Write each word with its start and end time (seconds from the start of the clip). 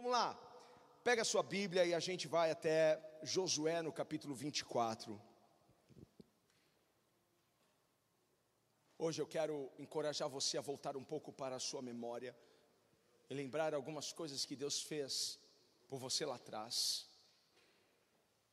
Vamos 0.00 0.12
lá, 0.12 0.34
pega 1.04 1.20
a 1.20 1.26
sua 1.26 1.42
Bíblia 1.42 1.84
e 1.84 1.92
a 1.92 2.00
gente 2.00 2.26
vai 2.26 2.50
até 2.50 2.98
Josué 3.22 3.82
no 3.82 3.92
capítulo 3.92 4.34
24. 4.34 5.20
Hoje 8.96 9.20
eu 9.20 9.26
quero 9.26 9.70
encorajar 9.78 10.26
você 10.26 10.56
a 10.56 10.62
voltar 10.62 10.96
um 10.96 11.04
pouco 11.04 11.30
para 11.30 11.56
a 11.56 11.60
sua 11.60 11.82
memória 11.82 12.34
e 13.28 13.34
lembrar 13.34 13.74
algumas 13.74 14.10
coisas 14.10 14.46
que 14.46 14.56
Deus 14.56 14.80
fez 14.80 15.38
por 15.86 15.98
você 15.98 16.24
lá 16.24 16.36
atrás. 16.36 17.06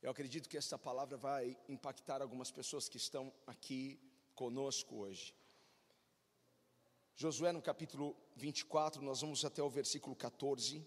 Eu 0.02 0.12
acredito 0.12 0.50
que 0.50 0.58
esta 0.58 0.78
palavra 0.78 1.16
vai 1.16 1.58
impactar 1.70 2.22
algumas 2.22 2.52
pessoas 2.52 2.90
que 2.90 2.98
estão 2.98 3.34
aqui 3.54 3.98
conosco 4.36 4.98
hoje. 4.98 5.34
Josué 7.16 7.54
no 7.54 7.64
capítulo 7.64 8.16
24, 8.36 9.02
nós 9.02 9.22
vamos 9.22 9.44
até 9.44 9.64
o 9.64 9.70
versículo 9.70 10.16
14, 10.16 10.86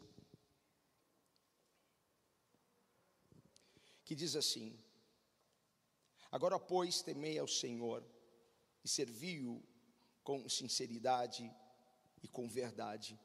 que 4.10 4.16
diz 4.16 4.34
assim: 4.34 4.76
Agora, 6.32 6.58
pois, 6.58 7.00
temei 7.00 7.38
ao 7.38 7.46
Senhor 7.46 8.04
e 8.82 8.88
servi-o 8.88 9.62
com 10.24 10.48
sinceridade 10.48 11.48
e 12.20 12.26
com 12.26 12.48
verdade, 12.48 13.16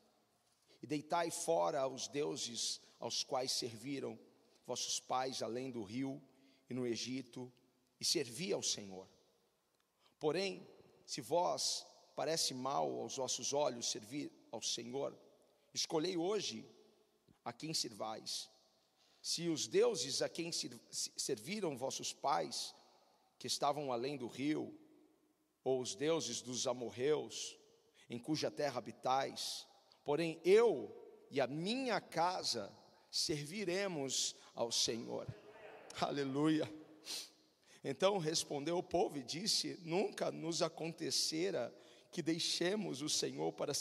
e 0.83 0.85
deitai 0.85 1.31
fora 1.31 1.87
os 1.87 2.07
deuses 2.07 2.79
aos 2.99 3.23
quais 3.23 3.51
serviram 3.51 4.19
vossos 4.63 4.99
pais 4.99 5.41
além 5.41 5.71
do 5.71 5.81
rio 5.81 6.21
e 6.69 6.73
no 6.75 6.85
Egito, 6.85 7.51
e 7.99 8.05
servi 8.05 8.53
ao 8.53 8.61
Senhor. 8.61 9.09
Porém, 10.19 10.69
se 11.03 11.19
vós 11.19 11.83
parece 12.15 12.53
mal 12.53 12.99
aos 12.99 13.15
vossos 13.15 13.53
olhos 13.53 13.89
servir 13.89 14.31
ao 14.51 14.61
Senhor, 14.61 15.17
escolhei 15.73 16.15
hoje 16.15 16.63
a 17.43 17.51
quem 17.51 17.73
servais. 17.73 18.53
Se 19.25 19.49
os 19.49 19.65
deuses 19.65 20.21
a 20.21 20.29
quem 20.29 20.51
serviram 20.51 21.75
vossos 21.75 22.13
pais, 22.13 22.75
que 23.39 23.47
estavam 23.47 23.91
além 23.91 24.15
do 24.15 24.27
rio, 24.27 24.71
ou 25.63 25.81
os 25.81 25.95
deuses 25.95 26.43
dos 26.43 26.67
amorreus, 26.67 27.57
em 28.07 28.19
cuja 28.19 28.51
terra 28.51 28.77
habitais, 28.77 29.65
porém 30.03 30.39
eu 30.45 30.95
e 31.31 31.41
a 31.41 31.47
minha 31.47 31.99
casa 31.99 32.71
serviremos 33.09 34.35
ao 34.53 34.71
Senhor. 34.71 35.25
Aleluia. 35.99 36.71
Então 37.83 38.19
respondeu 38.19 38.77
o 38.77 38.83
povo 38.83 39.17
e 39.17 39.23
disse: 39.23 39.79
Nunca 39.81 40.31
nos 40.31 40.61
acontecera 40.61 41.75
que 42.11 42.21
deixemos 42.21 43.01
o 43.01 43.09
Senhor 43.09 43.51
para, 43.53 43.73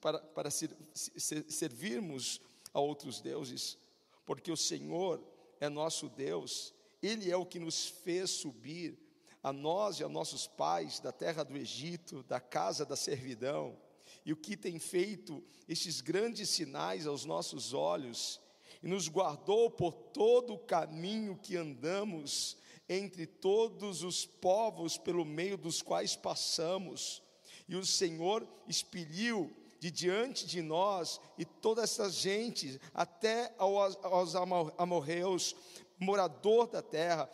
para, 0.00 0.18
para 0.18 0.50
servirmos 0.50 2.40
a 2.72 2.80
outros 2.80 3.20
deuses, 3.20 3.78
porque 4.24 4.50
o 4.50 4.56
Senhor 4.56 5.22
é 5.60 5.68
nosso 5.68 6.08
Deus, 6.08 6.74
Ele 7.02 7.30
é 7.30 7.36
o 7.36 7.46
que 7.46 7.58
nos 7.58 7.86
fez 7.86 8.30
subir, 8.30 8.98
a 9.42 9.52
nós 9.52 10.00
e 10.00 10.04
a 10.04 10.08
nossos 10.08 10.46
pais, 10.46 11.00
da 11.00 11.12
terra 11.12 11.42
do 11.44 11.54
Egito, 11.54 12.22
da 12.22 12.40
casa 12.40 12.86
da 12.86 12.96
servidão, 12.96 13.78
e 14.24 14.32
o 14.32 14.36
que 14.36 14.56
tem 14.56 14.78
feito 14.78 15.44
estes 15.68 16.00
grandes 16.00 16.48
sinais 16.48 17.06
aos 17.06 17.26
nossos 17.26 17.74
olhos, 17.74 18.40
e 18.82 18.88
nos 18.88 19.06
guardou 19.06 19.70
por 19.70 19.92
todo 19.92 20.54
o 20.54 20.58
caminho 20.58 21.36
que 21.36 21.56
andamos 21.56 22.56
entre 22.88 23.26
todos 23.26 24.02
os 24.02 24.24
povos 24.24 24.96
pelo 24.96 25.26
meio 25.26 25.58
dos 25.58 25.82
quais 25.82 26.16
passamos, 26.16 27.22
e 27.68 27.76
o 27.76 27.84
Senhor 27.84 28.48
expeliu 28.66 29.54
de 29.84 29.90
diante 29.90 30.46
de 30.46 30.62
nós 30.62 31.20
e 31.36 31.44
toda 31.44 31.82
essa 31.82 32.08
gente, 32.08 32.80
até 32.94 33.54
aos, 33.58 34.34
amorreus, 34.78 35.54
morador 35.98 36.68
da 36.68 36.80
terra, 36.80 37.26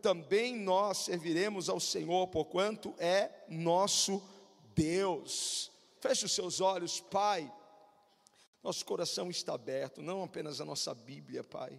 também 0.00 0.56
nós 0.56 0.96
serviremos 1.04 1.68
ao 1.68 1.78
Senhor, 1.78 2.26
porquanto 2.28 2.94
é 2.96 3.44
nosso 3.46 4.22
Deus. 4.74 5.70
Feche 6.00 6.24
os 6.24 6.32
seus 6.32 6.62
olhos, 6.62 6.98
Pai. 6.98 7.52
Nosso 8.62 8.86
coração 8.86 9.28
está 9.28 9.52
aberto, 9.52 10.00
não 10.00 10.22
apenas 10.22 10.62
a 10.62 10.64
nossa 10.64 10.94
Bíblia, 10.94 11.44
Pai. 11.44 11.78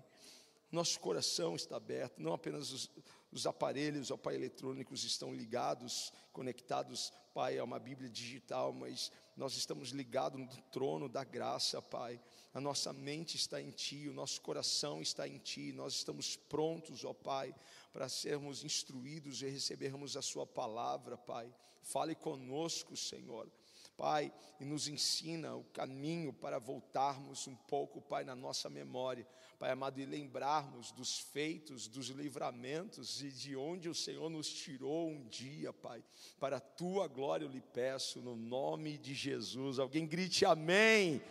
Nosso 0.71 0.99
coração 0.99 1.55
está 1.55 1.77
aberto, 1.77 2.21
não 2.21 2.33
apenas 2.33 2.71
os, 2.71 2.91
os 3.31 3.47
aparelhos, 3.47 4.11
ó 4.11 4.17
Pai, 4.17 4.35
eletrônicos 4.35 5.03
estão 5.03 5.33
ligados, 5.33 6.13
conectados, 6.31 7.11
Pai, 7.33 7.57
a 7.57 7.63
uma 7.63 7.79
Bíblia 7.79 8.09
digital, 8.09 8.71
mas 8.71 9.11
nós 9.39 9.55
estamos 9.55 9.91
ligados 9.91 10.37
no 10.37 10.47
trono 10.63 11.07
da 11.07 11.23
graça, 11.23 11.81
Pai. 11.81 12.19
A 12.53 12.59
nossa 12.59 12.91
mente 12.91 13.37
está 13.37 13.61
em 13.61 13.71
Ti, 13.71 14.09
o 14.09 14.13
nosso 14.13 14.41
coração 14.41 15.01
está 15.01 15.25
em 15.25 15.37
Ti, 15.37 15.71
nós 15.71 15.93
estamos 15.93 16.35
prontos, 16.35 17.05
ó 17.05 17.13
Pai, 17.13 17.55
para 17.93 18.09
sermos 18.09 18.65
instruídos 18.65 19.41
e 19.41 19.47
recebermos 19.47 20.17
a 20.17 20.21
Sua 20.21 20.45
palavra, 20.45 21.17
Pai. 21.17 21.49
Fale 21.81 22.15
conosco, 22.15 22.97
Senhor. 22.97 23.49
Pai, 23.99 24.31
e 24.61 24.63
nos 24.63 24.87
ensina 24.87 25.57
o 25.57 25.63
caminho 25.73 26.31
para 26.31 26.57
voltarmos 26.57 27.45
um 27.47 27.55
pouco, 27.55 27.99
Pai, 27.99 28.23
na 28.23 28.33
nossa 28.33 28.69
memória, 28.69 29.27
Pai 29.59 29.71
amado, 29.71 29.99
e 29.99 30.05
lembrarmos 30.05 30.93
dos 30.93 31.19
feitos, 31.19 31.85
dos 31.85 32.07
livramentos 32.07 33.21
e 33.21 33.29
de 33.29 33.57
onde 33.57 33.89
o 33.89 33.93
Senhor 33.93 34.29
nos 34.29 34.47
tirou 34.47 35.09
um 35.09 35.27
dia, 35.27 35.73
Pai. 35.73 36.01
Para 36.39 36.57
a 36.57 36.61
tua 36.61 37.09
glória 37.09 37.43
eu 37.43 37.51
lhe 37.51 37.59
peço, 37.59 38.21
no 38.21 38.37
nome 38.37 38.97
de 38.97 39.13
Jesus. 39.13 39.79
Alguém 39.79 40.07
grite 40.07 40.45
amém. 40.45 41.21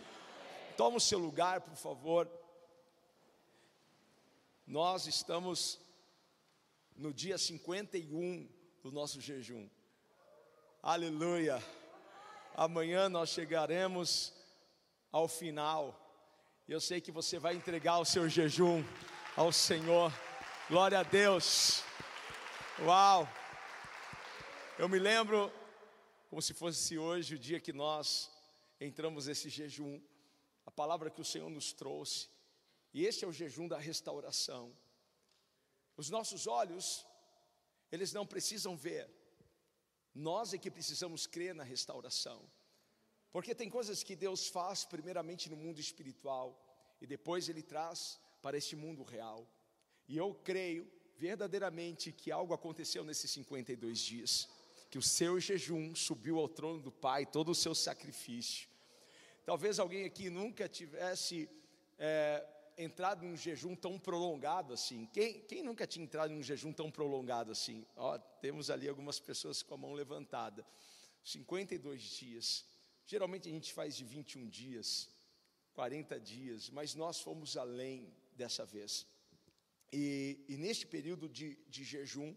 Toma 0.77 0.97
o 0.97 1.01
seu 1.01 1.17
lugar, 1.17 1.61
por 1.61 1.75
favor. 1.75 2.29
Nós 4.67 5.07
estamos 5.07 5.79
no 6.95 7.11
dia 7.11 7.39
51 7.39 8.47
do 8.83 8.91
nosso 8.91 9.19
jejum. 9.19 9.67
Aleluia. 10.83 11.59
Amanhã 12.55 13.07
nós 13.07 13.29
chegaremos 13.29 14.33
ao 15.11 15.27
final. 15.27 15.97
Eu 16.67 16.79
sei 16.79 16.99
que 17.01 17.11
você 17.11 17.39
vai 17.39 17.55
entregar 17.55 17.99
o 17.99 18.05
seu 18.05 18.27
jejum 18.27 18.83
ao 19.35 19.51
Senhor. 19.51 20.11
Glória 20.67 20.99
a 20.99 21.03
Deus. 21.03 21.83
Uau! 22.81 23.27
Eu 24.77 24.87
me 24.87 24.99
lembro 24.99 25.51
como 26.29 26.41
se 26.41 26.53
fosse 26.53 26.97
hoje 26.97 27.35
o 27.35 27.39
dia 27.39 27.59
que 27.59 27.73
nós 27.73 28.29
entramos 28.79 29.27
nesse 29.27 29.49
jejum. 29.49 30.01
A 30.65 30.71
palavra 30.71 31.09
que 31.09 31.21
o 31.21 31.25
Senhor 31.25 31.49
nos 31.49 31.73
trouxe. 31.73 32.29
E 32.93 33.05
esse 33.05 33.25
é 33.25 33.27
o 33.27 33.33
jejum 33.33 33.67
da 33.67 33.77
restauração. 33.77 34.75
Os 35.97 36.09
nossos 36.09 36.47
olhos, 36.47 37.05
eles 37.91 38.13
não 38.13 38.25
precisam 38.25 38.77
ver, 38.77 39.09
nós 40.19 40.53
é 40.53 40.57
que 40.57 40.69
precisamos 40.69 41.25
crer 41.25 41.55
na 41.55 41.63
restauração. 41.63 42.41
Porque 43.31 43.55
tem 43.55 43.69
coisas 43.69 44.03
que 44.03 44.15
Deus 44.15 44.47
faz 44.47 44.83
primeiramente 44.83 45.49
no 45.49 45.55
mundo 45.55 45.79
espiritual 45.79 46.47
e 46.99 47.07
depois 47.07 47.47
ele 47.47 47.61
traz 47.61 48.19
para 48.41 48.57
este 48.57 48.75
mundo 48.75 49.03
real. 49.03 49.47
E 50.07 50.17
eu 50.17 50.33
creio 50.33 50.91
verdadeiramente 51.15 52.11
que 52.11 52.31
algo 52.31 52.53
aconteceu 52.53 53.03
nesses 53.03 53.31
52 53.31 53.99
dias, 53.99 54.49
que 54.89 54.97
o 54.97 55.01
seu 55.01 55.39
jejum 55.39 55.95
subiu 55.95 56.39
ao 56.39 56.49
trono 56.49 56.81
do 56.81 56.91
Pai, 56.91 57.25
todo 57.25 57.51
o 57.51 57.55
seu 57.55 57.75
sacrifício. 57.75 58.67
Talvez 59.45 59.79
alguém 59.79 60.05
aqui 60.05 60.29
nunca 60.29 60.67
tivesse 60.67 61.49
é, 61.97 62.45
entrado 62.79 63.25
num 63.25 63.35
jejum 63.35 63.75
tão 63.75 63.99
prolongado 63.99 64.73
assim. 64.73 65.05
Quem, 65.07 65.41
quem 65.41 65.61
nunca 65.61 65.85
tinha 65.85 66.03
entrado 66.03 66.31
num 66.31 66.41
jejum 66.41 66.71
tão 66.71 66.89
prolongado 66.89 67.51
assim? 67.51 67.85
Ó, 67.95 68.17
temos 68.17 68.69
ali 68.69 68.87
algumas 68.87 69.19
pessoas 69.19 69.61
com 69.61 69.73
a 69.73 69.77
mão 69.77 69.93
levantada. 69.93 70.65
52 71.23 72.01
dias. 72.01 72.65
Geralmente 73.05 73.49
a 73.49 73.51
gente 73.51 73.73
faz 73.73 73.97
de 73.97 74.05
21 74.05 74.47
dias, 74.47 75.09
40 75.73 76.19
dias, 76.19 76.69
mas 76.69 76.95
nós 76.95 77.19
fomos 77.19 77.57
além 77.57 78.13
dessa 78.35 78.65
vez. 78.65 79.05
E, 79.91 80.45
e 80.47 80.55
neste 80.55 80.87
período 80.87 81.27
de, 81.27 81.57
de 81.67 81.83
jejum, 81.83 82.35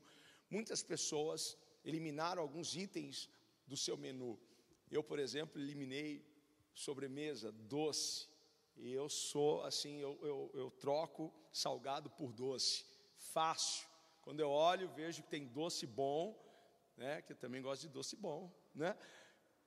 muitas 0.50 0.82
pessoas 0.82 1.56
eliminaram 1.84 2.42
alguns 2.42 2.74
itens 2.74 3.28
do 3.66 3.76
seu 3.76 3.96
menu. 3.96 4.38
Eu, 4.90 5.02
por 5.02 5.18
exemplo, 5.18 5.60
eliminei 5.60 6.26
sobremesa, 6.74 7.52
doce, 7.52 8.26
e 8.76 8.92
eu 8.92 9.08
sou 9.08 9.62
assim, 9.64 9.98
eu, 10.00 10.18
eu, 10.22 10.50
eu 10.54 10.70
troco 10.70 11.32
salgado 11.52 12.10
por 12.10 12.32
doce, 12.32 12.84
fácil. 13.16 13.86
Quando 14.22 14.40
eu 14.40 14.50
olho, 14.50 14.88
vejo 14.88 15.22
que 15.22 15.28
tem 15.28 15.46
doce 15.46 15.86
bom, 15.86 16.38
né? 16.96 17.22
Que 17.22 17.32
eu 17.32 17.36
também 17.36 17.60
gosto 17.60 17.82
de 17.82 17.88
doce 17.88 18.16
bom, 18.16 18.50
né? 18.74 18.96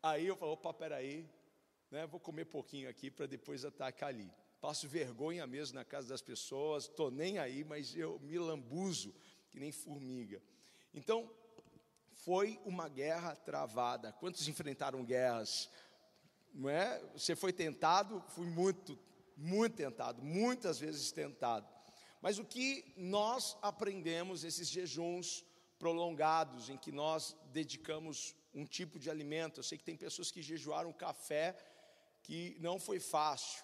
Aí 0.02 0.28
eu 0.28 0.36
falo, 0.36 0.54
opa, 0.54 0.74
peraí, 0.74 1.30
né? 1.92 2.06
Vou 2.08 2.20
comer 2.20 2.46
pouquinho 2.46 2.90
aqui 2.90 3.10
para 3.12 3.26
depois 3.26 3.66
atacar 3.66 4.10
ali. 4.10 4.32
Passo 4.62 4.88
vergonha 4.88 5.46
mesmo 5.46 5.76
na 5.76 5.86
casa 5.86 6.08
das 6.08 6.22
pessoas, 6.22 6.88
tô 6.88 7.12
nem 7.12 7.38
aí, 7.38 7.64
mas 7.64 7.96
eu 7.96 8.20
me 8.20 8.38
lambuzo 8.40 9.14
que 9.50 9.60
nem 9.60 9.72
formiga. 9.72 10.42
Então, 10.94 11.30
foi 12.14 12.60
uma 12.66 12.90
guerra 12.90 13.36
travada. 13.36 14.12
Quantos 14.14 14.48
enfrentaram 14.48 15.04
guerras? 15.06 15.70
Não 16.56 16.70
é? 16.70 17.00
Você 17.14 17.36
foi 17.36 17.54
tentado, 17.54 18.24
fui 18.30 18.48
muito 18.48 18.98
muito 19.38 19.76
tentado, 19.76 20.24
muitas 20.24 20.80
vezes 20.80 21.12
tentado. 21.12 21.68
Mas 22.22 22.40
o 22.40 22.46
que 22.46 22.94
nós 22.96 23.58
aprendemos 23.62 24.44
esses 24.44 24.70
jejuns 24.70 25.44
prolongados, 25.78 26.70
em 26.70 26.78
que 26.78 26.92
nós 26.92 27.36
dedicamos 27.52 28.34
um 28.54 28.66
tipo 28.66 28.98
de 28.98 29.10
alimento, 29.10 29.60
eu 29.60 29.64
sei 29.64 29.78
que 29.78 29.84
tem 29.84 29.98
pessoas 29.98 30.32
que 30.32 30.42
jejuaram 30.42 30.94
café, 30.94 31.56
que 32.24 32.56
não 32.60 32.80
foi 32.80 33.00
fácil, 33.00 33.64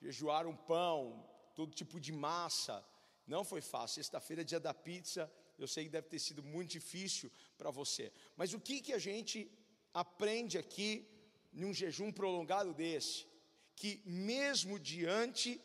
jejuaram 0.00 0.56
pão, 0.56 1.28
todo 1.54 1.74
tipo 1.74 2.00
de 2.00 2.12
massa, 2.12 2.82
não 3.26 3.44
foi 3.44 3.60
fácil. 3.60 3.96
Sexta-feira, 3.96 4.44
dia 4.44 4.58
da 4.58 4.72
pizza, 4.72 5.30
eu 5.58 5.68
sei 5.68 5.84
que 5.84 5.90
deve 5.90 6.08
ter 6.08 6.18
sido 6.18 6.42
muito 6.42 6.70
difícil 6.70 7.30
para 7.58 7.70
você. 7.70 8.10
Mas 8.34 8.54
o 8.54 8.58
que, 8.58 8.80
que 8.80 8.94
a 8.94 8.98
gente 8.98 9.48
aprende 9.92 10.56
aqui 10.56 11.06
num 11.52 11.72
jejum 11.72 12.12
prolongado 12.12 12.72
desse? 12.74 13.26
Que 13.74 14.02
mesmo 14.04 14.78
diante 14.78 15.60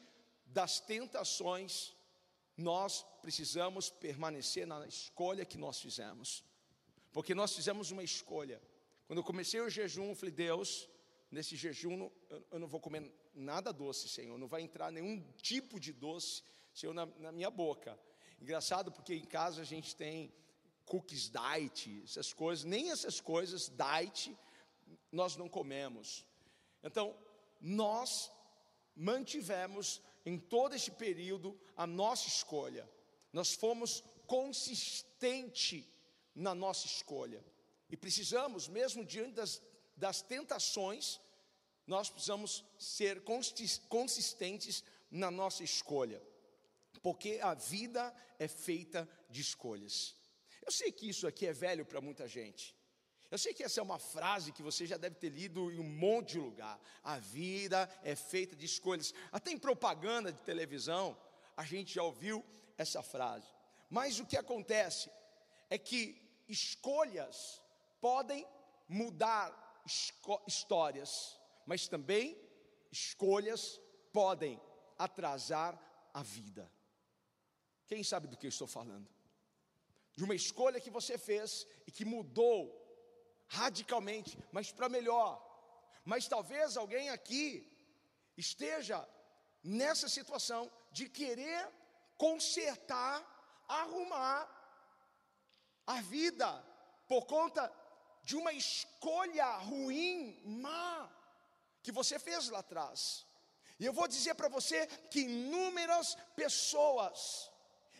das 0.45 0.79
tentações, 0.79 1.95
nós 2.55 3.05
precisamos 3.21 3.89
permanecer 3.89 4.65
na 4.65 4.87
escolha 4.87 5.45
que 5.45 5.57
nós 5.57 5.79
fizemos. 5.79 6.43
Porque 7.11 7.35
nós 7.35 7.53
fizemos 7.53 7.91
uma 7.91 8.03
escolha. 8.03 8.61
Quando 9.07 9.19
eu 9.19 9.23
comecei 9.23 9.59
o 9.61 9.69
jejum, 9.69 10.09
eu 10.09 10.15
falei, 10.15 10.33
Deus, 10.33 10.89
nesse 11.29 11.55
jejum 11.55 12.09
eu 12.51 12.59
não 12.59 12.67
vou 12.67 12.79
comer 12.79 13.13
nada 13.33 13.71
doce, 13.71 14.07
Senhor. 14.07 14.37
Não 14.37 14.47
vai 14.47 14.61
entrar 14.61 14.91
nenhum 14.91 15.21
tipo 15.37 15.79
de 15.79 15.91
doce, 15.91 16.43
Senhor, 16.73 16.93
na, 16.93 17.05
na 17.05 17.31
minha 17.31 17.49
boca. 17.49 17.99
Engraçado 18.41 18.91
porque 18.91 19.13
em 19.13 19.25
casa 19.25 19.61
a 19.61 19.65
gente 19.65 19.95
tem 19.95 20.33
cookies 20.85 21.29
diet, 21.29 22.01
essas 22.03 22.31
coisas, 22.31 22.63
nem 22.63 22.91
essas 22.91 23.19
coisas 23.19 23.69
diet 23.69 24.37
nós 25.15 25.35
não 25.35 25.49
comemos. 25.49 26.25
Então, 26.83 27.17
nós 27.59 28.31
mantivemos 28.95 30.01
em 30.25 30.37
todo 30.37 30.75
esse 30.75 30.91
período 30.91 31.59
a 31.75 31.87
nossa 31.87 32.27
escolha. 32.27 32.89
Nós 33.33 33.53
fomos 33.53 34.03
consistente 34.27 35.91
na 36.33 36.53
nossa 36.53 36.85
escolha. 36.85 37.43
E 37.89 37.97
precisamos, 37.97 38.67
mesmo 38.67 39.03
diante 39.03 39.33
das, 39.33 39.61
das 39.95 40.21
tentações, 40.21 41.19
nós 41.87 42.09
precisamos 42.09 42.65
ser 42.77 43.23
consistentes 43.89 44.83
na 45.09 45.29
nossa 45.31 45.63
escolha 45.63 46.21
porque 47.05 47.37
a 47.39 47.53
vida 47.53 48.11
é 48.39 48.47
feita 48.47 49.07
de 49.29 49.39
escolhas. 49.39 50.15
Eu 50.65 50.71
sei 50.71 50.91
que 50.91 51.07
isso 51.07 51.27
aqui 51.27 51.45
é 51.45 51.53
velho 51.53 51.85
para 51.85 52.01
muita 52.01 52.27
gente. 52.27 52.74
Eu 53.35 53.39
sei 53.39 53.53
que 53.53 53.63
essa 53.63 53.81
é 53.81 53.83
uma 53.83 53.99
frase 53.99 54.53
que 54.53 54.63
você 54.63 54.85
já 54.85 54.95
deve 54.95 55.15
ter 55.15 55.27
lido 55.27 55.69
em 55.69 55.77
um 55.77 55.83
monte 55.83 56.29
de 56.29 56.39
lugar. 56.39 56.79
A 57.03 57.17
vida 57.17 57.79
é 58.01 58.15
feita 58.15 58.55
de 58.55 58.65
escolhas. 58.65 59.13
Até 59.29 59.51
em 59.51 59.57
propaganda 59.57 60.31
de 60.31 60.41
televisão, 60.43 61.17
a 61.57 61.65
gente 61.65 61.95
já 61.95 62.01
ouviu 62.01 62.41
essa 62.77 63.03
frase. 63.03 63.45
Mas 63.89 64.21
o 64.21 64.25
que 64.25 64.37
acontece 64.37 65.11
é 65.69 65.77
que 65.77 66.01
escolhas 66.47 67.61
podem 67.99 68.47
mudar 68.87 69.83
histórias, 70.47 71.37
mas 71.65 71.89
também 71.89 72.41
escolhas 72.89 73.81
podem 74.13 74.61
atrasar 74.97 75.77
a 76.13 76.23
vida. 76.23 76.71
Quem 77.85 78.01
sabe 78.01 78.29
do 78.29 78.37
que 78.37 78.45
eu 78.45 78.55
estou 78.55 78.65
falando? 78.65 79.09
De 80.15 80.23
uma 80.23 80.35
escolha 80.35 80.79
que 80.79 80.89
você 80.89 81.17
fez 81.17 81.67
e 81.85 81.91
que 81.91 82.05
mudou 82.05 82.84
radicalmente, 83.47 84.37
mas 84.51 84.71
para 84.71 84.89
melhor. 84.89 85.41
Mas 86.03 86.27
talvez 86.27 86.77
alguém 86.77 87.09
aqui 87.09 87.71
esteja 88.37 89.07
nessa 89.63 90.07
situação 90.07 90.71
de 90.91 91.09
querer 91.09 91.67
consertar, 92.17 93.23
arrumar 93.67 94.47
a 95.87 96.01
vida 96.01 96.63
por 97.07 97.25
conta 97.25 97.71
de 98.23 98.35
uma 98.35 98.53
escolha 98.53 99.45
ruim, 99.57 100.41
má, 100.45 101.09
que 101.83 101.91
você 101.91 102.17
fez 102.17 102.49
lá 102.49 102.59
atrás. 102.59 103.25
E 103.79 103.85
eu 103.85 103.93
vou 103.93 104.07
dizer 104.07 104.35
para 104.35 104.47
você 104.47 104.87
que 105.11 105.21
inúmeras 105.21 106.15
pessoas 106.35 107.51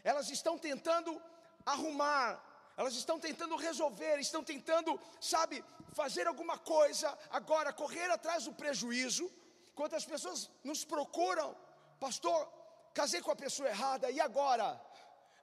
elas 0.04 0.30
estão 0.30 0.58
tentando 0.58 1.22
arrumar, 1.66 2.42
elas 2.78 2.96
estão 2.96 3.20
tentando 3.20 3.56
resolver, 3.56 4.20
estão 4.20 4.44
tentando, 4.44 5.00
sabe, 5.20 5.64
fazer 5.94 6.28
alguma 6.28 6.58
coisa, 6.58 7.18
agora 7.30 7.72
correr 7.72 8.10
atrás 8.12 8.46
do 8.46 8.54
prejuízo. 8.54 9.32
Quantas 9.74 10.06
pessoas 10.06 10.50
nos 10.64 10.84
procuram, 10.84 11.56
pastor, 12.00 12.48
casei 12.94 13.22
com 13.22 13.32
a 13.32 13.36
pessoa 13.36 13.70
errada, 13.70 14.12
e 14.12 14.20
agora? 14.20 14.82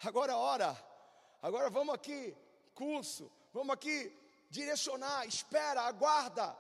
Agora 0.05 0.37
hora, 0.37 0.77
agora 1.41 1.71
vamos 1.71 1.95
aqui, 1.95 2.37
curso, 2.75 3.31
vamos 3.53 3.73
aqui 3.75 4.15
direcionar, 4.51 5.27
espera, 5.27 5.83
aguarda. 5.83 6.57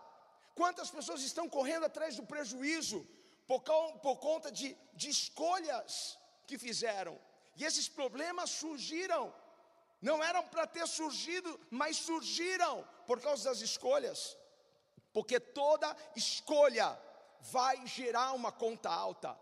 Quantas 0.55 0.91
pessoas 0.91 1.23
estão 1.23 1.49
correndo 1.49 1.85
atrás 1.87 2.17
do 2.17 2.25
prejuízo 2.25 3.07
por, 3.47 3.61
por 4.01 4.17
conta 4.17 4.51
de, 4.51 4.77
de 4.95 5.09
escolhas 5.11 6.19
que 6.47 6.57
fizeram? 6.57 7.19
E 7.57 7.65
esses 7.65 7.89
problemas 7.89 8.51
surgiram, 8.51 9.33
não 10.03 10.23
eram 10.23 10.43
para 10.49 10.67
ter 10.67 10.87
surgido, 10.87 11.59
mas 11.71 11.97
surgiram 11.97 12.87
por 13.07 13.21
causa 13.21 13.49
das 13.49 13.61
escolhas, 13.61 14.37
porque 15.13 15.39
toda 15.39 15.97
escolha 16.17 16.99
vai 17.41 17.87
gerar 17.87 18.33
uma 18.33 18.51
conta 18.51 18.91
alta, 18.91 19.39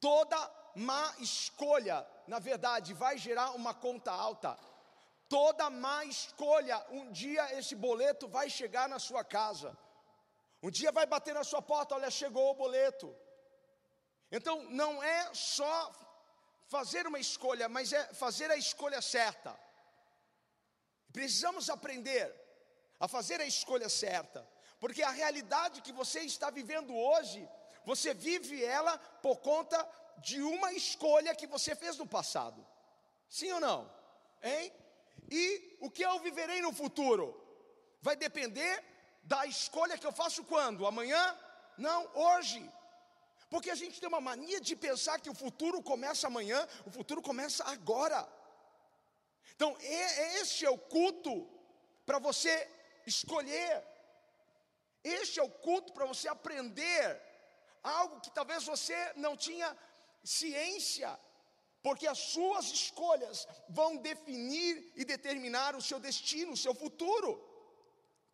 toda 0.00 0.38
má 0.74 1.14
escolha, 1.18 2.06
na 2.26 2.38
verdade, 2.38 2.94
vai 2.94 3.18
gerar 3.18 3.50
uma 3.50 3.74
conta 3.74 4.12
alta. 4.12 4.58
Toda 5.28 5.68
má 5.68 6.04
escolha, 6.04 6.82
um 6.90 7.10
dia 7.12 7.58
esse 7.58 7.74
boleto 7.74 8.28
vai 8.28 8.48
chegar 8.48 8.88
na 8.88 8.98
sua 8.98 9.22
casa. 9.22 9.76
Um 10.62 10.70
dia 10.70 10.90
vai 10.90 11.04
bater 11.04 11.34
na 11.34 11.44
sua 11.44 11.60
porta, 11.60 11.94
olha, 11.94 12.10
chegou 12.10 12.50
o 12.50 12.54
boleto. 12.54 13.14
Então 14.30 14.62
não 14.70 15.02
é 15.02 15.34
só 15.34 15.92
fazer 16.68 17.06
uma 17.06 17.18
escolha, 17.18 17.68
mas 17.68 17.92
é 17.92 18.04
fazer 18.14 18.50
a 18.50 18.56
escolha 18.56 19.00
certa. 19.00 19.58
Precisamos 21.12 21.68
aprender 21.70 22.32
a 23.00 23.08
fazer 23.08 23.40
a 23.40 23.46
escolha 23.46 23.88
certa, 23.88 24.46
porque 24.78 25.02
a 25.02 25.10
realidade 25.10 25.80
que 25.80 25.92
você 25.92 26.20
está 26.20 26.50
vivendo 26.50 26.94
hoje, 26.94 27.48
você 27.84 28.12
vive 28.12 28.62
ela 28.62 28.98
por 29.22 29.38
conta 29.38 29.78
de 30.18 30.42
uma 30.42 30.72
escolha 30.72 31.34
que 31.34 31.46
você 31.46 31.74
fez 31.74 31.96
no 31.96 32.06
passado. 32.06 32.64
Sim 33.28 33.52
ou 33.52 33.60
não? 33.60 33.90
Hein? 34.42 34.72
E 35.30 35.76
o 35.80 35.90
que 35.90 36.04
eu 36.04 36.18
viverei 36.20 36.60
no 36.60 36.72
futuro 36.72 37.26
vai 38.00 38.16
depender 38.16 38.84
da 39.22 39.46
escolha 39.46 39.96
que 39.98 40.06
eu 40.06 40.12
faço 40.12 40.44
quando? 40.44 40.86
Amanhã? 40.86 41.38
Não, 41.76 42.10
hoje. 42.14 42.70
Porque 43.50 43.70
a 43.70 43.74
gente 43.74 44.00
tem 44.00 44.08
uma 44.08 44.20
mania 44.20 44.60
de 44.60 44.74
pensar 44.76 45.20
que 45.20 45.30
o 45.30 45.34
futuro 45.34 45.82
começa 45.82 46.26
amanhã, 46.26 46.66
o 46.84 46.90
futuro 46.90 47.22
começa 47.22 47.64
agora. 47.64 48.20
Então, 49.54 49.76
este 50.40 50.66
é 50.66 50.70
o 50.70 50.78
culto 50.78 51.48
para 52.04 52.18
você 52.18 52.52
escolher, 53.06 53.82
este 55.02 55.40
é 55.40 55.42
o 55.42 55.50
culto 55.50 55.92
para 55.92 56.06
você 56.06 56.28
aprender 56.28 57.20
algo 57.82 58.20
que 58.20 58.30
talvez 58.30 58.64
você 58.64 58.96
não 59.16 59.36
tinha 59.36 59.76
ciência, 60.22 61.18
porque 61.82 62.06
as 62.06 62.18
suas 62.18 62.66
escolhas 62.66 63.46
vão 63.68 63.96
definir 63.96 64.92
e 64.94 65.04
determinar 65.04 65.74
o 65.74 65.82
seu 65.82 65.98
destino, 65.98 66.52
o 66.52 66.56
seu 66.56 66.74
futuro. 66.74 67.30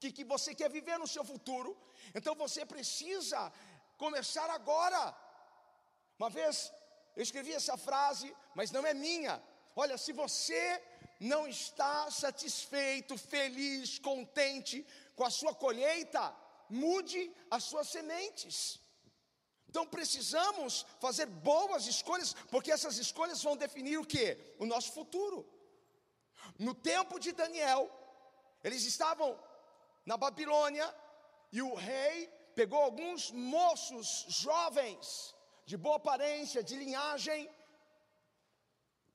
Que, 0.00 0.10
que 0.10 0.24
você 0.24 0.54
quer 0.54 0.70
viver 0.70 0.98
no 0.98 1.06
seu 1.06 1.24
futuro? 1.24 1.76
Então 2.14 2.34
você 2.34 2.66
precisa 2.66 3.52
começar 3.98 4.48
agora. 4.50 5.16
Uma 6.18 6.30
vez 6.30 6.72
eu 7.16 7.22
escrevi 7.22 7.52
essa 7.52 7.76
frase, 7.76 8.34
mas 8.54 8.70
não 8.70 8.86
é 8.86 8.94
minha. 8.94 9.42
Olha, 9.76 9.96
se 9.98 10.12
você 10.12 10.82
não 11.20 11.46
está 11.46 12.10
satisfeito, 12.10 13.16
feliz, 13.16 13.98
contente 13.98 14.86
com 15.16 15.24
a 15.24 15.30
sua 15.30 15.54
colheita, 15.54 16.34
mude 16.68 17.32
as 17.50 17.64
suas 17.64 17.88
sementes. 17.88 18.80
Então 19.68 19.86
precisamos 19.86 20.86
fazer 21.00 21.26
boas 21.26 21.86
escolhas, 21.86 22.34
porque 22.50 22.70
essas 22.70 22.96
escolhas 22.96 23.42
vão 23.42 23.56
definir 23.56 23.98
o 23.98 24.06
que? 24.06 24.54
O 24.58 24.66
nosso 24.66 24.92
futuro. 24.92 25.44
No 26.58 26.74
tempo 26.74 27.18
de 27.18 27.32
Daniel, 27.32 27.90
eles 28.62 28.84
estavam 28.84 29.38
na 30.06 30.16
Babilônia 30.16 30.94
e 31.50 31.60
o 31.62 31.74
rei 31.74 32.32
pegou 32.54 32.80
alguns 32.82 33.30
moços 33.30 34.26
jovens, 34.28 35.34
de 35.66 35.76
boa 35.76 35.96
aparência, 35.96 36.62
de 36.62 36.76
linhagem, 36.76 37.48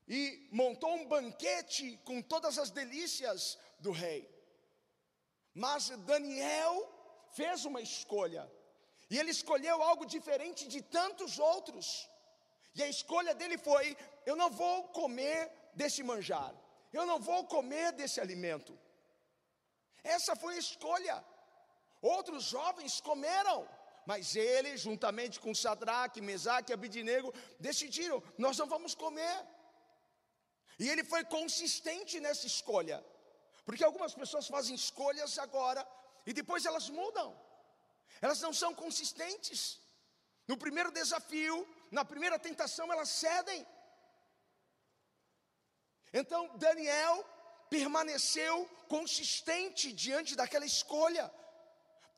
e 0.08 0.22
montou 0.52 0.92
um 0.96 1.06
banquete 1.06 2.00
com 2.04 2.22
todas 2.22 2.58
as 2.58 2.72
delícias 2.72 3.58
do 3.80 3.92
rei. 3.92 4.22
Mas 5.54 5.90
Daniel 6.12 6.74
fez 7.32 7.66
uma 7.66 7.82
escolha, 7.82 8.44
E 9.12 9.18
ele 9.18 9.32
escolheu 9.32 9.82
algo 9.82 10.06
diferente 10.06 10.68
de 10.68 10.80
tantos 10.98 11.40
outros. 11.40 11.88
E 12.76 12.84
a 12.84 12.88
escolha 12.88 13.34
dele 13.34 13.58
foi: 13.58 13.98
eu 14.26 14.36
não 14.36 14.50
vou 14.52 14.76
comer 15.00 15.52
desse 15.74 16.04
manjar, 16.04 16.54
eu 16.94 17.06
não 17.06 17.20
vou 17.20 17.42
comer 17.46 17.92
desse 17.92 18.20
alimento. 18.26 18.78
Essa 20.04 20.36
foi 20.36 20.56
a 20.56 20.60
escolha. 20.60 21.26
Outros 22.02 22.46
jovens 22.46 23.02
comeram, 23.02 23.68
mas 24.06 24.36
ele, 24.36 24.78
juntamente 24.78 25.40
com 25.40 25.54
Sadraque, 25.54 26.22
Mesaque 26.22 26.72
e 26.72 26.74
Abidinego, 26.74 27.34
decidiram: 27.60 28.24
nós 28.38 28.58
não 28.58 28.68
vamos 28.68 28.96
comer. 28.96 29.38
E 30.80 30.90
ele 30.90 31.04
foi 31.04 31.24
consistente 31.26 32.20
nessa 32.22 32.48
escolha, 32.48 33.06
porque 33.66 33.84
algumas 33.84 34.14
pessoas 34.14 34.48
fazem 34.48 34.76
escolhas 34.76 35.38
agora 35.38 35.86
e 36.26 36.32
depois 36.32 36.66
elas 36.66 36.90
mudam, 36.90 37.38
elas 38.22 38.40
não 38.40 38.54
são 38.54 38.74
consistentes. 38.74 39.80
No 40.48 40.58
primeiro 40.58 40.92
desafio, 40.92 41.68
na 41.92 42.04
primeira 42.06 42.40
tentação, 42.40 42.92
elas 42.92 43.10
cedem. 43.10 43.68
Então 46.14 46.58
Daniel 46.58 47.26
permaneceu 47.70 48.66
consistente 48.88 49.92
diante 49.92 50.36
daquela 50.36 50.66
escolha. 50.66 51.32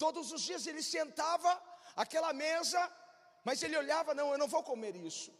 Todos 0.03 0.31
os 0.35 0.41
dias 0.41 0.65
ele 0.65 0.81
sentava 0.81 1.51
àquela 1.95 2.31
mesa, 2.33 2.81
mas 3.47 3.61
ele 3.61 3.77
olhava, 3.77 4.15
não, 4.19 4.31
eu 4.31 4.39
não 4.43 4.47
vou 4.47 4.63
comer 4.63 4.95
isso. 4.95 5.31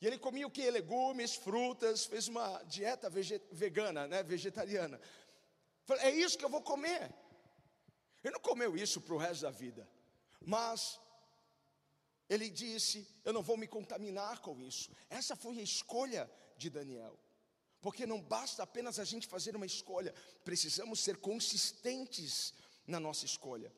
E 0.00 0.06
ele 0.06 0.18
comia 0.26 0.46
o 0.46 0.50
que? 0.50 0.70
Legumes, 0.70 1.34
frutas, 1.34 2.06
fez 2.06 2.26
uma 2.26 2.62
dieta 2.62 3.10
vegana, 3.62 4.06
né, 4.12 4.22
vegetariana. 4.22 4.98
É 6.08 6.10
isso 6.10 6.38
que 6.38 6.44
eu 6.44 6.54
vou 6.56 6.62
comer. 6.62 7.02
Ele 8.24 8.32
não 8.36 8.40
comeu 8.40 8.74
isso 8.84 8.98
para 9.00 9.14
o 9.14 9.18
resto 9.18 9.42
da 9.42 9.50
vida, 9.50 9.86
mas 10.40 10.98
ele 12.30 12.48
disse: 12.48 13.06
Eu 13.26 13.32
não 13.34 13.42
vou 13.42 13.58
me 13.62 13.68
contaminar 13.76 14.40
com 14.40 14.58
isso. 14.60 14.90
Essa 15.10 15.36
foi 15.36 15.58
a 15.58 15.62
escolha 15.62 16.30
de 16.56 16.70
Daniel. 16.70 17.18
Porque 17.82 18.06
não 18.06 18.20
basta 18.20 18.62
apenas 18.62 18.98
a 18.98 19.04
gente 19.04 19.26
fazer 19.26 19.54
uma 19.54 19.66
escolha, 19.66 20.14
precisamos 20.44 21.00
ser 21.00 21.18
consistentes 21.18 22.54
na 22.86 22.98
nossa 22.98 23.26
escolha. 23.26 23.70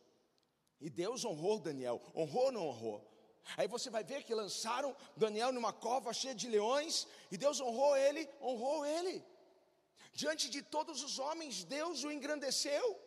E 0.80 0.88
Deus 0.88 1.24
honrou 1.24 1.58
Daniel, 1.58 2.00
honrou 2.14 2.46
ou 2.46 2.52
não 2.52 2.66
honrou? 2.68 3.10
Aí 3.56 3.66
você 3.66 3.90
vai 3.90 4.04
ver 4.04 4.22
que 4.24 4.34
lançaram 4.34 4.96
Daniel 5.16 5.52
numa 5.52 5.72
cova 5.72 6.12
cheia 6.12 6.34
de 6.34 6.48
leões, 6.48 7.06
e 7.30 7.36
Deus 7.36 7.60
honrou 7.60 7.96
ele, 7.96 8.28
honrou 8.40 8.86
ele. 8.86 9.24
Diante 10.12 10.48
de 10.48 10.62
todos 10.62 11.02
os 11.02 11.18
homens, 11.18 11.64
Deus 11.64 12.04
o 12.04 12.10
engrandeceu. 12.10 12.98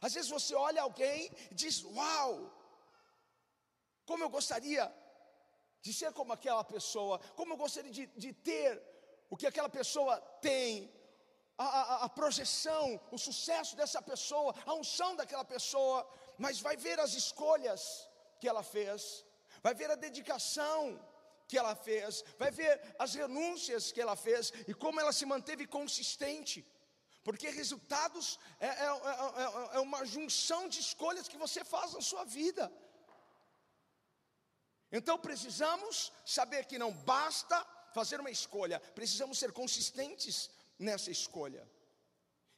Às 0.00 0.14
vezes 0.14 0.30
você 0.30 0.54
olha 0.54 0.82
alguém 0.82 1.30
e 1.50 1.54
diz: 1.54 1.82
Uau, 1.84 2.52
como 4.04 4.24
eu 4.24 4.30
gostaria 4.30 4.92
de 5.82 5.92
ser 5.92 6.12
como 6.12 6.32
aquela 6.32 6.64
pessoa, 6.64 7.18
como 7.34 7.54
eu 7.54 7.56
gostaria 7.56 7.90
de, 7.90 8.06
de 8.06 8.32
ter 8.32 8.82
o 9.28 9.36
que 9.36 9.46
aquela 9.46 9.68
pessoa 9.68 10.20
tem, 10.48 10.92
a, 11.56 11.64
a, 11.64 12.04
a, 12.04 12.08
projeção, 12.08 13.00
o 13.10 13.18
sucesso 13.18 13.76
dessa 13.76 14.00
pessoa, 14.02 14.54
a 14.66 14.74
unção 14.74 15.14
daquela 15.14 15.44
pessoa, 15.44 16.06
mas 16.44 16.60
vai 16.66 16.76
ver 16.86 16.98
as 17.04 17.12
escolhas 17.22 17.80
que 18.40 18.48
ela 18.52 18.62
fez, 18.74 19.24
vai 19.66 19.74
ver 19.80 19.90
a 19.90 20.02
dedicação 20.06 20.80
que 21.46 21.58
ela 21.62 21.74
fez, 21.88 22.24
vai 22.42 22.50
ver 22.60 22.74
as 23.04 23.14
renúncias 23.20 23.92
que 23.92 24.00
ela 24.04 24.16
fez 24.26 24.44
e 24.70 24.72
como 24.82 25.00
ela 25.02 25.12
se 25.18 25.26
manteve 25.32 25.66
consistente. 25.66 26.58
Porque 27.26 27.50
resultados 27.50 28.26
é, 28.58 28.68
é, 28.68 28.86
é, 28.86 29.76
é 29.76 29.80
uma 29.80 30.02
junção 30.14 30.62
de 30.72 30.80
escolhas 30.80 31.28
que 31.28 31.42
você 31.44 31.62
faz 31.62 31.92
na 31.92 32.00
sua 32.00 32.24
vida. 32.24 32.64
Então 34.90 35.18
precisamos 35.18 36.10
saber 36.24 36.64
que 36.64 36.78
não 36.84 36.92
basta 37.14 37.58
fazer 37.98 38.18
uma 38.18 38.30
escolha, 38.30 38.80
precisamos 39.00 39.38
ser 39.38 39.52
consistentes 39.52 40.48
nessa 40.78 41.10
escolha. 41.10 41.68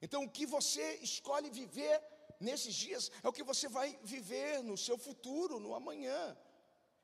Então, 0.04 0.24
o 0.24 0.30
que 0.36 0.44
você 0.44 0.86
escolhe 1.10 1.48
viver 1.48 1.96
nesses 2.42 2.74
dias 2.74 3.10
é 3.22 3.28
o 3.28 3.32
que 3.32 3.42
você 3.42 3.68
vai 3.68 3.98
viver 4.02 4.62
no 4.62 4.76
seu 4.76 4.98
futuro, 4.98 5.60
no 5.60 5.74
amanhã. 5.74 6.36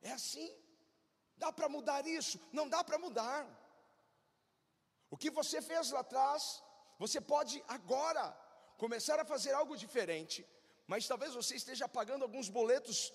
É 0.03 0.13
assim. 0.13 0.51
Dá 1.37 1.53
para 1.53 1.69
mudar 1.69 2.07
isso? 2.07 2.39
Não 2.53 2.69
dá 2.69 2.83
para 2.83 2.99
mudar. 2.99 3.47
O 5.11 5.17
que 5.17 5.31
você 5.31 5.63
fez 5.63 5.91
lá 5.91 6.01
atrás, 6.01 6.63
você 6.99 7.21
pode 7.21 7.63
agora 7.69 8.25
começar 8.77 9.19
a 9.21 9.25
fazer 9.25 9.53
algo 9.53 9.77
diferente, 9.77 10.47
mas 10.87 11.07
talvez 11.07 11.35
você 11.35 11.55
esteja 11.57 11.89
pagando 11.89 12.23
alguns 12.23 12.49
boletos 12.49 13.13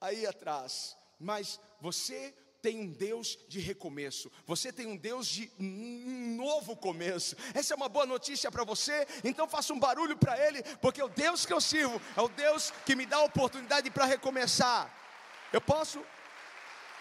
aí 0.00 0.26
atrás, 0.26 0.96
mas 1.18 1.60
você 1.80 2.34
tem 2.62 2.78
um 2.78 2.92
Deus 2.92 3.38
de 3.48 3.58
recomeço, 3.60 4.30
você 4.46 4.72
tem 4.72 4.86
um 4.86 4.96
Deus 4.96 5.26
de 5.26 5.50
novo 5.58 6.76
começo. 6.76 7.36
Essa 7.54 7.74
é 7.74 7.76
uma 7.76 7.88
boa 7.88 8.06
notícia 8.06 8.50
para 8.50 8.64
você, 8.64 9.06
então 9.24 9.48
faça 9.48 9.72
um 9.72 9.80
barulho 9.80 10.16
para 10.16 10.38
Ele, 10.38 10.62
porque 10.76 11.02
o 11.02 11.08
Deus 11.08 11.46
que 11.46 11.52
eu 11.52 11.60
sirvo 11.60 12.00
é 12.16 12.20
o 12.20 12.28
Deus 12.28 12.70
que 12.84 12.94
me 12.94 13.06
dá 13.06 13.16
a 13.16 13.24
oportunidade 13.24 13.90
para 13.90 14.04
recomeçar. 14.04 14.94
Eu 15.52 15.60
posso 15.60 16.04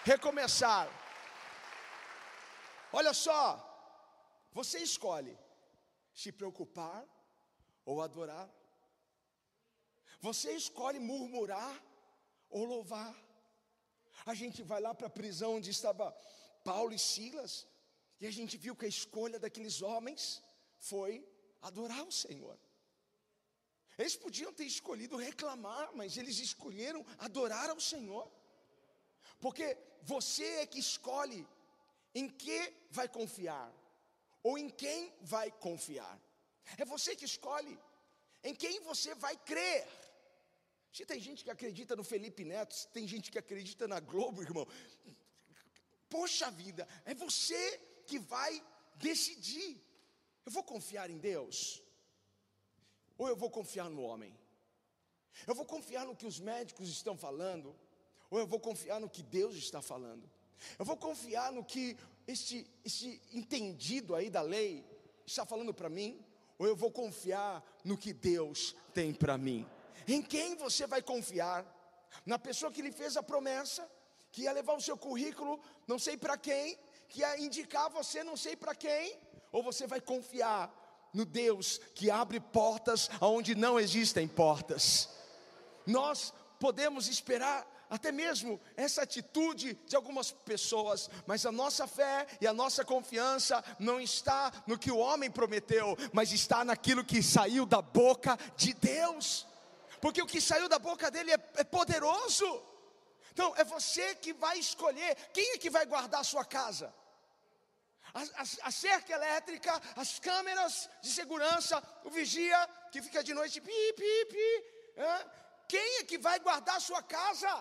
recomeçar. 0.03 0.89
Olha 2.91 3.13
só, 3.13 3.65
você 4.51 4.79
escolhe 4.79 5.37
se 6.13 6.31
preocupar 6.31 7.05
ou 7.85 8.01
adorar. 8.01 8.49
Você 10.21 10.51
escolhe 10.51 10.99
murmurar 10.99 11.73
ou 12.49 12.65
louvar. 12.65 13.15
A 14.25 14.33
gente 14.33 14.61
vai 14.63 14.81
lá 14.81 14.93
para 14.93 15.07
a 15.07 15.09
prisão 15.09 15.55
onde 15.55 15.69
estava 15.69 16.11
Paulo 16.63 16.93
e 16.93 16.99
Silas, 16.99 17.67
e 18.19 18.27
a 18.27 18.31
gente 18.31 18.57
viu 18.57 18.75
que 18.75 18.85
a 18.85 18.89
escolha 18.89 19.39
daqueles 19.39 19.81
homens 19.81 20.41
foi 20.77 21.25
adorar 21.61 22.03
o 22.05 22.11
Senhor. 22.11 22.57
Eles 23.97 24.15
podiam 24.15 24.53
ter 24.53 24.65
escolhido 24.65 25.17
reclamar, 25.17 25.89
mas 25.93 26.15
eles 26.17 26.39
escolheram 26.39 27.05
adorar 27.17 27.69
ao 27.69 27.79
Senhor. 27.79 28.29
Porque 29.39 29.77
você 30.03 30.45
é 30.61 30.65
que 30.65 30.79
escolhe 30.79 31.45
em 32.15 32.29
que 32.29 32.73
vai 32.89 33.07
confiar 33.07 33.71
ou 34.41 34.57
em 34.57 34.69
quem 34.69 35.13
vai 35.21 35.51
confiar. 35.51 36.17
É 36.77 36.85
você 36.85 37.15
que 37.15 37.25
escolhe 37.25 37.77
em 38.43 38.55
quem 38.55 38.79
você 38.81 39.13
vai 39.15 39.35
crer. 39.35 39.87
Tem 41.07 41.19
gente 41.19 41.43
que 41.43 41.51
acredita 41.51 41.95
no 41.95 42.03
Felipe 42.03 42.43
Neto, 42.43 42.87
tem 42.93 43.07
gente 43.07 43.31
que 43.31 43.37
acredita 43.37 43.87
na 43.87 43.99
Globo, 43.99 44.41
irmão. 44.41 44.67
Poxa 46.09 46.49
vida, 46.49 46.87
é 47.05 47.13
você 47.13 47.77
que 48.05 48.19
vai 48.19 48.63
decidir. 48.95 49.81
Eu 50.45 50.51
vou 50.51 50.63
confiar 50.63 51.09
em 51.09 51.17
Deus? 51.17 51.81
Ou 53.17 53.27
eu 53.27 53.35
vou 53.35 53.49
confiar 53.49 53.89
no 53.89 54.01
homem? 54.01 54.37
Eu 55.45 55.53
vou 55.53 55.65
confiar 55.65 56.05
no 56.05 56.15
que 56.15 56.25
os 56.25 56.39
médicos 56.39 56.89
estão 56.89 57.15
falando? 57.15 57.75
Ou 58.29 58.39
eu 58.39 58.47
vou 58.47 58.59
confiar 58.59 58.99
no 58.99 59.09
que 59.09 59.21
Deus 59.21 59.55
está 59.55 59.81
falando? 59.81 60.29
Eu 60.77 60.85
vou 60.85 60.97
confiar 60.97 61.51
no 61.51 61.63
que 61.63 61.95
este 62.27 62.67
entendido 63.31 64.15
aí 64.15 64.29
da 64.29 64.41
lei 64.41 64.85
está 65.25 65.45
falando 65.45 65.73
para 65.73 65.89
mim? 65.89 66.23
Ou 66.57 66.67
eu 66.67 66.75
vou 66.75 66.91
confiar 66.91 67.63
no 67.85 67.97
que 67.97 68.11
Deus 68.11 68.75
tem 68.93 69.13
para 69.13 69.37
mim? 69.37 69.65
Em 70.07 70.21
quem 70.21 70.55
você 70.55 70.87
vai 70.87 71.01
confiar? 71.01 71.65
Na 72.25 72.39
pessoa 72.39 72.71
que 72.71 72.81
lhe 72.81 72.91
fez 72.91 73.17
a 73.17 73.23
promessa, 73.23 73.89
que 74.31 74.43
ia 74.43 74.51
levar 74.51 74.73
o 74.73 74.81
seu 74.81 74.97
currículo, 74.97 75.59
não 75.87 75.97
sei 75.97 76.17
para 76.17 76.37
quem, 76.37 76.77
que 77.07 77.21
ia 77.21 77.39
indicar 77.39 77.89
você, 77.89 78.23
não 78.23 78.37
sei 78.37 78.55
para 78.55 78.75
quem, 78.75 79.17
ou 79.51 79.63
você 79.63 79.87
vai 79.87 79.99
confiar 79.99 80.71
no 81.13 81.25
Deus 81.25 81.79
que 81.95 82.11
abre 82.11 82.39
portas 82.39 83.09
aonde 83.19 83.55
não 83.55 83.79
existem 83.79 84.27
portas. 84.27 85.09
Nós 85.85 86.33
podemos 86.59 87.07
esperar 87.07 87.67
até 87.89 88.11
mesmo 88.11 88.61
essa 88.77 89.01
atitude 89.01 89.73
de 89.87 89.95
algumas 89.95 90.31
pessoas, 90.31 91.09
mas 91.25 91.45
a 91.45 91.51
nossa 91.51 91.87
fé 91.87 92.27
e 92.39 92.45
a 92.45 92.53
nossa 92.53 92.85
confiança 92.85 93.63
não 93.79 93.99
está 93.99 94.51
no 94.67 94.77
que 94.77 94.91
o 94.91 94.97
homem 94.97 95.31
prometeu, 95.31 95.97
mas 96.13 96.31
está 96.31 96.63
naquilo 96.63 97.03
que 97.03 97.23
saiu 97.23 97.65
da 97.65 97.81
boca 97.81 98.37
de 98.55 98.73
Deus 98.73 99.47
porque 100.01 100.21
o 100.21 100.27
que 100.27 100.41
saiu 100.41 100.67
da 100.69 100.79
boca 100.79 101.09
dele 101.11 101.31
é, 101.31 101.39
é 101.55 101.63
poderoso. 101.63 102.49
Então, 103.31 103.53
é 103.57 103.63
você 103.63 104.15
que 104.15 104.33
vai 104.33 104.57
escolher 104.57 105.15
quem 105.33 105.53
é 105.53 105.57
que 105.57 105.69
vai 105.69 105.85
guardar 105.85 106.21
a 106.21 106.29
sua 106.31 106.45
casa. 106.45 106.93
A, 108.13 108.21
a, 108.21 108.45
a, 108.69 108.71
cerca 108.71 109.13
elétrica, 109.13 109.71
as 109.95 110.19
câmeras 110.19 110.89
de 111.01 111.11
segurança, 111.11 111.81
o 112.03 112.09
vigia 112.09 112.59
que 112.91 113.01
fica 113.01 113.23
de 113.23 113.33
noite, 113.33 113.61
pi, 113.61 113.93
pi, 113.99 114.25
pi. 114.31 114.49
É? 114.97 115.25
Quem 115.67 115.99
é 115.99 116.03
que 116.03 116.17
vai 116.17 116.39
guardar 116.39 116.77
a 116.77 116.79
sua 116.79 117.03
casa? 117.03 117.53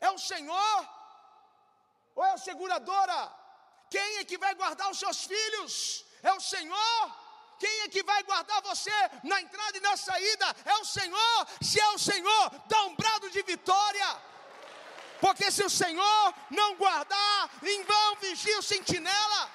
É 0.00 0.10
o 0.10 0.18
Senhor? 0.18 0.88
Ou 2.14 2.24
é 2.24 2.32
a 2.32 2.38
seguradora? 2.38 3.18
Quem 3.88 4.18
é 4.18 4.24
que 4.24 4.38
vai 4.38 4.54
guardar 4.54 4.90
os 4.90 4.98
seus 4.98 5.24
filhos? 5.24 6.04
É 6.22 6.32
o 6.32 6.40
Senhor? 6.40 7.19
Quem 7.60 7.80
é 7.82 7.88
que 7.88 8.02
vai 8.02 8.22
guardar 8.22 8.62
você 8.62 8.90
na 9.22 9.38
entrada 9.42 9.76
e 9.76 9.82
na 9.82 9.94
saída? 9.94 10.56
É 10.64 10.76
o 10.78 10.84
Senhor. 10.84 11.46
Se 11.60 11.78
é 11.78 11.90
o 11.90 11.98
Senhor, 11.98 12.50
dá 12.66 12.84
um 12.86 12.96
brado 12.96 13.28
de 13.28 13.42
vitória. 13.42 14.08
Porque 15.20 15.50
se 15.50 15.62
o 15.62 15.68
Senhor 15.68 16.34
não 16.50 16.74
guardar, 16.76 17.50
em 17.62 17.82
vão 17.82 18.16
vigia 18.16 18.58
o 18.58 18.62
sentinela. 18.62 19.52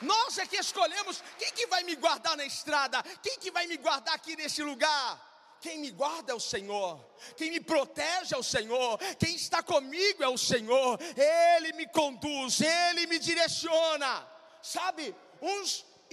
Nós 0.00 0.38
é 0.38 0.46
que 0.46 0.56
escolhemos 0.56 1.22
quem 1.38 1.52
que 1.52 1.66
vai 1.66 1.82
me 1.82 1.96
guardar 1.96 2.34
na 2.34 2.46
estrada, 2.46 3.02
quem 3.22 3.38
que 3.38 3.50
vai 3.50 3.66
me 3.66 3.76
guardar 3.76 4.14
aqui 4.14 4.34
nesse 4.36 4.62
lugar. 4.62 5.32
Quem 5.60 5.78
me 5.78 5.90
guarda 5.90 6.32
é 6.32 6.34
o 6.34 6.40
Senhor, 6.40 7.02
quem 7.38 7.50
me 7.50 7.58
protege 7.58 8.34
é 8.34 8.38
o 8.38 8.42
Senhor, 8.42 8.98
quem 9.18 9.34
está 9.34 9.62
comigo 9.62 10.22
é 10.22 10.28
o 10.28 10.36
Senhor, 10.36 10.98
Ele 11.16 11.72
me 11.72 11.86
conduz, 11.88 12.60
Ele 12.60 13.06
me 13.06 13.18
direciona. 13.18 14.28
Sabe, 14.60 15.14
uns 15.52 15.68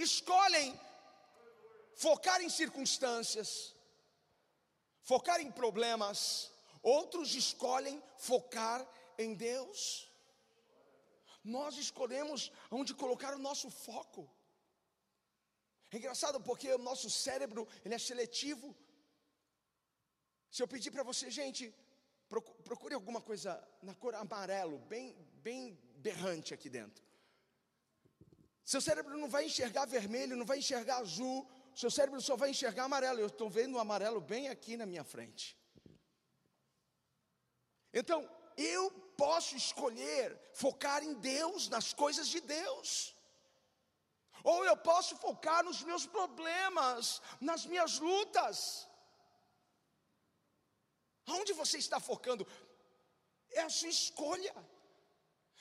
escolhem 0.06 0.68
focar 2.04 2.38
em 2.42 2.50
circunstâncias, 2.60 3.48
focar 5.10 5.40
em 5.40 5.50
problemas, 5.60 6.20
outros 6.82 7.34
escolhem 7.34 8.02
focar 8.30 8.80
em 9.24 9.34
Deus. 9.34 10.08
Nós 11.56 11.76
escolhemos 11.76 12.52
onde 12.70 13.00
colocar 13.02 13.32
o 13.34 13.44
nosso 13.48 13.68
foco. 13.86 14.22
É 15.90 15.96
engraçado 15.98 16.38
porque 16.48 16.68
o 16.72 16.84
nosso 16.90 17.08
cérebro 17.24 17.62
ele 17.84 17.94
é 17.94 17.98
seletivo 17.98 18.68
se 20.52 20.62
eu 20.62 20.68
pedir 20.68 20.90
para 20.90 21.02
você, 21.02 21.30
gente, 21.30 21.74
procure 22.62 22.94
alguma 22.94 23.22
coisa 23.22 23.50
na 23.82 23.94
cor 23.94 24.14
amarelo, 24.14 24.78
bem, 24.80 25.16
bem 25.42 25.72
berrante 25.96 26.52
aqui 26.52 26.68
dentro. 26.68 27.02
Seu 28.64 28.80
cérebro 28.80 29.18
não 29.18 29.28
vai 29.28 29.46
enxergar 29.46 29.86
vermelho, 29.86 30.36
não 30.36 30.46
vai 30.46 30.58
enxergar 30.58 30.98
azul, 30.98 31.48
seu 31.74 31.90
cérebro 31.90 32.20
só 32.20 32.36
vai 32.36 32.50
enxergar 32.50 32.84
amarelo. 32.84 33.20
Eu 33.20 33.26
estou 33.26 33.48
vendo 33.48 33.76
o 33.76 33.80
amarelo 33.80 34.20
bem 34.20 34.48
aqui 34.48 34.76
na 34.76 34.86
minha 34.86 35.04
frente. 35.04 35.58
Então, 37.92 38.28
eu 38.56 38.90
posso 39.16 39.56
escolher 39.56 40.38
focar 40.54 41.02
em 41.02 41.14
Deus, 41.14 41.68
nas 41.68 41.92
coisas 41.92 42.28
de 42.28 42.40
Deus. 42.40 43.14
Ou 44.44 44.64
eu 44.64 44.76
posso 44.76 45.16
focar 45.16 45.62
nos 45.64 45.82
meus 45.82 46.06
problemas, 46.06 47.20
nas 47.40 47.64
minhas 47.64 47.98
lutas. 47.98 48.88
Aonde 51.26 51.52
você 51.52 51.78
está 51.78 52.00
focando? 52.00 52.46
É 53.50 53.62
a 53.62 53.70
sua 53.70 53.88
escolha. 53.88 54.54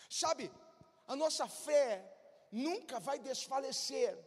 Sabe, 0.10 0.51
a 1.08 1.15
nossa 1.15 1.48
fé 1.48 2.11
nunca 2.51 3.00
vai 3.00 3.17
desfalecer 3.20 4.17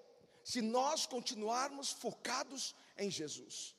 se 0.43 0.61
nós 0.61 1.07
continuarmos 1.07 1.91
focados 1.91 2.75
em 2.97 3.11
Jesus. 3.11 3.77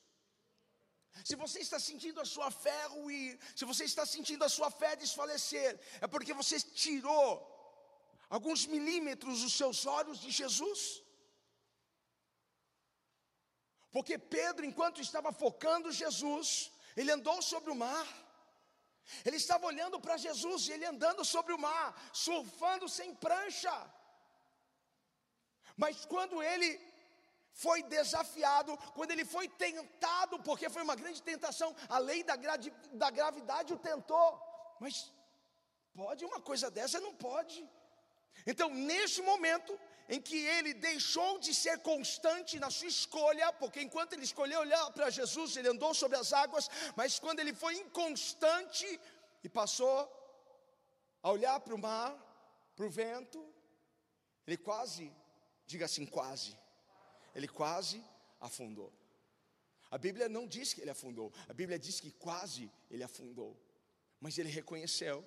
Se 1.24 1.34
você 1.34 1.60
está 1.60 1.78
sentindo 1.80 2.20
a 2.20 2.24
sua 2.24 2.50
fé 2.50 2.86
ruir, 2.86 3.38
se 3.54 3.64
você 3.64 3.84
está 3.84 4.04
sentindo 4.04 4.44
a 4.44 4.48
sua 4.48 4.70
fé 4.70 4.94
desfalecer, 4.96 5.80
é 6.00 6.06
porque 6.06 6.32
você 6.32 6.60
tirou 6.60 7.28
alguns 8.28 8.66
milímetros 8.66 9.42
dos 9.42 9.54
seus 9.54 9.86
olhos 9.86 10.20
de 10.20 10.30
Jesus. 10.30 11.02
Porque 13.90 14.18
Pedro, 14.18 14.64
enquanto 14.66 15.00
estava 15.00 15.32
focando 15.32 15.90
Jesus, 15.90 16.70
ele 16.96 17.10
andou 17.10 17.40
sobre 17.40 17.70
o 17.70 17.74
mar. 17.74 18.06
Ele 19.24 19.36
estava 19.36 19.64
olhando 19.66 19.98
para 20.00 20.16
Jesus 20.16 20.68
e 20.68 20.72
ele 20.72 20.84
andando 20.84 21.24
sobre 21.24 21.52
o 21.54 21.58
mar, 21.58 21.94
surfando 22.12 22.88
sem 22.88 23.14
prancha. 23.14 23.74
Mas 25.76 26.04
quando 26.04 26.42
ele 26.42 26.70
foi 27.52 27.82
desafiado, 27.82 28.76
quando 28.94 29.10
ele 29.10 29.24
foi 29.24 29.48
tentado, 29.48 30.38
porque 30.40 30.68
foi 30.68 30.82
uma 30.82 30.96
grande 31.02 31.22
tentação, 31.22 31.74
a 31.88 31.98
lei 31.98 32.22
da, 32.22 32.36
gra 32.36 32.56
da 32.92 33.10
gravidade 33.10 33.72
o 33.72 33.78
tentou. 33.78 34.28
Mas 34.80 35.12
pode 35.94 36.24
uma 36.24 36.40
coisa 36.40 36.70
dessa? 36.70 37.00
Não 37.00 37.14
pode. 37.14 37.58
Então, 38.46 38.68
neste 38.68 39.22
momento, 39.22 39.78
em 40.08 40.20
que 40.20 40.36
ele 40.36 40.72
deixou 40.74 41.38
de 41.38 41.52
ser 41.54 41.78
constante 41.80 42.60
na 42.60 42.70
sua 42.70 42.88
escolha, 42.88 43.52
porque 43.54 43.80
enquanto 43.80 44.12
ele 44.12 44.24
escolheu 44.24 44.60
olhar 44.60 44.90
para 44.92 45.10
Jesus, 45.10 45.56
ele 45.56 45.68
andou 45.68 45.92
sobre 45.94 46.16
as 46.18 46.32
águas, 46.32 46.68
mas 46.94 47.18
quando 47.18 47.40
ele 47.40 47.54
foi 47.54 47.74
inconstante 47.76 49.00
e 49.42 49.48
passou 49.48 49.96
a 51.22 51.30
olhar 51.30 51.58
para 51.60 51.74
o 51.74 51.78
mar, 51.78 52.14
para 52.76 52.86
o 52.86 52.90
vento, 52.90 53.40
ele 54.46 54.58
quase, 54.58 55.12
diga 55.66 55.84
assim, 55.84 56.06
quase, 56.06 56.56
ele 57.34 57.48
quase 57.48 58.02
afundou. 58.40 58.92
A 59.90 59.98
Bíblia 59.98 60.28
não 60.28 60.46
diz 60.46 60.72
que 60.72 60.80
ele 60.80 60.90
afundou, 60.90 61.32
a 61.48 61.52
Bíblia 61.52 61.78
diz 61.78 62.00
que 62.00 62.10
quase 62.10 62.70
ele 62.90 63.02
afundou, 63.02 63.56
mas 64.20 64.38
ele 64.38 64.48
reconheceu, 64.48 65.24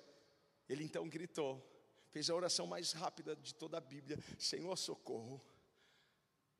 ele 0.68 0.84
então 0.84 1.08
gritou: 1.08 1.66
fez 2.10 2.28
a 2.30 2.34
oração 2.34 2.66
mais 2.66 2.92
rápida 2.92 3.34
de 3.36 3.54
toda 3.54 3.78
a 3.78 3.80
Bíblia: 3.80 4.18
Senhor, 4.38 4.76
socorro. 4.76 5.40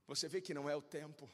Você 0.07 0.27
vê 0.29 0.41
que 0.41 0.53
não 0.53 0.69
é 0.69 0.75
o 0.75 0.83
tempo, 0.83 1.31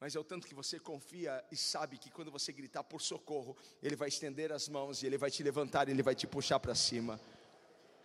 mas 0.00 0.16
é 0.16 0.18
o 0.18 0.24
tanto 0.24 0.46
que 0.46 0.54
você 0.54 0.78
confia 0.78 1.44
e 1.50 1.56
sabe 1.56 1.98
que 1.98 2.10
quando 2.10 2.30
você 2.30 2.52
gritar 2.52 2.82
por 2.84 3.02
socorro, 3.02 3.56
Ele 3.82 3.96
vai 3.96 4.08
estender 4.08 4.52
as 4.52 4.68
mãos 4.68 5.02
e 5.02 5.06
Ele 5.06 5.18
vai 5.18 5.30
te 5.30 5.42
levantar, 5.42 5.88
e 5.88 5.92
Ele 5.92 6.02
vai 6.02 6.14
te 6.14 6.26
puxar 6.26 6.58
para 6.58 6.74
cima. 6.74 7.20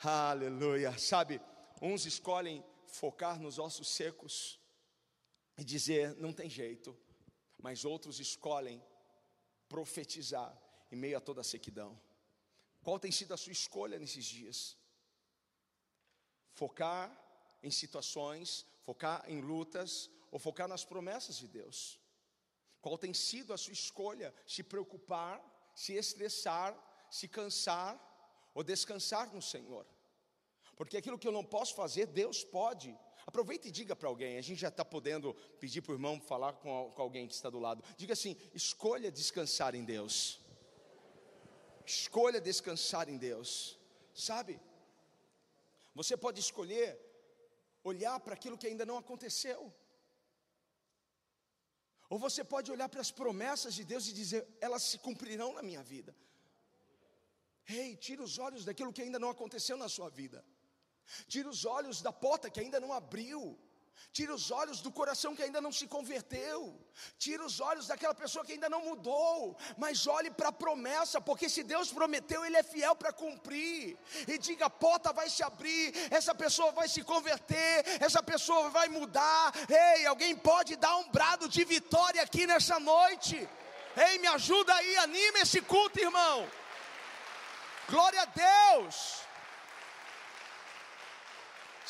Aleluia. 0.02 0.98
Sabe, 0.98 1.40
uns 1.82 2.06
escolhem 2.06 2.64
focar 2.92 3.40
nos 3.40 3.60
ossos 3.60 3.88
secos 3.88 4.60
e 5.58 5.64
dizer 5.64 6.16
não 6.16 6.34
tem 6.34 6.50
jeito, 6.50 6.98
mas 7.58 7.86
outros 7.86 8.20
escolhem 8.20 8.82
profetizar 9.68 10.58
em 10.92 10.96
meio 10.96 11.18
a 11.18 11.22
toda 11.22 11.42
a 11.42 11.44
sequidão. 11.44 12.00
Qual 12.84 13.00
tem 13.00 13.12
sido 13.12 13.34
a 13.34 13.38
sua 13.38 13.52
escolha 13.52 14.00
nesses 14.00 14.26
dias? 14.26 14.78
Focar 16.54 17.16
em 17.62 17.70
situações, 17.70 18.66
focar 18.84 19.24
em 19.30 19.42
lutas 19.42 20.10
ou 20.32 20.40
focar 20.40 20.68
nas 20.68 20.86
promessas 20.86 21.38
de 21.38 21.48
Deus? 21.48 22.00
Qual 22.82 22.98
tem 22.98 23.14
sido 23.14 23.54
a 23.54 23.58
sua 23.58 23.74
escolha? 23.74 24.34
Se 24.48 24.64
preocupar, 24.64 25.44
se 25.76 25.94
estressar, 25.94 26.76
se 27.12 27.28
cansar 27.28 28.00
ou 28.54 28.64
descansar 28.64 29.34
no 29.34 29.42
Senhor? 29.42 29.86
Porque 30.80 30.96
aquilo 30.96 31.20
que 31.20 31.28
eu 31.28 31.34
não 31.38 31.44
posso 31.44 31.76
fazer, 31.76 32.06
Deus 32.06 32.42
pode. 32.42 32.98
Aproveita 33.28 33.68
e 33.68 33.72
diga 33.80 33.98
para 33.98 34.08
alguém, 34.08 34.38
a 34.38 34.42
gente 34.42 34.62
já 34.62 34.70
está 34.70 34.86
podendo 34.86 35.34
pedir 35.60 35.82
para 35.82 35.92
o 35.92 35.96
irmão 35.96 36.22
falar 36.22 36.54
com, 36.54 36.90
com 36.96 37.02
alguém 37.02 37.28
que 37.28 37.34
está 37.34 37.50
do 37.50 37.60
lado. 37.60 37.84
Diga 37.98 38.14
assim: 38.14 38.38
escolha 38.54 39.12
descansar 39.12 39.76
em 39.76 39.84
Deus. 39.84 40.40
Escolha 41.86 42.40
descansar 42.40 43.10
em 43.10 43.18
Deus. 43.18 43.78
Sabe? 44.14 44.58
Você 45.94 46.16
pode 46.16 46.40
escolher 46.40 46.88
olhar 47.84 48.18
para 48.22 48.36
aquilo 48.36 48.58
que 48.58 48.68
ainda 48.68 48.86
não 48.86 48.98
aconteceu. 48.98 49.62
Ou 52.10 52.18
você 52.18 52.42
pode 52.42 52.72
olhar 52.72 52.88
para 52.88 53.02
as 53.02 53.12
promessas 53.12 53.74
de 53.74 53.84
Deus 53.84 54.08
e 54.08 54.14
dizer, 54.14 54.48
elas 54.62 54.84
se 54.84 54.98
cumprirão 54.98 55.52
na 55.52 55.62
minha 55.62 55.84
vida. 55.84 56.16
Ei, 57.68 57.98
tira 57.98 58.24
os 58.24 58.38
olhos 58.40 58.64
daquilo 58.64 58.94
que 58.94 59.02
ainda 59.02 59.20
não 59.20 59.30
aconteceu 59.30 59.76
na 59.76 59.90
sua 59.90 60.10
vida. 60.10 60.40
Tira 61.28 61.50
os 61.50 61.66
olhos 61.66 62.02
da 62.02 62.12
porta 62.12 62.50
que 62.50 62.60
ainda 62.60 62.80
não 62.80 62.94
abriu. 62.94 63.58
Tira 64.12 64.34
os 64.34 64.50
olhos 64.50 64.82
do 64.82 64.92
coração 64.92 65.36
que 65.36 65.44
ainda 65.44 65.62
não 65.62 65.72
se 65.72 65.86
converteu. 65.86 66.76
Tira 67.18 67.46
os 67.46 67.60
olhos 67.60 67.88
daquela 67.88 68.16
pessoa 68.16 68.44
que 68.44 68.54
ainda 68.54 68.68
não 68.68 68.84
mudou. 68.84 69.56
Mas 69.78 70.08
olhe 70.08 70.32
para 70.32 70.50
a 70.50 70.52
promessa, 70.52 71.22
porque 71.22 71.48
se 71.48 71.64
Deus 71.64 71.92
prometeu, 71.92 72.44
Ele 72.44 72.58
é 72.58 72.64
fiel 72.64 72.96
para 72.96 73.14
cumprir. 73.14 73.98
E 74.28 74.38
diga: 74.38 74.66
a 74.66 74.70
porta 74.70 75.14
vai 75.14 75.30
se 75.30 75.44
abrir, 75.44 75.94
essa 76.12 76.34
pessoa 76.34 76.72
vai 76.72 76.88
se 76.88 77.04
converter, 77.04 77.86
essa 78.02 78.24
pessoa 78.24 78.70
vai 78.70 78.90
mudar. 78.90 79.54
Ei, 79.70 80.06
alguém 80.08 80.36
pode 80.36 80.76
dar 80.76 80.96
um 80.98 81.10
brado 81.10 81.48
de 81.48 81.64
vitória 81.64 82.22
aqui 82.24 82.48
nessa 82.48 82.80
noite. 82.80 83.48
Ei, 83.96 84.18
me 84.18 84.28
ajuda 84.28 84.74
aí, 84.74 84.98
anime 84.98 85.42
esse 85.42 85.62
culto, 85.62 86.00
irmão. 86.00 86.50
Glória 87.88 88.22
a 88.22 88.26
Deus. 88.26 89.29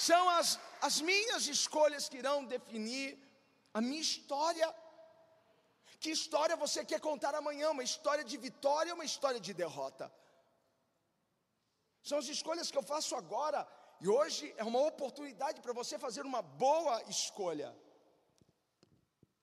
São 0.08 0.24
as 0.40 0.50
as 0.88 0.98
minhas 1.10 1.44
escolhas 1.56 2.08
que 2.10 2.20
irão 2.22 2.38
definir 2.56 3.08
a 3.78 3.82
minha 3.88 4.02
história. 4.08 4.68
Que 6.02 6.12
história 6.18 6.56
você 6.66 6.80
quer 6.92 7.00
contar 7.10 7.34
amanhã? 7.36 7.70
Uma 7.72 7.88
história 7.90 8.24
de 8.32 8.38
vitória 8.38 8.94
ou 8.94 8.98
uma 9.00 9.10
história 9.12 9.40
de 9.48 9.54
derrota? 9.64 10.06
São 12.10 12.18
as 12.22 12.30
escolhas 12.36 12.72
que 12.72 12.80
eu 12.82 12.88
faço 12.94 13.14
agora, 13.22 13.60
e 14.04 14.08
hoje 14.08 14.46
é 14.62 14.64
uma 14.72 14.82
oportunidade 14.92 15.60
para 15.62 15.74
você 15.82 15.96
fazer 16.06 16.24
uma 16.32 16.42
boa 16.66 16.96
escolha. 17.16 17.70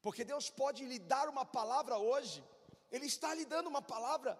Porque 0.05 0.25
Deus 0.33 0.49
pode 0.63 0.83
lhe 0.91 0.99
dar 0.99 1.29
uma 1.35 1.45
palavra 1.59 1.99
hoje, 2.11 2.43
Ele 2.91 3.07
está 3.15 3.31
lhe 3.35 3.45
dando 3.45 3.69
uma 3.75 3.83
palavra, 3.95 4.33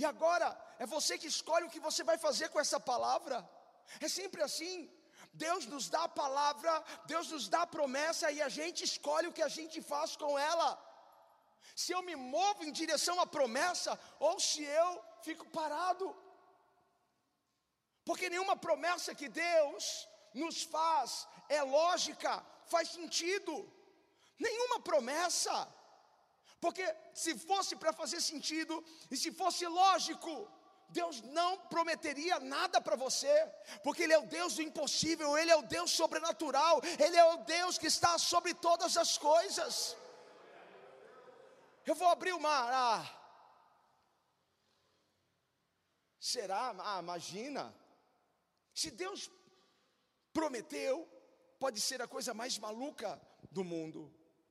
e 0.00 0.04
agora 0.12 0.48
é 0.78 0.86
você 0.96 1.18
que 1.22 1.32
escolhe 1.36 1.66
o 1.66 1.74
que 1.74 1.86
você 1.88 2.02
vai 2.10 2.16
fazer 2.26 2.48
com 2.48 2.60
essa 2.64 2.80
palavra. 2.92 3.36
É 4.00 4.08
sempre 4.08 4.42
assim. 4.48 4.76
Deus 5.34 5.66
nos 5.66 5.88
dá 5.94 6.04
a 6.04 6.16
palavra, 6.22 6.72
Deus 7.06 7.28
nos 7.34 7.48
dá 7.48 7.62
a 7.62 7.72
promessa 7.76 8.30
e 8.30 8.40
a 8.40 8.48
gente 8.48 8.84
escolhe 8.84 9.28
o 9.28 9.32
que 9.36 9.42
a 9.42 9.52
gente 9.58 9.82
faz 9.82 10.16
com 10.16 10.38
ela. 10.38 10.68
Se 11.82 11.92
eu 11.92 12.02
me 12.08 12.14
movo 12.14 12.64
em 12.64 12.72
direção 12.80 13.16
à 13.20 13.26
promessa 13.26 13.98
ou 14.20 14.38
se 14.38 14.62
eu 14.62 14.90
fico 15.22 15.46
parado. 15.58 16.06
Porque 18.04 18.28
nenhuma 18.28 18.56
promessa 18.56 19.14
que 19.20 19.28
Deus 19.28 20.08
nos 20.42 20.62
faz 20.62 21.26
é 21.48 21.62
lógica, 21.62 22.32
faz 22.66 22.90
sentido. 22.90 23.54
Nenhuma 24.38 24.78
promessa. 24.80 25.56
Porque 26.60 26.84
se 27.12 27.36
fosse 27.48 27.74
para 27.76 27.92
fazer 27.92 28.20
sentido 28.20 28.74
e 29.10 29.16
se 29.16 29.30
fosse 29.32 29.66
lógico, 29.66 30.32
Deus 30.98 31.16
não 31.38 31.50
prometeria 31.74 32.36
nada 32.38 32.80
para 32.80 32.96
você, 33.04 33.34
porque 33.82 34.02
Ele 34.04 34.16
é 34.16 34.18
o 34.18 34.30
Deus 34.38 34.54
do 34.56 34.62
impossível, 34.62 35.36
Ele 35.36 35.50
é 35.50 35.56
o 35.56 35.68
Deus 35.76 35.90
sobrenatural, 35.90 36.80
Ele 37.04 37.16
é 37.16 37.26
o 37.34 37.38
Deus 37.38 37.76
que 37.76 37.88
está 37.94 38.12
sobre 38.16 38.54
todas 38.54 38.96
as 38.96 39.18
coisas. 39.18 39.96
Eu 41.84 41.94
vou 41.94 42.08
abrir 42.08 42.32
o 42.32 42.40
mar, 42.40 42.70
ah, 42.72 43.04
será? 46.32 46.74
Ah, 46.90 47.00
imagina, 47.00 47.74
se 48.72 48.90
Deus 49.02 49.30
prometeu, 50.32 50.94
pode 51.58 51.80
ser 51.80 52.00
a 52.02 52.08
coisa 52.14 52.32
mais 52.32 52.56
maluca 52.66 53.20
do 53.50 53.64
mundo, 53.64 54.00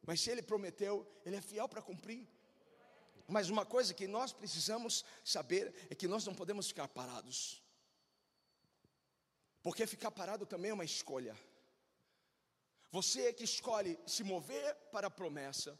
mas 0.06 0.19
se 0.21 0.29
Ele 0.29 0.43
prometeu, 0.51 1.08
Ele 1.25 1.38
é 1.38 1.41
fiel 1.41 1.67
para 1.69 1.82
cumprir. 1.82 2.33
Mas 3.27 3.49
uma 3.49 3.65
coisa 3.65 3.93
que 3.93 4.07
nós 4.07 4.33
precisamos 4.33 5.05
saber 5.23 5.73
é 5.89 5.95
que 5.95 6.07
nós 6.07 6.25
não 6.25 6.36
podemos 6.36 6.67
ficar 6.67 6.88
parados, 6.88 7.62
porque 9.62 9.88
ficar 9.88 10.12
parado 10.12 10.45
também 10.45 10.71
é 10.71 10.73
uma 10.73 10.86
escolha. 10.86 11.38
Você 12.91 13.27
é 13.27 13.33
que 13.33 13.43
escolhe 13.43 13.97
se 14.05 14.23
mover 14.23 14.75
para 14.91 15.07
a 15.07 15.12
promessa, 15.12 15.79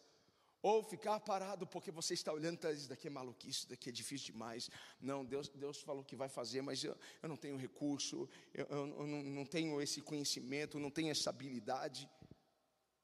ou 0.64 0.82
ficar 0.82 1.20
parado 1.20 1.68
porque 1.68 1.92
você 1.92 2.14
está 2.14 2.32
olhando, 2.32 2.58
tá, 2.58 2.72
isso 2.72 2.88
daqui 2.88 3.08
é 3.08 3.10
maluquice, 3.10 3.60
isso 3.60 3.70
daqui 3.70 3.90
é 3.90 3.92
difícil 3.92 4.32
demais. 4.32 4.70
Não, 5.00 5.26
Deus, 5.26 5.50
Deus 5.50 5.82
falou 5.82 6.06
que 6.06 6.16
vai 6.16 6.30
fazer, 6.30 6.62
mas 6.62 6.82
eu, 6.82 6.98
eu 7.22 7.28
não 7.28 7.36
tenho 7.36 7.58
recurso, 7.58 8.30
eu, 8.54 8.66
eu, 8.68 8.88
eu 8.88 9.08
não, 9.08 9.22
não 9.22 9.46
tenho 9.46 9.82
esse 9.82 10.02
conhecimento, 10.02 10.80
não 10.80 10.90
tenho 10.90 11.12
essa 11.12 11.30
habilidade. 11.30 12.10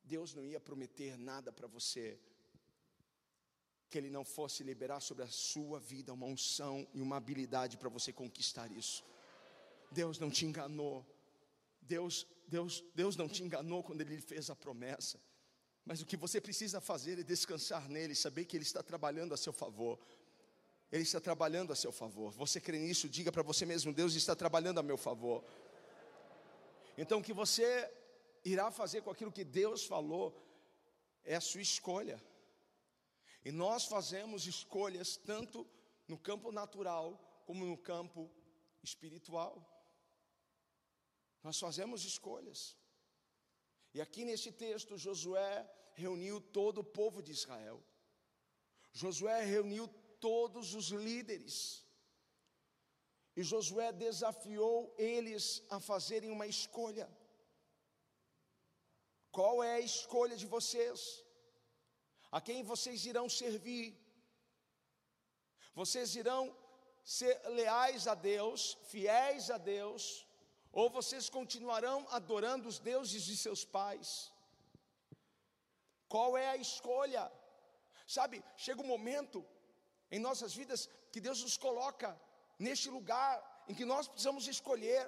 Deus 0.02 0.34
não 0.34 0.46
ia 0.46 0.60
prometer 0.60 1.18
nada 1.18 1.52
para 1.52 1.68
você 1.68 2.18
que 3.90 3.98
Ele 3.98 4.10
não 4.10 4.24
fosse 4.24 4.64
liberar 4.64 5.00
sobre 5.00 5.24
a 5.24 5.28
sua 5.28 5.80
vida 5.80 6.14
uma 6.14 6.26
unção 6.26 6.88
e 6.94 7.02
uma 7.02 7.18
habilidade 7.18 7.78
para 7.78 7.90
você 7.90 8.14
conquistar 8.14 8.72
isso. 8.72 9.04
Deus 9.92 10.20
não 10.20 10.30
te 10.30 10.46
enganou. 10.46 11.06
Deus, 11.82 12.28
Deus, 12.48 12.84
Deus 12.94 13.16
não 13.16 13.28
te 13.28 13.44
enganou 13.44 13.84
quando 13.84 14.02
Ele 14.02 14.22
fez 14.22 14.50
a 14.50 14.56
promessa. 14.56 15.20
Mas 15.86 16.02
o 16.02 16.06
que 16.06 16.16
você 16.16 16.40
precisa 16.40 16.80
fazer 16.80 17.18
é 17.20 17.24
descansar 17.24 17.90
nele, 17.90 18.14
saber 18.14 18.46
que 18.46 18.56
ele 18.56 18.64
está 18.64 18.84
trabalhando 18.84 19.34
a 19.34 19.38
seu 19.38 19.52
favor. 19.52 19.98
Ele 20.92 21.02
está 21.02 21.20
trabalhando 21.20 21.74
a 21.74 21.76
seu 21.76 21.92
favor. 21.92 22.32
Você 22.34 22.62
crê 22.62 22.78
nisso? 22.78 23.10
Diga 23.10 23.32
para 23.32 23.42
você 23.42 23.66
mesmo: 23.66 23.92
Deus 23.92 24.14
está 24.14 24.36
trabalhando 24.36 24.80
a 24.80 24.84
meu 24.84 24.98
favor. 24.98 25.44
Então, 26.96 27.20
o 27.20 27.24
que 27.24 27.34
você 27.34 27.92
irá 28.46 28.70
fazer 28.70 29.02
com 29.02 29.10
aquilo 29.10 29.32
que 29.32 29.44
Deus 29.44 29.84
falou 29.84 30.36
é 31.24 31.36
a 31.36 31.42
sua 31.42 31.62
escolha. 31.62 32.22
E 33.44 33.52
nós 33.52 33.86
fazemos 33.86 34.46
escolhas 34.46 35.16
tanto 35.18 35.68
no 36.08 36.18
campo 36.18 36.52
natural 36.52 37.18
como 37.46 37.66
no 37.66 37.78
campo 37.78 38.30
espiritual. 38.84 39.66
Nós 41.42 41.58
fazemos 41.58 42.04
escolhas. 42.04 42.78
E 43.94 44.02
aqui 44.02 44.26
nesse 44.26 44.52
texto, 44.52 44.98
Josué 44.98 45.70
reuniu 45.94 46.42
todo 46.42 46.80
o 46.82 46.84
povo 46.84 47.22
de 47.22 47.32
Israel. 47.32 47.84
Josué 48.92 49.44
reuniu 49.44 49.88
todos 50.20 50.74
os 50.74 50.88
líderes. 50.90 51.86
E 53.36 53.44
Josué 53.44 53.92
desafiou 53.94 54.94
eles 54.98 55.64
a 55.70 55.80
fazerem 55.80 56.30
uma 56.30 56.46
escolha. 56.46 57.10
Qual 59.32 59.64
é 59.64 59.76
a 59.76 59.80
escolha 59.80 60.36
de 60.36 60.46
vocês? 60.46 61.24
A 62.32 62.40
quem 62.40 62.64
vocês 62.64 63.06
irão 63.06 63.28
servir? 63.28 63.98
Vocês 65.74 66.16
irão 66.16 66.56
ser 67.04 67.36
leais 67.50 68.08
a 68.08 68.14
Deus, 68.14 68.78
fiéis 68.92 69.50
a 69.50 69.58
Deus, 69.58 70.28
ou 70.72 70.90
vocês 70.90 71.30
continuarão 71.30 72.06
adorando 72.12 72.68
os 72.68 72.78
deuses 72.80 73.24
de 73.24 73.36
seus 73.36 73.64
pais? 73.66 74.32
Qual 76.08 76.38
é 76.38 76.48
a 76.50 76.58
escolha? 76.58 77.32
Sabe, 78.08 78.44
chega 78.58 78.82
um 78.82 78.94
momento 78.96 79.46
em 80.12 80.20
nossas 80.20 80.54
vidas 80.54 80.90
que 81.12 81.22
Deus 81.22 81.42
nos 81.42 81.58
coloca 81.58 82.20
neste 82.58 82.90
lugar 82.90 83.34
em 83.68 83.74
que 83.74 83.86
nós 83.86 84.08
precisamos 84.08 84.48
escolher. 84.48 85.04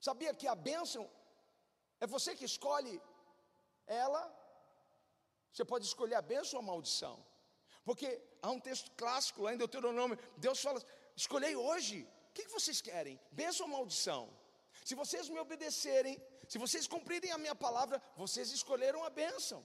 Sabia 0.00 0.34
que 0.34 0.48
a 0.48 0.54
bênção 0.54 1.08
é 2.00 2.06
você 2.06 2.34
que 2.34 2.44
escolhe 2.44 3.00
ela? 3.86 4.22
Você 5.52 5.64
pode 5.64 5.84
escolher 5.86 6.16
a 6.16 6.22
bênção 6.22 6.58
ou 6.58 6.64
a 6.64 6.66
maldição. 6.66 7.16
Porque 7.84 8.08
há 8.40 8.50
um 8.50 8.60
texto 8.60 8.90
clássico 8.92 9.42
lá 9.42 9.52
em 9.54 9.58
Deuteronômio, 9.58 10.18
Deus 10.36 10.60
fala: 10.60 10.82
escolhei 11.16 11.54
hoje, 11.54 12.08
o 12.30 12.32
que 12.32 12.46
vocês 12.48 12.80
querem? 12.80 13.20
Bênção 13.30 13.66
ou 13.66 13.72
maldição? 13.72 14.22
Se 14.84 14.94
vocês 14.94 15.28
me 15.28 15.38
obedecerem, 15.38 16.20
se 16.48 16.58
vocês 16.58 16.86
cumprirem 16.86 17.32
a 17.32 17.38
minha 17.38 17.54
palavra, 17.54 18.02
vocês 18.16 18.50
escolheram 18.50 19.04
a 19.04 19.10
bênção. 19.10 19.64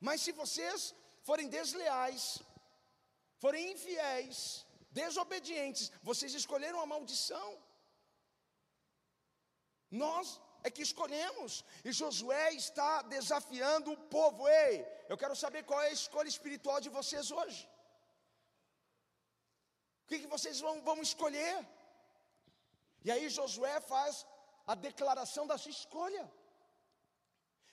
Mas 0.00 0.20
se 0.20 0.32
vocês 0.32 0.94
forem 1.22 1.48
desleais, 1.48 2.40
forem 3.38 3.72
infiéis, 3.72 4.66
desobedientes, 4.90 5.90
vocês 6.02 6.34
escolheram 6.34 6.80
a 6.80 6.86
maldição. 6.86 7.58
Nós 9.90 10.40
é 10.62 10.70
que 10.70 10.82
escolhemos, 10.82 11.64
e 11.84 11.92
Josué 11.92 12.52
está 12.54 13.02
desafiando 13.02 13.92
o 13.92 13.96
povo. 13.96 14.48
Ei, 14.48 14.84
eu 15.08 15.16
quero 15.22 15.36
saber 15.36 15.62
qual 15.64 15.80
é 15.82 15.88
a 15.88 15.98
escolha 16.00 16.28
espiritual 16.34 16.80
de 16.80 16.90
vocês 16.98 17.30
hoje. 17.30 17.62
O 20.04 20.06
que, 20.08 20.18
que 20.22 20.32
vocês 20.34 20.60
vão, 20.60 20.74
vão 20.82 21.00
escolher? 21.08 21.56
E 23.04 23.10
aí 23.10 23.28
Josué 23.28 23.80
faz 23.80 24.26
a 24.66 24.74
declaração 24.74 25.46
da 25.46 25.56
sua 25.58 25.70
escolha. 25.70 26.24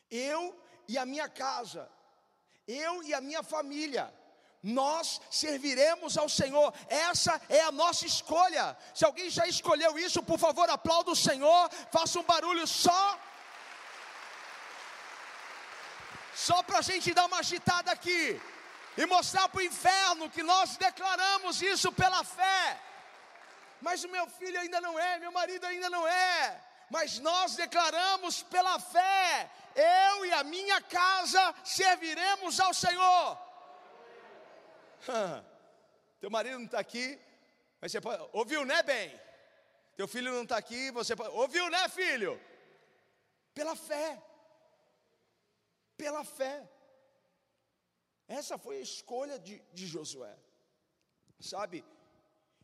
Eu 0.10 0.42
e 0.88 0.98
a 0.98 1.06
minha 1.06 1.28
casa, 1.30 1.90
eu 2.68 3.04
e 3.04 3.14
a 3.14 3.22
minha 3.22 3.44
família, 3.44 4.14
nós 4.62 5.20
serviremos 5.30 6.18
ao 6.18 6.30
Senhor, 6.30 6.74
essa 6.88 7.42
é 7.50 7.62
a 7.62 7.72
nossa 7.72 8.06
escolha. 8.06 8.78
Se 8.94 9.04
alguém 9.06 9.30
já 9.30 9.48
escolheu 9.48 9.98
isso, 9.98 10.22
por 10.22 10.38
favor, 10.38 10.70
aplauda 10.70 11.12
o 11.12 11.16
Senhor, 11.16 11.70
faça 11.92 12.20
um 12.20 12.24
barulho 12.24 12.68
só. 12.68 13.20
Só 16.48 16.58
para 16.68 16.80
a 16.80 16.88
gente 16.90 17.14
dar 17.18 17.26
uma 17.26 17.40
agitada 17.40 17.90
aqui 17.92 18.40
e 18.98 19.06
mostrar 19.06 19.48
para 19.50 19.60
o 19.60 19.68
inferno 19.72 20.30
que 20.36 20.44
nós 20.52 20.78
declaramos 20.88 21.62
isso 21.74 21.92
pela 22.02 22.24
fé. 22.24 22.64
Mas 23.82 24.04
o 24.04 24.10
meu 24.16 24.26
filho 24.40 24.60
ainda 24.60 24.80
não 24.88 24.96
é, 25.00 25.20
meu 25.20 25.32
marido 25.40 25.66
ainda 25.66 25.90
não 25.90 26.08
é 26.08 26.62
mas 26.92 27.20
nós 27.20 27.56
declaramos 27.56 28.44
pela 28.44 28.78
fé: 28.78 29.50
eu 29.74 30.26
e 30.26 30.34
a 30.34 30.44
minha 30.44 30.82
casa 30.82 31.56
serviremos 31.64 32.60
ao 32.60 32.74
Senhor. 32.74 33.38
Teu 36.20 36.30
marido 36.30 36.60
não 36.60 36.66
está 36.66 36.80
aqui, 36.80 37.18
mas 37.80 37.92
você 37.92 38.02
pode, 38.02 38.22
ouviu, 38.34 38.66
né, 38.66 38.84
bem? 38.84 39.20
Teu 39.96 40.08
filho 40.08 40.34
não 40.34 40.44
está 40.44 40.58
aqui, 40.58 40.92
você 40.92 41.16
pode, 41.16 41.34
ouviu, 41.34 41.70
né, 41.70 41.88
filho? 41.88 42.40
Pela 43.54 43.76
fé, 43.76 44.22
pela 46.02 46.24
fé. 46.24 46.56
Essa 48.40 48.58
foi 48.58 48.76
a 48.78 48.88
escolha 48.92 49.38
de, 49.46 49.56
de 49.78 49.86
Josué, 49.94 50.36
sabe? 51.54 51.80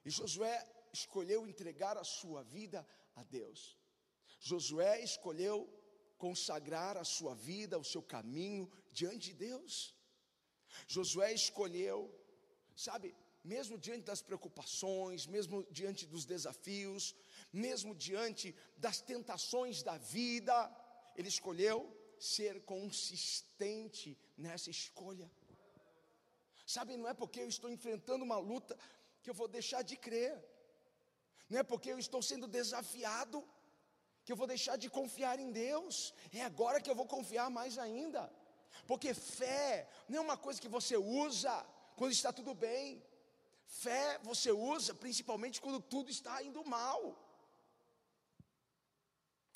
E 0.06 0.10
Josué 0.20 0.56
escolheu 1.00 1.40
entregar 1.46 1.96
a 1.98 2.06
sua 2.20 2.42
vida 2.58 2.80
a 3.16 3.24
Deus. 3.24 3.60
Josué 4.40 4.94
escolheu 5.10 5.58
consagrar 6.26 6.96
a 6.98 7.04
sua 7.04 7.34
vida, 7.50 7.84
o 7.84 7.90
seu 7.94 8.02
caminho 8.16 8.66
diante 8.92 9.26
de 9.30 9.36
Deus. 9.48 9.74
Josué 10.96 11.30
escolheu, 11.34 12.00
sabe, 12.88 13.16
mesmo 13.44 13.78
diante 13.78 14.06
das 14.12 14.22
preocupações, 14.22 15.28
mesmo 15.36 15.66
diante 15.80 16.06
dos 16.14 16.26
desafios, 16.26 17.16
mesmo 17.52 17.94
diante 18.08 18.56
das 18.78 19.00
tentações 19.12 19.84
da 19.84 19.98
vida, 19.98 20.56
ele 21.16 21.30
escolheu 21.36 21.80
ser 22.20 22.62
consistente 22.64 24.18
nessa 24.38 24.70
escolha. 24.70 25.30
Sabe, 26.66 26.98
não 26.98 27.08
é 27.08 27.14
porque 27.14 27.40
eu 27.40 27.48
estou 27.48 27.70
enfrentando 27.70 28.24
uma 28.24 28.38
luta 28.38 28.78
que 29.22 29.30
eu 29.30 29.34
vou 29.34 29.48
deixar 29.48 29.82
de 29.82 29.96
crer, 29.96 30.34
não 31.50 31.60
é 31.60 31.64
porque 31.64 31.90
eu 31.92 32.00
estou 32.00 32.22
sendo 32.22 32.48
desafiado 32.48 33.44
que 34.24 34.34
eu 34.34 34.36
vou 34.36 34.48
deixar 34.48 34.76
de 34.76 34.90
confiar 34.90 35.40
em 35.40 35.52
Deus. 35.52 36.14
É 36.34 36.42
agora 36.44 36.82
que 36.82 36.90
eu 36.90 36.96
vou 36.96 37.06
confiar 37.06 37.50
mais 37.50 37.78
ainda. 37.78 38.30
Porque 38.86 39.14
fé 39.14 39.88
não 40.10 40.18
é 40.18 40.22
uma 40.22 40.38
coisa 40.46 40.60
que 40.60 40.68
você 40.68 40.98
usa 40.98 41.66
quando 41.96 42.12
está 42.12 42.34
tudo 42.34 42.54
bem. 42.54 43.02
Fé 43.84 44.20
você 44.24 44.52
usa 44.52 44.94
principalmente 44.94 45.62
quando 45.62 45.80
tudo 45.80 46.10
está 46.10 46.44
indo 46.44 46.62
mal. 46.66 47.00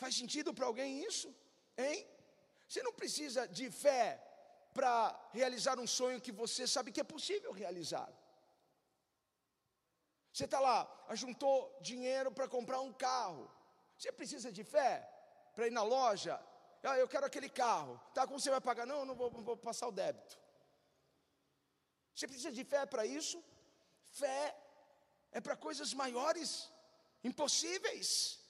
Faz 0.02 0.16
sentido 0.16 0.54
para 0.54 0.66
alguém 0.66 1.04
isso? 1.04 1.28
Hein? 1.78 2.08
Você 2.72 2.82
não 2.88 2.94
precisa 2.94 3.42
de 3.58 3.70
fé 3.70 4.06
para 4.74 4.94
realizar 5.34 5.78
um 5.78 5.86
sonho 5.86 6.22
que 6.26 6.32
você 6.32 6.66
sabe 6.66 6.94
que 6.94 7.02
é 7.02 7.04
possível 7.04 7.52
realizar. 7.52 8.10
Você 10.32 10.46
está 10.46 10.58
lá, 10.68 10.78
juntou 11.24 11.56
dinheiro 11.82 12.32
para 12.32 12.48
comprar 12.48 12.80
um 12.80 12.94
carro. 12.94 13.44
Você 13.98 14.10
precisa 14.20 14.50
de 14.58 14.64
fé 14.64 14.94
para 15.54 15.68
ir 15.68 15.72
na 15.72 15.84
loja? 15.84 16.40
Ah, 16.82 16.98
eu 16.98 17.10
quero 17.10 17.26
aquele 17.26 17.50
carro. 17.50 18.00
Tá, 18.14 18.26
como 18.26 18.40
você 18.40 18.50
vai 18.50 18.62
pagar? 18.62 18.86
Não, 18.86 19.04
não 19.04 19.16
vou, 19.16 19.30
vou 19.30 19.58
passar 19.58 19.90
o 19.90 19.92
débito. 19.92 20.40
Você 22.16 22.26
precisa 22.26 22.54
de 22.54 22.64
fé 22.64 22.86
para 22.86 23.06
isso? 23.06 23.44
Fé 24.22 24.58
é 25.34 25.42
para 25.42 25.58
coisas 25.58 25.94
maiores, 25.94 26.72
impossíveis. 27.22 28.41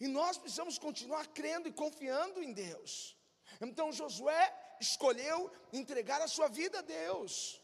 E 0.00 0.06
nós 0.08 0.38
precisamos 0.38 0.78
continuar 0.78 1.26
crendo 1.28 1.68
e 1.68 1.72
confiando 1.72 2.42
em 2.42 2.52
Deus. 2.52 3.16
Então 3.60 3.92
Josué 3.92 4.44
escolheu 4.80 5.50
entregar 5.72 6.20
a 6.20 6.28
sua 6.28 6.48
vida 6.48 6.80
a 6.80 6.82
Deus. 6.82 7.60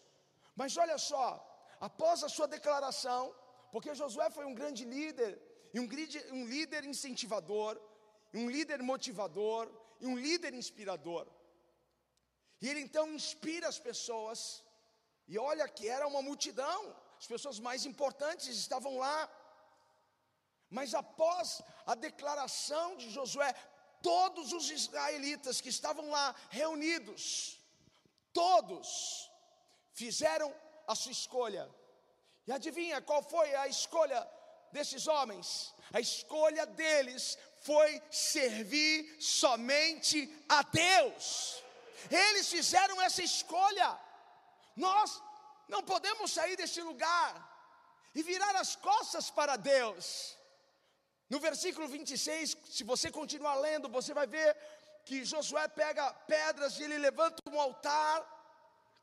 Mas 0.55 0.77
olha 0.77 0.99
só, 0.99 1.27
após 1.81 2.23
a 2.23 2.29
sua 2.29 2.47
declaração, 2.47 3.35
porque 3.73 3.95
Josué 3.95 4.31
foi 4.31 4.45
um 4.45 4.55
grande 4.55 4.85
líder, 4.85 5.41
e 5.73 5.79
um, 5.81 5.89
um 6.33 6.45
líder 6.47 6.85
incentivador, 6.85 7.81
um 8.35 8.49
líder 8.49 8.83
motivador, 8.83 9.71
e 10.01 10.07
um 10.07 10.17
líder 10.17 10.55
inspirador. 10.55 11.27
E 12.61 12.69
ele 12.69 12.81
então 12.81 13.13
inspira 13.13 13.69
as 13.69 13.79
pessoas, 13.79 14.65
e 15.27 15.39
olha 15.39 15.69
que 15.69 15.89
era 15.89 16.07
uma 16.07 16.23
multidão, 16.23 16.97
as 17.19 17.27
pessoas 17.27 17.59
mais 17.59 17.85
importantes 17.85 18.49
estavam 18.49 18.97
lá. 18.97 19.31
Mas 20.71 20.95
após 20.95 21.61
a 21.85 21.95
declaração 21.95 22.97
de 22.97 23.11
Josué, 23.11 23.53
todos 24.01 24.53
os 24.53 24.71
israelitas 24.71 25.61
que 25.61 25.69
estavam 25.69 26.09
lá 26.11 26.35
reunidos, 26.49 27.61
todos 28.33 29.31
fizeram 29.93 30.55
a 30.87 30.95
sua 30.95 31.13
escolha. 31.13 31.69
E 32.47 32.53
adivinha 32.53 33.03
qual 33.03 33.23
foi 33.23 33.55
a 33.55 33.67
escolha 33.67 34.27
desses 34.73 35.07
homens? 35.07 35.75
A 35.93 36.01
escolha 36.01 36.65
deles 36.67 37.37
foi 37.61 38.01
servir 38.11 39.17
somente 39.21 40.19
a 40.49 40.63
Deus. 40.63 41.63
Eles 42.11 42.49
fizeram 42.49 43.01
essa 43.03 43.23
escolha. 43.23 43.99
Nós 44.77 45.21
não 45.69 45.83
podemos 45.83 46.33
sair 46.33 46.57
deste 46.57 46.81
lugar 46.81 47.31
e 48.15 48.23
virar 48.23 48.57
as 48.57 48.77
costas 48.77 49.31
para 49.31 49.57
Deus. 49.57 50.39
No 51.31 51.39
versículo 51.39 51.87
26, 51.87 52.57
se 52.69 52.83
você 52.83 53.09
continuar 53.09 53.55
lendo, 53.55 53.89
você 53.89 54.13
vai 54.13 54.27
ver 54.27 54.57
que 55.05 55.25
Josué 55.25 55.69
pega 55.69 56.13
pedras 56.27 56.79
e 56.79 56.83
ele 56.83 56.99
levanta 56.99 57.41
um 57.49 57.61
altar 57.61 58.19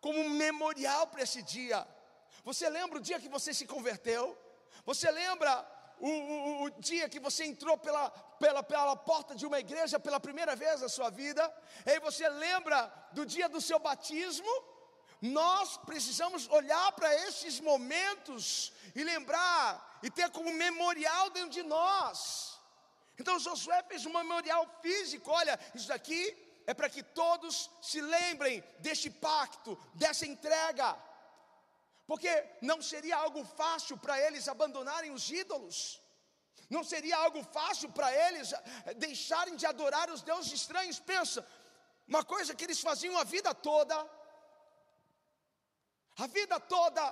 como 0.01 0.19
um 0.19 0.29
memorial 0.29 1.07
para 1.07 1.23
esse 1.23 1.41
dia. 1.41 1.87
Você 2.43 2.69
lembra 2.69 2.97
o 2.97 3.01
dia 3.01 3.19
que 3.19 3.29
você 3.29 3.53
se 3.53 3.65
converteu? 3.65 4.37
Você 4.85 5.09
lembra 5.09 5.51
o, 5.99 6.09
o, 6.09 6.63
o, 6.63 6.69
dia 6.81 7.09
que 7.09 7.19
você 7.19 7.45
entrou 7.45 7.77
pela, 7.77 8.09
pela, 8.09 8.61
pela 8.61 8.95
porta 8.95 9.33
de 9.33 9.45
uma 9.45 9.59
igreja 9.59 9.99
pela 9.99 10.19
primeira 10.19 10.53
vez 10.55 10.81
na 10.81 10.89
sua 10.89 11.09
vida? 11.09 11.41
E 11.85 11.91
aí 11.91 11.99
você 11.99 12.27
lembra 12.27 12.91
do 13.13 13.25
dia 13.25 13.47
do 13.47 13.61
seu 13.61 13.79
batismo? 13.79 14.47
Nós 15.21 15.77
precisamos 15.77 16.47
olhar 16.49 16.91
para 16.91 17.13
esses 17.27 17.59
momentos 17.59 18.71
e 18.93 19.03
lembrar 19.03 19.86
e 20.03 20.09
ter 20.09 20.29
como 20.31 20.51
memorial 20.53 21.29
dentro 21.29 21.51
de 21.51 21.63
nós. 21.63 22.57
Então 23.19 23.39
Josué 23.39 23.81
fez 23.83 24.05
um 24.05 24.13
memorial 24.13 24.67
físico. 24.81 25.31
Olha, 25.31 25.59
isso 25.73 25.87
daqui 25.87 26.21
é 26.67 26.73
para 26.73 26.89
que 26.89 27.01
todos 27.01 27.69
se 27.81 27.99
lembrem 28.01 28.63
deste 28.79 29.09
pacto, 29.09 29.77
dessa 29.93 30.25
entrega. 30.25 30.95
Porque 32.05 32.31
não 32.61 32.81
seria 32.81 33.17
algo 33.17 33.43
fácil 33.43 33.97
para 33.97 34.19
eles 34.25 34.47
abandonarem 34.47 35.11
os 35.11 35.29
ídolos. 35.29 36.01
Não 36.69 36.83
seria 36.83 37.17
algo 37.17 37.41
fácil 37.43 37.89
para 37.91 38.09
eles 38.27 38.53
eh, 38.53 38.93
deixarem 38.95 39.55
de 39.55 39.65
adorar 39.65 40.09
os 40.09 40.21
deuses 40.21 40.51
estranhos. 40.51 40.99
Pensa, 40.99 41.45
uma 42.07 42.23
coisa 42.23 42.55
que 42.55 42.63
eles 42.63 42.79
faziam 42.79 43.17
a 43.17 43.23
vida 43.23 43.53
toda, 43.53 43.95
a 46.17 46.27
vida 46.27 46.59
toda, 46.59 47.03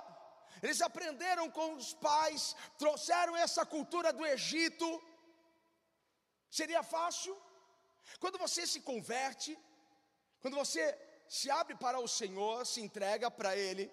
eles 0.61 0.81
aprenderam 0.81 1.49
com 1.49 1.73
os 1.73 1.93
pais, 1.93 2.55
trouxeram 2.77 3.35
essa 3.35 3.65
cultura 3.65 4.11
do 4.11 4.25
Egito. 4.25 4.87
Seria 6.49 6.83
fácil? 6.83 7.35
Quando 8.19 8.37
você 8.37 8.65
se 8.65 8.81
converte, 8.81 9.57
quando 10.41 10.55
você 10.55 10.83
se 11.27 11.49
abre 11.49 11.75
para 11.75 11.99
o 11.99 12.07
Senhor, 12.07 12.65
se 12.65 12.81
entrega 12.81 13.29
para 13.29 13.55
Ele, 13.55 13.91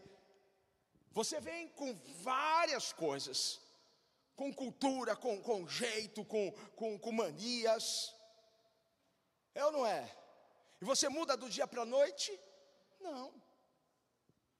você 1.10 1.40
vem 1.40 1.68
com 1.68 1.94
várias 2.22 2.92
coisas, 2.92 3.60
com 4.36 4.52
cultura, 4.52 5.14
com, 5.16 5.42
com 5.42 5.66
jeito, 5.66 6.24
com, 6.24 6.52
com, 6.76 6.98
com 6.98 7.12
manias. 7.12 8.14
É 9.54 9.64
ou 9.64 9.72
não 9.72 9.86
é? 9.86 10.10
E 10.80 10.84
você 10.84 11.08
muda 11.08 11.36
do 11.36 11.48
dia 11.48 11.66
para 11.66 11.82
a 11.82 11.86
noite? 11.86 12.38
Não 13.00 13.42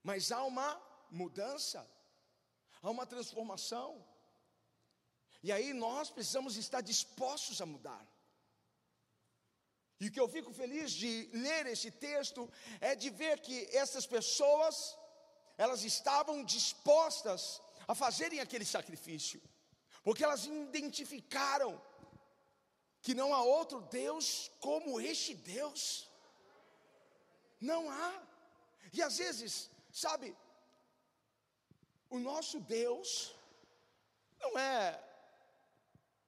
mas 0.03 0.31
há 0.31 0.43
uma 0.43 0.79
mudança, 1.21 1.79
há 2.81 2.89
uma 2.89 3.05
transformação. 3.05 3.89
E 5.41 5.51
aí 5.51 5.73
nós 5.73 6.09
precisamos 6.09 6.57
estar 6.57 6.81
dispostos 6.81 7.61
a 7.61 7.65
mudar. 7.65 8.05
E 9.99 10.07
o 10.07 10.11
que 10.11 10.19
eu 10.19 10.27
fico 10.27 10.51
feliz 10.53 10.91
de 10.91 11.29
ler 11.33 11.65
esse 11.67 11.91
texto 11.91 12.51
é 12.81 12.95
de 12.95 13.09
ver 13.09 13.39
que 13.39 13.57
essas 13.83 14.05
pessoas, 14.05 14.97
elas 15.57 15.83
estavam 15.83 16.43
dispostas 16.43 17.61
a 17.87 17.93
fazerem 17.93 18.39
aquele 18.39 18.65
sacrifício, 18.65 19.41
porque 20.03 20.23
elas 20.23 20.45
identificaram 20.45 21.81
que 23.01 23.13
não 23.13 23.33
há 23.33 23.41
outro 23.43 23.81
Deus 23.81 24.49
como 24.59 24.99
este 24.99 25.35
Deus. 25.35 26.09
Não 27.59 27.89
há. 27.89 28.11
E 28.91 29.01
às 29.01 29.17
vezes 29.17 29.69
Sabe, 29.93 30.35
o 32.13 32.19
nosso 32.19 32.59
Deus 32.59 33.33
não 34.39 34.57
é 34.59 35.03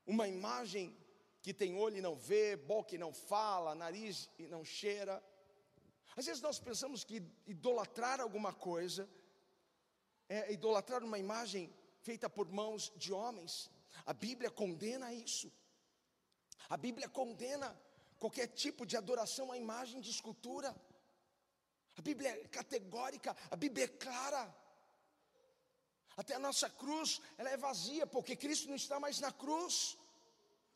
uma 0.08 0.28
imagem 0.28 0.98
que 1.44 1.54
tem 1.54 1.78
olho 1.78 1.98
e 1.98 2.02
não 2.02 2.16
vê, 2.16 2.56
boca 2.56 2.96
e 2.96 2.98
não 2.98 3.14
fala, 3.14 3.76
nariz 3.76 4.28
e 4.40 4.48
não 4.48 4.66
cheira. 4.66 5.24
Às 6.18 6.26
vezes 6.26 6.42
nós 6.42 6.58
pensamos 6.58 7.04
que 7.04 7.22
idolatrar 7.46 8.20
alguma 8.20 8.52
coisa 8.52 9.08
é 10.28 10.52
idolatrar 10.52 11.04
uma 11.04 11.20
imagem 11.20 11.72
feita 12.02 12.28
por 12.28 12.50
mãos 12.50 12.92
de 12.96 13.14
homens. 13.14 13.70
A 14.08 14.14
Bíblia 14.14 14.50
condena 14.50 15.14
isso. 15.14 15.52
A 16.68 16.78
Bíblia 16.78 17.08
condena 17.08 17.80
qualquer 18.18 18.48
tipo 18.48 18.88
de 18.88 18.98
adoração 18.98 19.52
à 19.52 19.58
imagem 19.58 20.02
de 20.02 20.10
escultura. 20.10 20.76
A 21.96 22.02
Bíblia 22.02 22.30
é 22.30 22.48
categórica, 22.48 23.38
a 23.52 23.56
Bíblia 23.56 23.86
é 23.86 23.88
clara. 23.88 24.65
Até 26.18 26.36
a 26.36 26.40
nossa 26.40 26.70
cruz, 26.70 27.22
ela 27.38 27.50
é 27.50 27.58
vazia, 27.58 28.08
porque 28.08 28.36
Cristo 28.36 28.70
não 28.70 28.76
está 28.76 29.00
mais 29.00 29.20
na 29.20 29.32
cruz. 29.32 29.98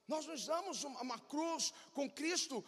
Nós 0.07 0.25
damos 0.45 0.83
uma, 0.83 1.01
uma 1.01 1.19
cruz 1.19 1.73
com 1.93 2.09
Cristo 2.09 2.63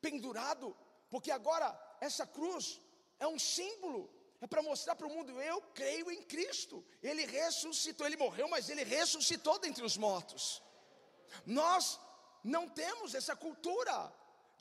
pendurado, 0.00 0.76
porque 1.10 1.30
agora 1.30 1.66
essa 2.00 2.26
cruz 2.26 2.80
é 3.18 3.26
um 3.26 3.38
símbolo, 3.38 4.10
é 4.40 4.46
para 4.46 4.62
mostrar 4.62 4.94
para 4.94 5.06
o 5.06 5.10
mundo: 5.10 5.40
eu 5.40 5.60
creio 5.74 6.10
em 6.10 6.22
Cristo. 6.22 6.84
Ele 7.02 7.24
ressuscitou, 7.24 8.06
ele 8.06 8.16
morreu, 8.16 8.48
mas 8.48 8.68
ele 8.68 8.84
ressuscitou 8.84 9.58
dentre 9.58 9.84
os 9.84 9.96
mortos. 9.96 10.62
Nós 11.46 11.98
não 12.44 12.68
temos 12.68 13.14
essa 13.14 13.34
cultura 13.34 14.12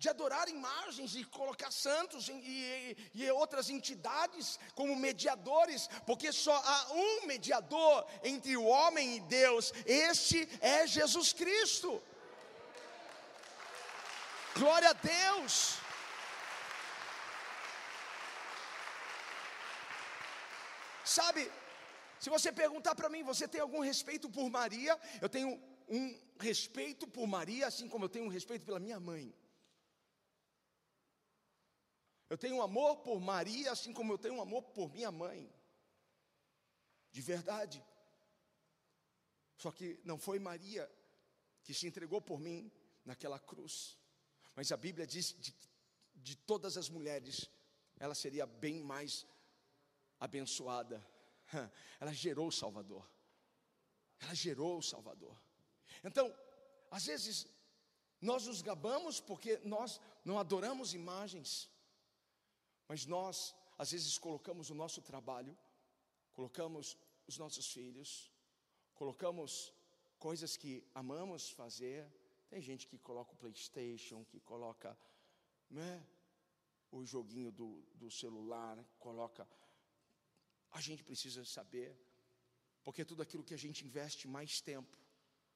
de 0.01 0.09
adorar 0.09 0.49
imagens 0.49 1.15
e 1.15 1.23
colocar 1.23 1.71
santos 1.71 2.27
e, 2.27 2.31
e, 2.31 2.97
e, 3.13 3.31
outras 3.41 3.69
entidades 3.69 4.59
como 4.73 4.95
mediadores, 4.95 5.87
porque 6.07 6.31
só 6.31 6.55
há 6.71 6.79
um 6.91 7.27
mediador 7.27 8.07
entre 8.23 8.57
o 8.57 8.65
homem 8.65 9.17
e 9.17 9.19
Deus, 9.19 9.71
este 9.85 10.49
é 10.59 10.87
Jesus 10.87 11.31
Cristo. 11.33 12.01
Glória 14.55 14.89
a 14.89 14.93
Deus. 14.93 15.77
Sabe, 21.05 21.51
se 22.19 22.31
você 22.31 22.51
perguntar 22.51 22.95
para 22.95 23.07
mim, 23.07 23.21
você 23.21 23.47
tem 23.47 23.61
algum 23.61 23.81
respeito 23.81 24.27
por 24.31 24.49
Maria? 24.49 24.99
Eu 25.21 25.29
tenho 25.29 25.61
um 25.87 26.19
respeito 26.39 27.07
por 27.07 27.27
Maria, 27.27 27.67
assim 27.67 27.87
como 27.87 28.05
eu 28.05 28.09
tenho 28.09 28.25
um 28.25 28.29
respeito 28.39 28.65
pela 28.65 28.79
minha 28.79 28.99
mãe. 28.99 29.31
Eu 32.31 32.37
tenho 32.37 32.61
amor 32.61 32.95
por 32.99 33.19
Maria, 33.19 33.73
assim 33.73 33.91
como 33.91 34.13
eu 34.13 34.17
tenho 34.17 34.39
amor 34.39 34.63
por 34.63 34.89
minha 34.89 35.11
mãe. 35.11 35.53
De 37.11 37.21
verdade. 37.21 37.85
Só 39.57 39.69
que 39.69 39.99
não 40.05 40.17
foi 40.17 40.39
Maria 40.39 40.89
que 41.61 41.73
se 41.73 41.87
entregou 41.87 42.21
por 42.21 42.39
mim 42.39 42.71
naquela 43.03 43.37
cruz. 43.37 43.97
Mas 44.55 44.71
a 44.71 44.77
Bíblia 44.77 45.05
diz 45.05 45.35
de, 45.41 45.53
de 46.15 46.37
todas 46.37 46.77
as 46.77 46.87
mulheres, 46.87 47.49
ela 47.99 48.15
seria 48.15 48.45
bem 48.45 48.81
mais 48.81 49.27
abençoada. 50.17 51.05
Ela 51.99 52.13
gerou 52.13 52.47
o 52.47 52.51
Salvador. 52.51 53.05
Ela 54.21 54.33
gerou 54.33 54.77
o 54.77 54.81
Salvador. 54.81 55.37
Então, 56.01 56.33
às 56.89 57.07
vezes, 57.07 57.45
nós 58.21 58.47
nos 58.47 58.61
gabamos 58.61 59.19
porque 59.19 59.59
nós 59.65 59.99
não 60.23 60.39
adoramos 60.39 60.93
imagens, 60.93 61.69
mas 62.91 63.05
nós, 63.05 63.55
às 63.77 63.89
vezes, 63.93 64.17
colocamos 64.17 64.69
o 64.69 64.75
nosso 64.75 65.01
trabalho, 65.01 65.57
colocamos 66.33 66.97
os 67.25 67.37
nossos 67.37 67.71
filhos, 67.71 68.29
colocamos 68.93 69.73
coisas 70.19 70.57
que 70.57 70.83
amamos 70.93 71.51
fazer. 71.51 71.99
Tem 72.49 72.61
gente 72.61 72.85
que 72.89 72.97
coloca 72.97 73.31
o 73.31 73.37
PlayStation, 73.37 74.25
que 74.25 74.41
coloca 74.41 74.89
né, 75.69 76.05
o 76.91 77.05
joguinho 77.05 77.49
do, 77.49 77.81
do 77.95 78.11
celular, 78.11 78.75
coloca. 78.99 79.47
A 80.71 80.81
gente 80.81 81.01
precisa 81.01 81.45
saber, 81.45 81.97
porque 82.83 83.05
tudo 83.05 83.21
aquilo 83.21 83.45
que 83.49 83.53
a 83.53 83.63
gente 83.65 83.85
investe 83.85 84.27
mais 84.27 84.59
tempo 84.59 84.97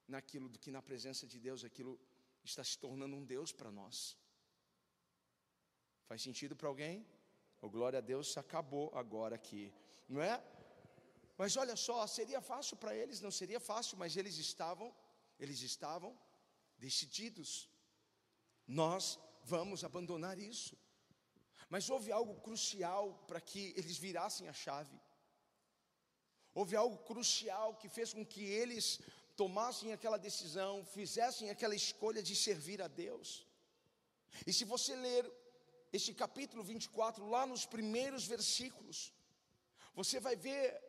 naquilo 0.08 0.48
do 0.48 0.58
que 0.58 0.72
na 0.72 0.82
presença 0.82 1.28
de 1.28 1.38
Deus, 1.38 1.66
aquilo 1.66 2.00
está 2.46 2.64
se 2.64 2.80
tornando 2.80 3.14
um 3.14 3.26
Deus 3.26 3.52
para 3.52 3.70
nós. 3.70 4.18
Faz 6.08 6.22
sentido 6.22 6.56
para 6.56 6.70
alguém? 6.70 7.06
O 7.66 7.70
glória 7.76 7.98
a 7.98 8.02
Deus 8.14 8.38
acabou 8.38 8.92
agora 8.94 9.34
aqui, 9.40 9.74
não 10.08 10.22
é? 10.22 10.36
Mas 11.36 11.58
olha 11.58 11.76
só, 11.76 12.06
seria 12.06 12.40
fácil 12.40 12.78
para 12.78 12.96
eles, 12.96 13.22
não 13.22 13.32
seria 13.32 13.60
fácil, 13.60 13.98
mas 13.98 14.16
eles 14.16 14.38
estavam, 14.38 14.90
eles 15.40 15.62
estavam 15.62 16.12
decididos. 16.78 17.68
Nós 18.68 19.20
vamos 19.44 19.84
abandonar 19.84 20.38
isso. 20.38 20.78
Mas 21.68 21.90
houve 21.90 22.12
algo 22.12 22.36
crucial 22.46 23.06
para 23.28 23.42
que 23.42 23.74
eles 23.76 23.98
virassem 23.98 24.48
a 24.48 24.54
chave. 24.54 24.98
Houve 26.54 26.76
algo 26.76 27.00
crucial 27.00 27.76
que 27.78 27.90
fez 27.90 28.14
com 28.14 28.24
que 28.24 28.44
eles 28.44 29.00
tomassem 29.36 29.92
aquela 29.92 30.20
decisão, 30.20 30.86
fizessem 30.86 31.50
aquela 31.50 31.76
escolha 31.84 32.22
de 32.22 32.36
servir 32.36 32.80
a 32.80 32.88
Deus. 32.88 33.48
E 34.46 34.54
se 34.54 34.64
você 34.66 34.96
ler 34.96 35.26
este 35.92 36.14
capítulo 36.14 36.64
24, 36.64 37.28
lá 37.28 37.46
nos 37.46 37.66
primeiros 37.66 38.26
versículos, 38.26 39.14
você 39.94 40.20
vai 40.20 40.36
ver 40.36 40.82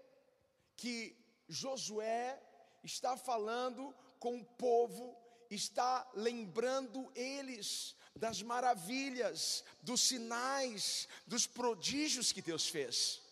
que 0.76 1.16
Josué 1.48 2.42
está 2.82 3.16
falando 3.16 3.94
com 4.18 4.38
o 4.38 4.44
povo, 4.44 5.16
está 5.50 6.08
lembrando 6.14 7.10
eles 7.14 7.94
das 8.14 8.42
maravilhas, 8.42 9.62
dos 9.82 10.00
sinais, 10.08 11.06
dos 11.26 11.46
prodígios 11.46 12.32
que 12.32 12.42
Deus 12.42 12.66
fez. 12.66 13.22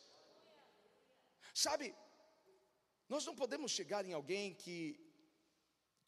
Sabe, 1.55 1.95
nós 3.09 3.25
não 3.25 3.35
podemos 3.35 3.73
chegar 3.73 4.05
em 4.05 4.13
alguém 4.13 4.55
que 4.55 5.01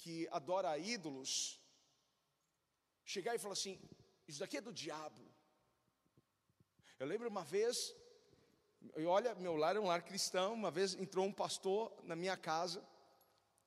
que 0.06 0.28
adora 0.30 0.78
ídolos, 0.78 1.60
chegar 3.04 3.34
e 3.34 3.40
falar 3.40 3.54
assim: 3.54 3.76
Isso 4.28 4.38
daqui 4.38 4.58
é 4.58 4.60
do 4.60 4.72
diabo. 4.72 5.25
Eu 6.98 7.06
lembro 7.06 7.28
uma 7.28 7.44
vez 7.44 7.94
e 8.96 9.04
olha, 9.04 9.34
meu 9.34 9.54
lar 9.54 9.76
é 9.76 9.80
um 9.80 9.84
lar 9.84 10.02
cristão. 10.02 10.54
Uma 10.54 10.70
vez 10.70 10.94
entrou 10.94 11.26
um 11.26 11.32
pastor 11.32 11.92
na 12.04 12.16
minha 12.16 12.38
casa 12.38 12.82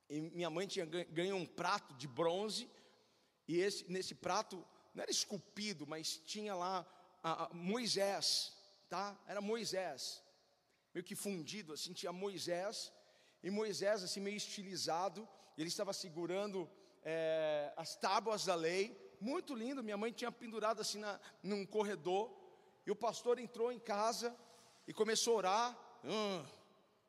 e 0.08 0.20
minha 0.20 0.50
mãe 0.50 0.66
tinha 0.66 0.84
ganho 0.84 1.36
um 1.36 1.46
prato 1.46 1.94
de 1.94 2.08
bronze 2.08 2.68
e 3.46 3.60
esse, 3.60 3.88
nesse 3.88 4.16
prato 4.16 4.56
não 4.92 5.02
era 5.02 5.12
esculpido, 5.12 5.86
mas 5.86 6.16
tinha 6.16 6.56
lá 6.56 6.84
a, 7.22 7.44
a 7.44 7.54
Moisés, 7.54 8.52
tá? 8.88 9.16
Era 9.28 9.40
Moisés, 9.40 10.24
meio 10.92 11.04
que 11.04 11.14
fundido 11.14 11.72
assim, 11.72 11.92
tinha 11.92 12.12
Moisés 12.12 12.92
e 13.44 13.48
Moisés 13.48 14.02
assim 14.02 14.18
meio 14.18 14.36
estilizado. 14.36 15.28
ele 15.56 15.68
estava 15.68 15.92
segurando 15.92 16.68
é, 17.04 17.72
as 17.76 17.94
tábuas 17.94 18.44
da 18.44 18.56
lei, 18.56 18.98
muito 19.20 19.54
lindo. 19.54 19.84
Minha 19.84 19.96
mãe 19.96 20.10
tinha 20.10 20.32
pendurado 20.32 20.80
assim 20.80 20.98
na, 20.98 21.20
num 21.44 21.64
corredor 21.64 22.39
e 22.86 22.90
o 22.90 22.96
pastor 22.96 23.38
entrou 23.38 23.70
em 23.70 23.78
casa 23.78 24.34
e 24.86 24.92
começou 24.92 25.34
a 25.34 25.36
orar. 25.36 26.00
Hum, 26.04 26.44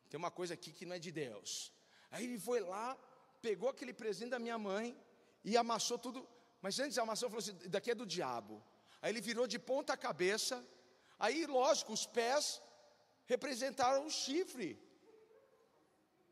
tem 0.10 0.18
uma 0.18 0.32
coisa 0.32 0.54
aqui 0.54 0.72
que 0.72 0.86
não 0.86 0.96
é 0.96 1.00
de 1.00 1.12
Deus. 1.12 1.72
Aí 2.12 2.26
ele 2.26 2.40
foi 2.40 2.60
lá, 2.60 2.98
pegou 3.42 3.70
aquele 3.70 3.94
presente 3.94 4.32
da 4.32 4.40
minha 4.40 4.58
mãe 4.58 4.98
e 5.44 5.56
amassou 5.58 5.98
tudo. 5.98 6.28
Mas 6.62 6.80
antes 6.80 6.94
de 6.94 7.00
amassar, 7.00 7.30
falou 7.30 7.40
assim: 7.40 7.58
daqui 7.70 7.92
é 7.92 7.96
do 7.96 8.06
diabo. 8.06 8.62
Aí 9.02 9.12
ele 9.12 9.22
virou 9.22 9.48
de 9.48 9.58
ponta 9.58 9.98
cabeça. 9.98 10.64
Aí, 11.18 11.46
lógico, 11.46 11.94
os 11.94 12.06
pés 12.06 12.62
representaram 13.26 14.06
o 14.06 14.10
chifre. 14.10 14.70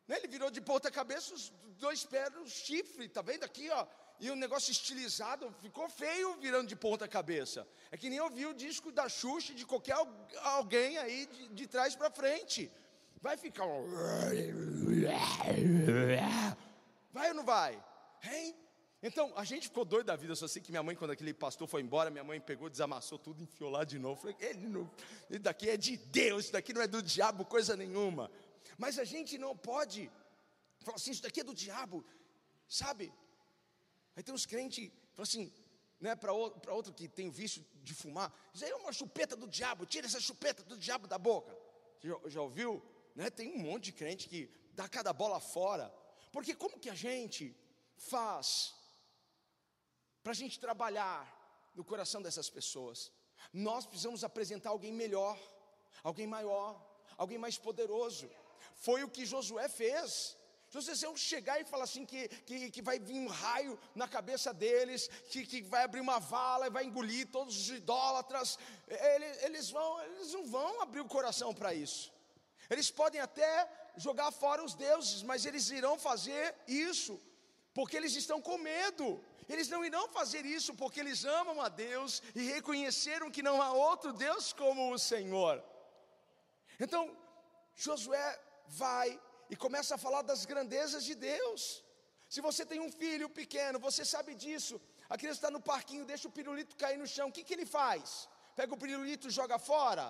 Né, 0.08 0.18
ele 0.18 0.28
virou 0.28 0.50
de 0.50 0.60
ponta 0.60 0.90
cabeça, 0.90 1.34
os 1.34 1.50
dois 1.78 2.04
pés, 2.04 2.36
o 2.36 2.48
chifre, 2.48 3.08
tá 3.08 3.22
vendo 3.22 3.44
aqui, 3.44 3.70
ó? 3.70 3.86
E 4.20 4.30
o 4.30 4.36
negócio 4.36 4.72
estilizado 4.72 5.54
ficou 5.62 5.90
feio 5.90 6.36
virando 6.36 6.68
de 6.68 6.76
ponta 6.76 7.08
cabeça. 7.08 7.68
É 7.92 7.98
que 7.98 8.10
nem 8.10 8.20
ouvir 8.20 8.48
o 8.48 8.54
disco 8.54 8.92
da 8.92 9.08
Xuxa 9.08 9.54
de 9.54 9.66
qualquer 9.66 9.96
alguém 10.44 10.98
aí 10.98 11.26
de, 11.26 11.48
de 11.50 11.68
trás 11.68 11.96
para 11.96 12.10
frente. 12.12 12.70
Vai 13.22 13.38
ficar. 13.38 13.66
Vai 17.12 17.30
ou 17.30 17.36
não 17.36 17.46
vai? 17.46 17.82
Hein? 18.24 18.56
Então, 19.02 19.32
a 19.38 19.46
gente 19.46 19.70
ficou 19.70 19.86
doido 19.86 20.08
da 20.08 20.16
vida, 20.18 20.36
só 20.36 20.46
sei 20.46 20.62
que 20.62 20.72
minha 20.72 20.84
mãe, 20.84 20.94
quando 20.94 21.12
aquele 21.12 21.34
pastor 21.34 21.68
foi 21.68 21.82
embora, 21.82 22.10
minha 22.10 22.24
mãe 22.24 22.40
pegou, 22.40 22.70
desamassou 22.70 23.18
tudo, 23.18 23.42
enfiou 23.42 23.70
lá 23.70 23.86
de 23.86 23.98
novo. 23.98 24.20
Falei, 24.20 24.36
ele 24.42 24.68
não, 24.68 24.92
isso 25.30 25.40
daqui 25.40 25.70
é 25.70 25.78
de 25.78 25.96
Deus, 25.96 26.46
isso 26.46 26.54
daqui 26.54 26.74
não 26.74 26.82
é 26.82 26.88
do 26.88 27.02
diabo, 27.02 27.46
coisa 27.46 27.78
nenhuma. 27.78 28.30
Mas 28.78 29.00
a 29.00 29.06
gente 29.06 29.38
não 29.38 29.56
pode 29.56 30.12
falar 30.82 30.98
assim, 30.98 31.12
isso 31.12 31.22
daqui 31.22 31.40
é 31.40 31.44
do 31.46 31.56
diabo, 31.56 32.06
sabe? 32.68 33.14
Aí 34.20 34.24
tem 34.24 34.36
uns 34.36 34.46
crentes, 34.46 34.92
falam 35.14 35.24
assim, 35.24 35.54
né, 35.98 36.14
para 36.14 36.34
outro, 36.34 36.92
que 36.92 37.08
tem 37.08 37.30
o 37.30 37.32
vício 37.32 37.66
de 37.76 37.94
fumar, 37.94 38.30
isso 38.54 38.66
aí 38.66 38.70
é 38.70 38.76
uma 38.76 38.92
chupeta 38.92 39.34
do 39.34 39.48
diabo, 39.48 39.86
tira 39.86 40.08
essa 40.08 40.20
chupeta 40.20 40.62
do 40.62 40.78
diabo 40.78 41.08
da 41.08 41.18
boca. 41.18 41.58
Você 41.98 42.10
já, 42.10 42.18
já 42.26 42.42
ouviu? 42.42 42.84
Né, 43.16 43.30
tem 43.30 43.54
um 43.54 43.60
monte 43.60 43.86
de 43.86 43.92
crente 43.94 44.28
que 44.28 44.52
dá 44.74 44.90
cada 44.90 45.14
bola 45.14 45.40
fora. 45.40 45.90
Porque 46.34 46.54
como 46.54 46.78
que 46.78 46.90
a 46.90 46.94
gente 46.94 47.56
faz 47.96 48.76
para 50.22 50.34
a 50.34 50.36
gente 50.36 50.60
trabalhar 50.60 51.72
no 51.74 51.86
coração 51.86 52.22
dessas 52.22 52.50
pessoas? 52.50 53.14
Nós 53.54 53.86
precisamos 53.86 54.26
apresentar 54.26 54.72
alguém 54.72 54.92
melhor, 54.92 55.40
alguém 56.04 56.28
maior, 56.28 56.70
alguém 57.16 57.38
mais 57.38 57.58
poderoso. 57.58 58.30
Foi 58.76 59.02
o 59.02 59.10
que 59.10 59.26
Josué 59.26 59.70
fez. 59.70 60.38
Se 60.70 60.76
vocês 60.76 61.02
vão 61.02 61.18
chegar 61.18 61.60
e 61.60 61.66
falar 61.66 61.86
assim 61.86 62.06
que, 62.06 62.28
que, 62.28 62.70
que 62.70 62.82
vai 62.82 63.00
vir 63.00 63.20
um 63.20 63.28
raio 63.28 63.78
na 63.96 64.08
cabeça 64.08 64.54
deles, 64.54 65.08
que, 65.32 65.44
que 65.44 65.62
vai 65.64 65.84
abrir 65.84 66.00
uma 66.00 66.20
vala 66.20 66.68
e 66.68 66.70
vai 66.70 66.84
engolir 66.86 67.28
todos 67.28 67.58
os 67.58 67.70
idólatras, 67.70 68.60
eles, 68.88 69.44
eles, 69.44 69.70
vão, 69.72 70.02
eles 70.04 70.32
não 70.32 70.46
vão 70.46 70.82
abrir 70.82 71.02
o 71.02 71.06
coração 71.06 71.56
para 71.56 71.74
isso. 71.74 72.14
Eles 72.70 72.92
podem 72.92 73.20
até 73.20 73.68
jogar 73.98 74.32
fora 74.32 74.64
os 74.64 74.76
deuses, 74.76 75.24
mas 75.24 75.44
eles 75.44 75.72
irão 75.72 75.98
fazer 75.98 76.56
isso 76.68 77.20
porque 77.74 77.98
eles 77.98 78.16
estão 78.16 78.40
com 78.40 78.58
medo. 78.60 79.24
Eles 79.48 79.70
não 79.70 79.84
irão 79.84 80.08
fazer 80.10 80.46
isso 80.46 80.76
porque 80.76 81.00
eles 81.00 81.26
amam 81.26 81.60
a 81.60 81.70
Deus 81.70 82.22
e 82.36 82.44
reconheceram 82.44 83.32
que 83.32 83.42
não 83.42 83.60
há 83.60 83.72
outro 83.72 84.14
Deus 84.14 84.54
como 84.54 84.94
o 84.94 85.00
Senhor. 85.00 85.64
Então, 86.80 87.18
Josué 87.76 88.40
vai 88.68 89.20
e 89.50 89.56
começa 89.56 89.96
a 89.96 89.98
falar 90.06 90.22
das 90.22 90.46
grandezas 90.46 91.04
de 91.04 91.16
Deus. 91.16 91.84
Se 92.34 92.42
você 92.48 92.64
tem 92.72 92.80
um 92.80 92.92
filho 92.92 93.28
pequeno, 93.30 93.80
você 93.88 94.06
sabe 94.06 94.36
disso. 94.36 94.80
A 95.10 95.18
criança 95.18 95.40
está 95.40 95.52
no 95.52 95.62
parquinho, 95.72 96.06
deixa 96.06 96.28
o 96.28 96.32
pirulito 96.32 96.76
cair 96.76 96.98
no 96.98 97.08
chão. 97.08 97.30
O 97.30 97.32
que, 97.32 97.44
que 97.44 97.54
ele 97.58 97.66
faz? 97.66 98.30
Pega 98.56 98.74
o 98.74 98.78
pirulito 98.78 99.28
e 99.28 99.32
joga 99.32 99.58
fora? 99.58 100.06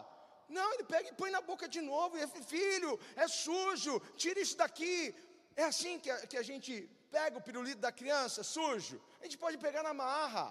Não, 0.58 0.68
ele 0.74 0.84
pega 0.84 1.08
e 1.10 1.14
põe 1.14 1.32
na 1.32 1.42
boca 1.50 1.68
de 1.76 1.80
novo. 1.80 2.18
E, 2.18 2.28
filho, 2.44 3.00
é 3.16 3.28
sujo, 3.28 4.02
tira 4.18 4.40
isso 4.46 4.58
daqui. 4.58 5.16
É 5.56 5.64
assim 5.64 6.00
que 6.00 6.12
a, 6.12 6.28
que 6.28 6.38
a 6.38 6.46
gente 6.50 6.72
pega 7.10 7.38
o 7.38 7.42
pirulito 7.42 7.80
da 7.80 7.92
criança, 7.92 8.44
sujo. 8.44 9.02
A 9.22 9.24
gente 9.24 9.38
pode 9.38 9.58
pegar 9.58 9.84
na 9.84 9.94
marra, 9.94 10.46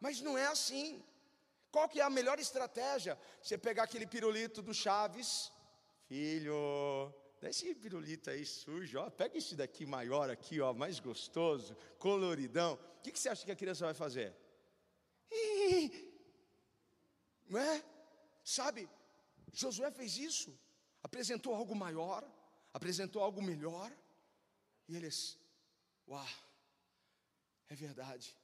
mas 0.00 0.20
não 0.20 0.36
é 0.36 0.46
assim. 0.46 1.04
Qual 1.70 1.88
que 1.88 2.00
é 2.00 2.04
a 2.04 2.10
melhor 2.10 2.38
estratégia? 2.40 3.18
Você 3.42 3.56
pegar 3.56 3.84
aquele 3.84 4.06
pirulito 4.06 4.62
do 4.62 4.74
Chaves, 4.74 5.52
filho, 6.08 7.12
esse 7.50 7.74
pirulito 7.74 8.30
aí 8.30 8.44
sujo, 8.46 8.98
ó. 8.98 9.10
Pega 9.10 9.36
esse 9.36 9.54
daqui 9.54 9.84
maior 9.84 10.30
aqui, 10.30 10.60
ó, 10.60 10.72
mais 10.72 10.98
gostoso, 11.00 11.76
coloridão. 11.98 12.74
O 12.74 13.02
que, 13.02 13.12
que 13.12 13.18
você 13.18 13.28
acha 13.28 13.44
que 13.44 13.52
a 13.52 13.56
criança 13.56 13.84
vai 13.84 13.94
fazer? 13.94 14.34
Não 17.48 17.60
é? 17.60 17.84
Sabe? 18.42 18.88
Josué 19.52 19.90
fez 19.90 20.16
isso. 20.16 20.58
Apresentou 21.02 21.54
algo 21.54 21.74
maior, 21.74 22.24
apresentou 22.72 23.22
algo 23.22 23.42
melhor. 23.42 23.92
E 24.88 24.96
eles, 24.96 25.38
uau, 26.08 26.26
é 27.68 27.74
verdade. 27.74 28.36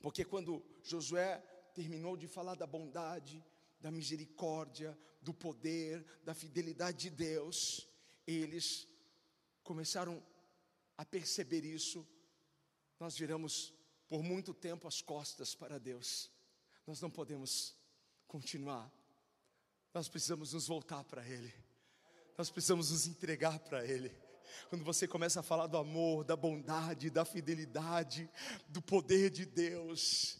Porque 0.00 0.24
quando 0.24 0.64
Josué 0.82 1.38
terminou 1.74 2.16
de 2.16 2.28
falar 2.28 2.54
da 2.54 2.66
bondade, 2.66 3.44
da 3.80 3.90
misericórdia, 3.90 4.98
do 5.20 5.34
poder, 5.34 6.04
da 6.24 6.34
fidelidade 6.34 6.98
de 6.98 7.10
Deus, 7.10 7.87
eles 8.34 8.86
começaram 9.62 10.22
a 10.96 11.04
perceber 11.04 11.64
isso. 11.64 12.06
Nós 12.98 13.16
viramos 13.16 13.72
por 14.08 14.22
muito 14.22 14.52
tempo 14.52 14.86
as 14.86 15.00
costas 15.00 15.54
para 15.54 15.78
Deus. 15.78 16.30
Nós 16.86 17.00
não 17.00 17.10
podemos 17.10 17.74
continuar. 18.26 18.92
Nós 19.94 20.08
precisamos 20.08 20.52
nos 20.52 20.66
voltar 20.66 21.04
para 21.04 21.26
Ele. 21.26 21.52
Nós 22.36 22.50
precisamos 22.50 22.90
nos 22.90 23.06
entregar 23.06 23.58
para 23.60 23.84
Ele. 23.84 24.10
Quando 24.68 24.84
você 24.84 25.06
começa 25.06 25.40
a 25.40 25.42
falar 25.42 25.66
do 25.66 25.76
amor, 25.76 26.24
da 26.24 26.36
bondade, 26.36 27.10
da 27.10 27.24
fidelidade, 27.24 28.28
do 28.68 28.80
poder 28.80 29.30
de 29.30 29.44
Deus, 29.44 30.38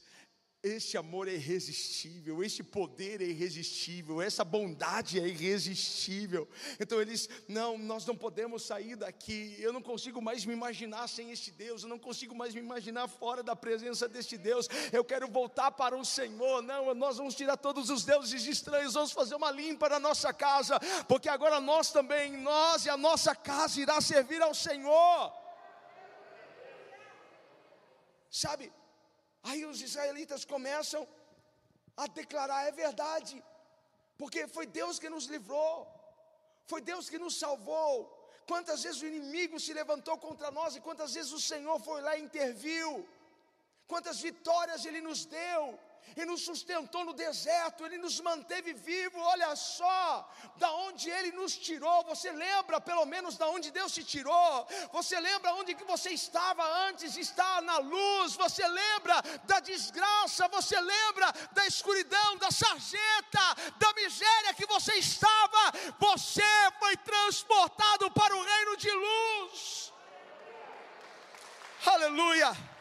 este 0.61 0.97
amor 0.97 1.29
é 1.29 1.35
irresistível, 1.35 2.43
este 2.43 2.65
poder 2.65 3.23
é 3.23 3.25
irresistível, 3.25 4.21
essa 4.21 4.45
bondade 4.45 5.21
é 5.21 5.27
irresistível. 5.27 6.49
Então 6.81 7.01
eles, 7.01 7.29
não, 7.47 7.79
nós 7.79 8.05
não 8.05 8.17
podemos 8.17 8.65
sair 8.65 8.97
daqui. 8.97 9.57
Eu 9.61 9.73
não 9.73 9.81
consigo 9.81 10.21
mais 10.21 10.45
me 10.45 10.53
imaginar 10.53 11.07
sem 11.09 11.31
este 11.31 11.53
Deus, 11.53 11.85
eu 11.85 11.89
não 11.89 11.99
consigo 11.99 12.35
mais 12.35 12.55
me 12.55 12.61
imaginar 12.61 13.07
fora 13.07 13.41
da 13.41 13.55
presença 13.55 14.09
deste 14.09 14.37
Deus. 14.37 14.69
Eu 14.93 15.05
quero 15.05 15.29
voltar 15.29 15.71
para 15.71 15.97
o 15.97 16.05
Senhor. 16.05 16.61
Não, 16.61 16.93
nós 16.93 17.19
vamos 17.19 17.37
tirar 17.37 17.57
todos 17.57 17.89
os 17.89 18.05
deuses 18.05 18.45
estranhos, 18.45 18.95
vamos 18.95 19.13
fazer 19.13 19.37
uma 19.37 19.53
limpa 19.53 19.89
na 19.89 20.01
nossa 20.01 20.33
casa, 20.33 20.81
porque 21.07 21.29
agora 21.29 21.61
nós 21.61 21.93
também, 21.93 22.37
nós 22.37 22.85
e 22.85 22.91
a 22.91 22.97
nossa 22.97 23.33
casa 23.33 23.81
irá 23.81 24.01
servir 24.01 24.43
ao 24.43 24.53
Senhor. 24.53 25.33
Sabe? 28.29 28.73
Aí 29.43 29.64
os 29.64 29.80
israelitas 29.80 30.45
começam 30.45 31.07
a 31.97 32.07
declarar: 32.07 32.66
é 32.66 32.72
verdade, 32.72 33.43
porque 34.16 34.47
foi 34.47 34.66
Deus 34.66 34.99
que 34.99 35.09
nos 35.09 35.26
livrou, 35.26 35.86
foi 36.66 36.80
Deus 36.80 37.09
que 37.09 37.18
nos 37.18 37.39
salvou. 37.39 38.14
Quantas 38.47 38.82
vezes 38.82 39.03
o 39.03 39.07
inimigo 39.07 39.61
se 39.61 39.72
levantou 39.74 40.16
contra 40.16 40.51
nós 40.51 40.74
e 40.74 40.80
quantas 40.80 41.12
vezes 41.14 41.32
o 41.32 41.41
Senhor 41.41 41.78
foi 41.80 42.01
lá 42.01 42.16
e 42.16 42.22
interviu, 42.22 43.07
quantas 43.86 44.20
vitórias 44.20 44.86
Ele 44.86 45.01
nos 45.01 45.26
deu. 45.26 45.78
Ele 46.17 46.27
nos 46.27 46.45
sustentou 46.45 47.05
no 47.05 47.13
deserto, 47.13 47.85
Ele 47.85 47.99
nos 47.99 48.21
manteve 48.21 48.73
vivo. 48.73 49.19
Olha 49.21 49.55
só, 49.55 50.29
da 50.57 50.71
onde 50.73 51.11
Ele 51.11 51.33
nos 51.33 51.57
tirou. 51.57 52.05
Você 52.05 52.31
lembra, 52.31 52.81
pelo 52.81 53.05
menos, 53.07 53.37
da 53.37 53.47
onde 53.49 53.71
Deus 53.71 53.93
te 53.93 54.03
tirou? 54.03 54.67
Você 54.93 55.19
lembra 55.21 55.55
onde 55.55 55.75
que 55.75 55.85
você 55.85 56.11
estava 56.11 56.65
antes 56.89 57.17
estar 57.17 57.63
na 57.63 57.79
luz? 57.79 58.35
Você 58.35 58.67
lembra 58.67 59.23
da 59.45 59.61
desgraça? 59.61 60.49
Você 60.49 60.81
lembra 60.81 61.33
da 61.53 61.67
escuridão, 61.67 62.37
da 62.37 62.51
sarjeta, 62.51 63.45
da 63.79 63.93
miséria 63.95 64.55
que 64.55 64.67
você 64.67 64.95
estava? 64.95 65.73
Você 65.99 66.43
foi 66.79 66.97
transportado 66.97 68.11
para 68.11 68.35
o 68.35 68.43
reino 68.43 68.77
de 68.77 68.91
luz. 68.91 69.93
Aleluia. 71.87 72.78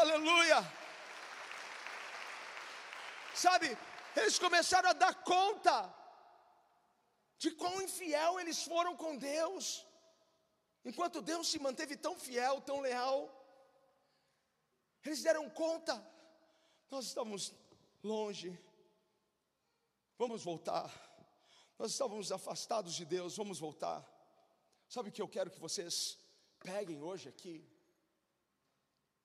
Aleluia. 0.00 0.58
Sabe, 3.34 3.76
eles 4.16 4.38
começaram 4.38 4.90
a 4.90 4.92
dar 4.94 5.14
conta 5.22 5.94
de 7.38 7.50
quão 7.50 7.82
infiel 7.82 8.40
eles 8.40 8.62
foram 8.62 8.96
com 8.96 9.16
Deus. 9.16 9.86
Enquanto 10.84 11.20
Deus 11.20 11.48
se 11.48 11.58
manteve 11.58 11.96
tão 11.96 12.18
fiel, 12.18 12.60
tão 12.60 12.80
leal, 12.80 13.18
eles 15.04 15.22
deram 15.22 15.48
conta. 15.50 15.94
Nós 16.90 17.06
estamos 17.06 17.52
longe. 18.02 18.58
Vamos 20.16 20.42
voltar. 20.42 20.90
Nós 21.78 21.92
estávamos 21.92 22.32
afastados 22.32 22.94
de 22.94 23.04
Deus, 23.04 23.36
vamos 23.36 23.58
voltar. 23.58 24.06
Sabe 24.88 25.08
o 25.08 25.12
que 25.12 25.22
eu 25.22 25.28
quero 25.28 25.50
que 25.50 25.60
vocês 25.60 26.18
peguem 26.60 27.02
hoje 27.02 27.28
aqui? 27.28 27.66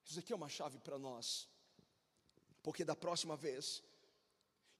Isso 0.07 0.19
aqui 0.19 0.31
é 0.31 0.35
uma 0.35 0.47
chave 0.47 0.79
para 0.79 0.97
nós, 0.97 1.49
porque 2.63 2.85
da 2.85 2.95
próxima 2.95 3.35
vez 3.35 3.83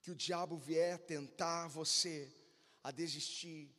que 0.02 0.10
o 0.10 0.16
diabo 0.16 0.56
vier 0.58 0.98
tentar 1.00 1.68
você 1.68 2.34
a 2.82 2.92
desistir, 2.92 3.70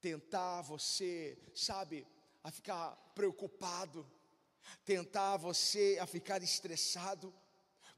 tentar 0.00 0.62
você, 0.62 1.36
sabe, 1.54 2.06
a 2.42 2.50
ficar 2.50 2.96
preocupado, 3.14 4.10
tentar 4.86 5.36
você 5.36 5.98
a 6.00 6.06
ficar 6.06 6.42
estressado, 6.42 7.32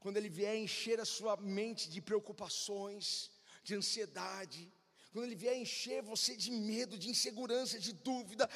quando 0.01 0.17
ele 0.17 0.29
vier 0.29 0.57
encher 0.57 0.99
a 0.99 1.05
sua 1.05 1.37
mente 1.37 1.89
de 1.89 2.01
preocupações, 2.01 3.31
de 3.63 3.75
ansiedade, 3.75 4.69
quando 5.13 5.23
ele 5.23 5.35
vier 5.35 5.57
encher 5.57 6.01
você 6.01 6.35
de 6.35 6.51
medo, 6.51 6.97
de 6.97 7.09
insegurança, 7.09 7.79
de 7.79 7.93
dúvida, 7.93 8.49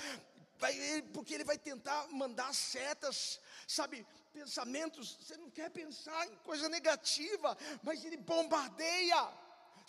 vai, 0.62 1.02
porque 1.12 1.34
ele 1.34 1.44
vai 1.44 1.58
tentar 1.58 2.08
mandar 2.10 2.54
setas 2.54 3.42
sabe, 3.72 4.06
pensamentos, 4.34 5.18
você 5.22 5.38
não 5.38 5.50
quer 5.50 5.70
pensar 5.70 6.28
em 6.28 6.36
coisa 6.38 6.68
negativa, 6.68 7.58
mas 7.82 8.04
ele 8.04 8.18
bombardeia. 8.18 9.30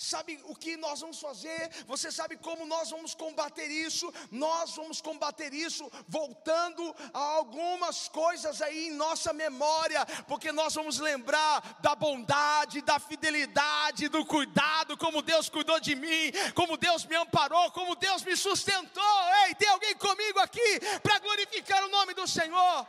Sabe 0.03 0.41
o 0.47 0.55
que 0.57 0.77
nós 0.77 1.01
vamos 1.01 1.21
fazer? 1.21 1.71
Você 1.87 2.11
sabe 2.11 2.37
como 2.37 2.67
nós 2.67 2.91
vamos 2.91 3.15
combater 3.15 3.71
isso? 3.71 4.13
Nós 4.33 4.75
vamos 4.75 5.01
combater 5.01 5.55
isso 5.55 5.89
voltando 6.09 6.93
a 7.15 7.21
algumas 7.21 8.09
coisas 8.09 8.61
aí 8.61 8.89
em 8.89 8.91
nossa 8.91 9.33
memória, 9.33 10.05
porque 10.27 10.51
nós 10.51 10.75
vamos 10.75 10.99
lembrar 10.99 11.79
da 11.81 11.95
bondade, 11.95 12.83
da 12.83 12.99
fidelidade, 12.99 14.09
do 14.09 14.27
cuidado, 14.27 14.97
como 14.97 15.23
Deus 15.23 15.49
cuidou 15.49 15.79
de 15.79 15.95
mim, 15.95 16.33
como 16.53 16.77
Deus 16.77 17.05
me 17.07 17.15
amparou, 17.15 17.71
como 17.71 17.95
Deus 17.95 18.25
me 18.25 18.37
sustentou. 18.37 19.23
Ei, 19.47 19.55
tem 19.55 19.69
alguém 19.69 19.95
comigo 19.95 20.41
aqui 20.41 20.81
para 21.01 21.21
glorificar 21.21 21.85
o 21.85 21.91
nome 21.91 22.13
do 22.13 22.27
Senhor? 22.27 22.89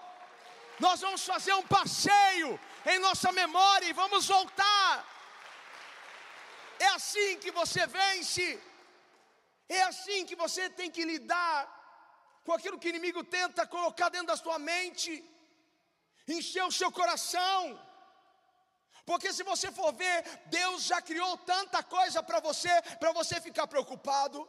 Nós 0.80 1.00
vamos 1.00 1.24
fazer 1.24 1.54
um 1.54 1.68
passeio 1.68 2.60
em 2.88 2.98
nossa 2.98 3.32
memória 3.32 3.86
e 3.86 3.94
vamos 3.94 4.26
voltar. 4.26 5.14
É 6.86 6.90
assim 6.98 7.32
que 7.44 7.52
você 7.60 7.82
vence. 8.00 8.48
É 9.78 9.82
assim 9.92 10.20
que 10.30 10.36
você 10.44 10.64
tem 10.80 10.90
que 10.96 11.04
lidar 11.12 11.58
com 12.46 12.54
aquilo 12.56 12.80
que 12.80 12.90
o 12.90 12.94
inimigo 12.94 13.22
tenta 13.38 13.72
colocar 13.76 14.10
dentro 14.10 14.32
da 14.34 14.38
sua 14.44 14.58
mente, 14.72 15.12
encher 16.38 16.66
o 16.66 16.76
seu 16.80 16.92
coração. 17.00 17.60
Porque 19.10 19.30
se 19.38 19.44
você 19.52 19.68
for 19.80 19.92
ver, 20.02 20.18
Deus 20.58 20.84
já 20.92 21.00
criou 21.10 21.32
tanta 21.54 21.80
coisa 21.96 22.20
para 22.30 22.40
você, 22.48 22.74
para 23.02 23.12
você 23.20 23.36
ficar 23.48 23.66
preocupado. 23.74 24.40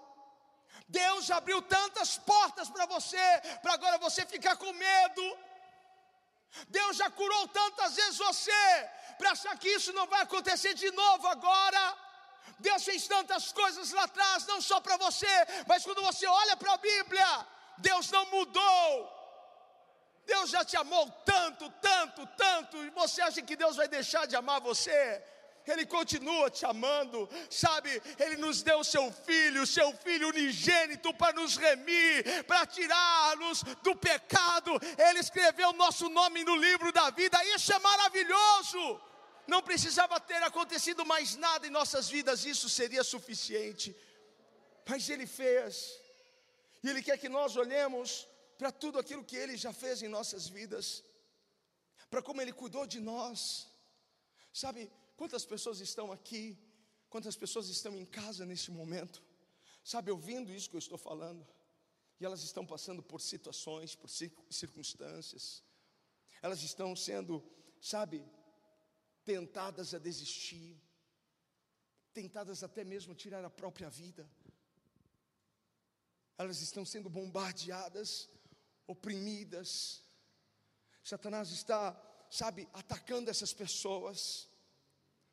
Deus 1.01 1.31
abriu 1.39 1.61
tantas 1.77 2.11
portas 2.33 2.69
para 2.75 2.87
você, 2.95 3.27
para 3.63 3.75
agora 3.75 3.99
você 4.07 4.23
ficar 4.35 4.57
com 4.63 4.73
medo. 4.73 5.25
Deus 6.79 6.97
já 6.97 7.09
curou 7.11 7.45
tantas 7.61 7.97
vezes 8.01 8.19
você, 8.29 8.65
para 9.19 9.31
achar 9.33 9.57
que 9.59 9.71
isso 9.77 9.93
não 9.93 10.07
vai 10.07 10.23
acontecer 10.23 10.75
de 10.75 10.91
novo 11.03 11.27
agora. 11.37 12.04
Deus 12.59 12.85
fez 12.85 13.07
tantas 13.07 13.53
coisas 13.53 13.91
lá 13.93 14.05
atrás, 14.05 14.47
não 14.47 14.61
só 14.61 14.81
para 14.81 14.97
você, 14.97 15.27
mas 15.67 15.85
quando 15.85 16.03
você 16.03 16.27
olha 16.27 16.57
para 16.57 16.73
a 16.75 16.79
Bíblia, 16.79 17.47
Deus 17.79 18.11
não 18.11 18.25
mudou. 18.27 19.15
Deus 20.27 20.51
já 20.51 20.65
te 20.65 20.77
amou 20.77 21.11
tanto, 21.25 21.69
tanto, 21.83 22.27
tanto, 22.29 22.83
e 22.85 22.91
você 22.91 23.21
acha 23.21 23.43
que 23.43 23.57
Deus 23.57 23.77
vai 23.77 23.89
deixar 23.89 24.27
de 24.27 24.37
amar 24.37 24.61
você? 24.61 25.23
Ele 25.67 25.87
continua 25.87 26.51
te 26.51 26.67
amando, 26.67 27.29
sabe? 27.49 28.03
Ele 28.19 28.37
nos 28.37 28.63
deu 28.63 28.81
o 28.81 28.85
seu 28.85 29.11
filho, 29.11 29.63
o 29.63 29.67
seu 29.67 29.93
filho 29.97 30.29
unigênito 30.29 31.13
para 31.15 31.33
nos 31.33 31.57
remir, 31.57 32.45
para 32.45 32.67
tirar-nos 32.67 33.63
do 33.83 33.97
pecado. 33.97 34.73
Ele 34.99 35.21
escreveu 35.21 35.71
o 35.71 35.73
nosso 35.73 36.09
nome 36.11 36.45
no 36.45 36.57
livro 36.57 36.93
da 36.93 37.09
vida, 37.11 37.43
isso 37.55 37.73
é 37.73 37.79
maravilhoso. 37.79 39.01
Não 39.47 39.63
precisava 39.63 40.19
ter 40.21 40.43
acontecido 40.43 41.05
mais 41.05 41.37
nada 41.37 41.67
em 41.67 41.71
nossas 41.71 42.09
vidas, 42.09 42.45
isso 42.45 42.69
seria 42.69 43.05
suficiente. 43.05 43.95
Mas 44.89 45.09
Ele 45.09 45.27
fez, 45.27 45.99
e 46.83 46.89
Ele 46.89 47.03
quer 47.03 47.19
que 47.19 47.29
nós 47.29 47.57
olhemos 47.57 48.27
para 48.59 48.71
tudo 48.71 48.99
aquilo 48.99 49.25
que 49.25 49.37
Ele 49.37 49.57
já 49.57 49.73
fez 49.73 50.03
em 50.03 50.09
nossas 50.09 50.49
vidas, 50.49 51.03
para 52.11 52.23
como 52.23 52.41
Ele 52.41 52.53
cuidou 52.53 52.87
de 52.87 53.01
nós, 53.01 53.67
sabe? 54.53 54.91
Quantas 55.17 55.45
pessoas 55.45 55.81
estão 55.81 56.13
aqui? 56.13 56.59
Quantas 57.09 57.37
pessoas 57.37 57.69
estão 57.69 57.97
em 57.97 58.05
casa 58.05 58.45
nesse 58.45 58.71
momento? 58.71 59.23
sabe, 59.85 60.11
ouvindo 60.11 60.53
isso 60.53 60.71
que 60.71 60.77
eu 60.77 60.87
estou 60.87 60.97
falando, 60.97 61.47
e 62.19 62.25
elas 62.25 62.43
estão 62.43 62.65
passando 62.65 63.03
por 63.03 63.21
situações, 63.21 63.95
por 63.95 64.09
circunstâncias, 64.09 65.63
elas 66.41 66.63
estão 66.63 66.97
sendo, 66.97 67.45
sabe, 67.81 68.25
tentadas 69.25 69.95
a 69.95 69.99
desistir, 69.99 70.81
tentadas 72.13 72.63
até 72.63 72.85
mesmo 72.85 73.13
a 73.13 73.17
tirar 73.17 73.45
a 73.45 73.51
própria 73.51 73.89
vida, 73.89 74.29
elas 76.37 76.61
estão 76.61 76.85
sendo 76.85 77.09
bombardeadas, 77.09 78.29
oprimidas, 78.87 80.03
Satanás 81.03 81.51
está, 81.51 81.95
sabe, 82.31 82.69
atacando 82.73 83.31
essas 83.31 83.53
pessoas, 83.53 84.49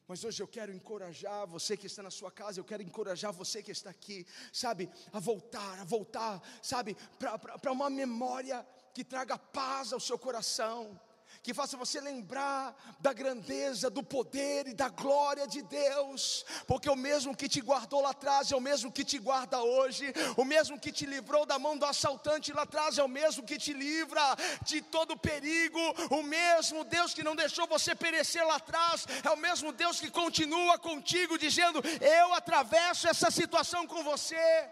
mas 0.07 0.23
hoje 0.23 0.43
eu 0.43 0.47
quero 0.47 0.73
encorajar 0.73 1.47
você 1.47 1.77
que 1.77 1.87
está 1.87 2.03
na 2.03 2.11
sua 2.11 2.29
casa, 2.29 2.59
eu 2.59 2.65
quero 2.65 2.83
encorajar 2.83 3.31
você 3.31 3.63
que 3.63 3.71
está 3.71 3.89
aqui, 3.89 4.27
sabe, 4.51 4.91
a 5.13 5.19
voltar, 5.19 5.79
a 5.79 5.85
voltar, 5.85 6.41
sabe, 6.61 6.97
para 7.17 7.71
uma 7.71 7.89
memória 7.89 8.67
que 8.93 9.03
traga 9.03 9.37
paz 9.37 9.93
ao 9.93 9.99
seu 9.99 10.19
coração 10.19 10.99
que 11.43 11.53
faça 11.53 11.75
você 11.75 11.99
lembrar 11.99 12.75
da 12.99 13.11
grandeza, 13.11 13.89
do 13.89 14.03
poder 14.03 14.67
e 14.67 14.73
da 14.73 14.89
glória 14.89 15.47
de 15.47 15.61
Deus, 15.63 16.45
porque 16.67 16.89
o 16.89 16.95
mesmo 16.95 17.35
que 17.35 17.49
te 17.49 17.61
guardou 17.61 18.01
lá 18.01 18.11
atrás 18.11 18.51
é 18.51 18.55
o 18.55 18.61
mesmo 18.61 18.91
que 18.91 19.03
te 19.03 19.17
guarda 19.17 19.61
hoje, 19.61 20.13
o 20.37 20.45
mesmo 20.45 20.79
que 20.79 20.91
te 20.91 21.05
livrou 21.05 21.45
da 21.45 21.57
mão 21.57 21.77
do 21.77 21.85
assaltante 21.85 22.53
lá 22.53 22.61
atrás 22.61 22.97
é 22.97 23.03
o 23.03 23.07
mesmo 23.07 23.43
que 23.43 23.57
te 23.57 23.73
livra 23.73 24.21
de 24.63 24.81
todo 24.81 25.17
perigo, 25.17 25.79
o 26.11 26.21
mesmo 26.21 26.83
Deus 26.83 27.13
que 27.13 27.23
não 27.23 27.35
deixou 27.35 27.65
você 27.65 27.95
perecer 27.95 28.45
lá 28.45 28.57
atrás, 28.57 29.07
é 29.23 29.29
o 29.31 29.37
mesmo 29.37 29.71
Deus 29.71 29.99
que 29.99 30.11
continua 30.11 30.77
contigo, 30.77 31.37
dizendo: 31.37 31.81
Eu 31.99 32.33
atravesso 32.33 33.07
essa 33.07 33.31
situação 33.31 33.87
com 33.87 34.03
você. 34.03 34.69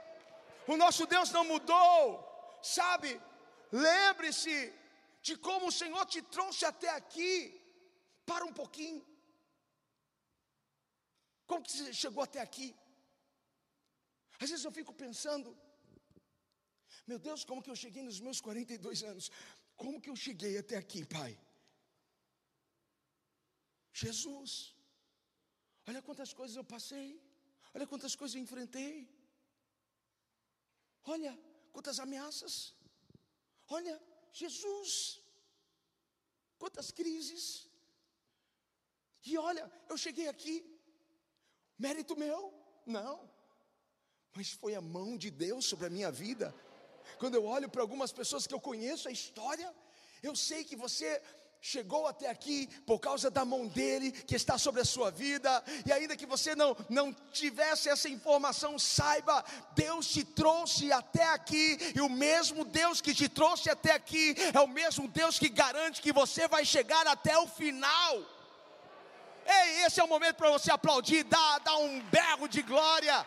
O 0.67 0.77
nosso 0.77 1.07
Deus 1.07 1.31
não 1.31 1.43
mudou, 1.43 2.59
sabe? 2.61 3.19
Lembre-se 3.71 4.78
de 5.29 5.35
como 5.47 5.65
o 5.67 5.77
Senhor 5.79 6.03
te 6.13 6.21
trouxe 6.35 6.63
até 6.71 6.89
aqui. 6.99 7.33
Para 8.29 8.45
um 8.49 8.53
pouquinho. 8.61 9.03
Como 11.49 11.63
que 11.63 11.71
você 11.71 11.93
chegou 12.03 12.23
até 12.25 12.39
aqui? 12.47 12.67
Às 14.41 14.49
vezes 14.51 14.65
eu 14.67 14.73
fico 14.79 14.93
pensando, 15.03 15.49
meu 17.09 17.19
Deus, 17.27 17.43
como 17.49 17.63
que 17.63 17.71
eu 17.73 17.79
cheguei 17.83 18.03
nos 18.09 18.19
meus 18.25 18.39
42 18.47 19.03
anos? 19.11 19.25
Como 19.81 20.01
que 20.03 20.11
eu 20.11 20.17
cheguei 20.25 20.53
até 20.63 20.75
aqui, 20.83 21.01
Pai? 21.15 21.31
Jesus. 24.03 24.51
Olha 25.87 26.01
quantas 26.07 26.31
coisas 26.39 26.55
eu 26.61 26.67
passei. 26.75 27.07
Olha 27.73 27.87
quantas 27.91 28.15
coisas 28.19 28.35
eu 28.35 28.45
enfrentei. 28.47 28.93
Olha 31.13 31.33
quantas 31.73 31.99
ameaças. 32.05 32.53
Olha 33.77 33.95
Jesus, 34.31 35.18
quantas 36.61 36.91
crises. 36.91 37.43
E 39.25 39.37
olha, 39.37 39.65
eu 39.89 39.97
cheguei 39.97 40.27
aqui, 40.27 40.55
mérito 41.77 42.15
meu? 42.23 42.53
Não, 42.85 43.29
mas 44.35 44.51
foi 44.51 44.75
a 44.75 44.81
mão 44.81 45.17
de 45.17 45.29
Deus 45.31 45.65
sobre 45.65 45.87
a 45.87 45.89
minha 45.97 46.11
vida. 46.11 46.53
Quando 47.17 47.35
eu 47.35 47.45
olho 47.45 47.69
para 47.69 47.81
algumas 47.81 48.11
pessoas 48.11 48.45
que 48.45 48.53
eu 48.53 48.61
conheço 48.69 49.07
a 49.07 49.11
história, 49.11 49.73
eu 50.21 50.35
sei 50.35 50.63
que 50.63 50.75
você 50.75 51.21
chegou 51.61 52.07
até 52.07 52.29
aqui 52.29 52.67
por 52.85 52.99
causa 52.99 53.29
da 53.29 53.43
mão 53.43 53.67
dele 53.67 54.11
que 54.11 54.35
está 54.35 54.57
sobre 54.57 54.81
a 54.81 54.85
sua 54.85 55.11
vida, 55.11 55.63
e 55.85 55.91
ainda 55.91 56.15
que 56.15 56.25
você 56.25 56.55
não, 56.55 56.75
não 56.89 57.13
tivesse 57.31 57.89
essa 57.89 58.07
informação, 58.07 58.79
saiba, 58.79 59.43
Deus 59.75 60.07
te 60.07 60.23
trouxe 60.23 60.91
até 60.91 61.25
aqui, 61.25 61.77
e 61.95 62.01
o 62.01 62.09
mesmo 62.09 62.63
Deus 62.63 63.01
que 63.01 63.13
te 63.13 63.27
trouxe 63.27 63.69
até 63.69 63.91
aqui 63.91 64.35
é 64.53 64.59
o 64.59 64.67
mesmo 64.67 65.07
Deus 65.07 65.37
que 65.37 65.49
garante 65.49 66.01
que 66.01 66.13
você 66.13 66.47
vai 66.47 66.63
chegar 66.63 67.05
até 67.07 67.37
o 67.37 67.47
final. 67.47 68.23
Ei, 69.45 69.85
esse 69.85 69.99
é 69.99 70.03
o 70.03 70.07
momento 70.07 70.35
para 70.35 70.51
você 70.51 70.71
aplaudir, 70.71 71.23
dar, 71.23 71.59
dar 71.59 71.77
um 71.77 71.99
berro 72.03 72.47
de 72.47 72.61
glória. 72.61 73.25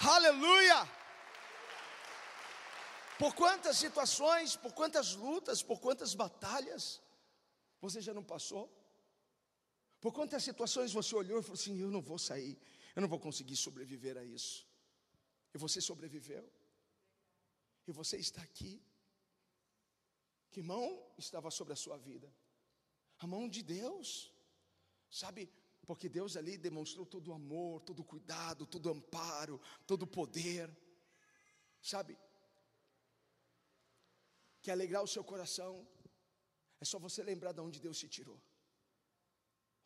Aleluia! 0.00 0.99
Por 3.20 3.34
quantas 3.34 3.76
situações, 3.76 4.56
por 4.56 4.72
quantas 4.72 5.14
lutas, 5.14 5.62
por 5.62 5.78
quantas 5.78 6.14
batalhas 6.14 7.02
você 7.78 8.00
já 8.00 8.14
não 8.14 8.24
passou? 8.24 8.64
Por 10.00 10.10
quantas 10.10 10.42
situações 10.42 10.90
você 10.90 11.14
olhou 11.14 11.38
e 11.38 11.42
falou 11.42 11.60
assim: 11.60 11.78
Eu 11.78 11.90
não 11.90 12.00
vou 12.00 12.18
sair, 12.18 12.58
eu 12.96 13.02
não 13.02 13.10
vou 13.14 13.20
conseguir 13.20 13.56
sobreviver 13.56 14.16
a 14.16 14.24
isso. 14.24 14.66
E 15.52 15.58
você 15.58 15.82
sobreviveu. 15.82 16.50
E 17.86 17.92
você 17.92 18.16
está 18.16 18.40
aqui. 18.40 18.82
Que 20.50 20.62
mão 20.62 21.06
estava 21.18 21.50
sobre 21.50 21.74
a 21.74 21.76
sua 21.76 21.98
vida? 21.98 22.34
A 23.18 23.26
mão 23.26 23.50
de 23.50 23.62
Deus. 23.62 24.32
Sabe, 25.10 25.52
porque 25.84 26.08
Deus 26.08 26.38
ali 26.38 26.56
demonstrou 26.56 27.04
todo 27.04 27.28
o 27.28 27.34
amor, 27.34 27.82
todo 27.82 28.00
o 28.00 28.04
cuidado, 28.04 28.64
todo 28.64 28.86
o 28.86 28.92
amparo, 28.92 29.60
todo 29.86 30.04
o 30.04 30.06
poder. 30.06 30.74
Sabe, 31.82 32.16
que 34.62 34.70
alegrar 34.70 35.02
o 35.02 35.12
seu 35.14 35.24
coração, 35.24 35.86
é 36.80 36.84
só 36.84 36.98
você 36.98 37.22
lembrar 37.22 37.52
de 37.52 37.60
onde 37.60 37.80
Deus 37.80 37.98
te 37.98 38.08
tirou. 38.08 38.40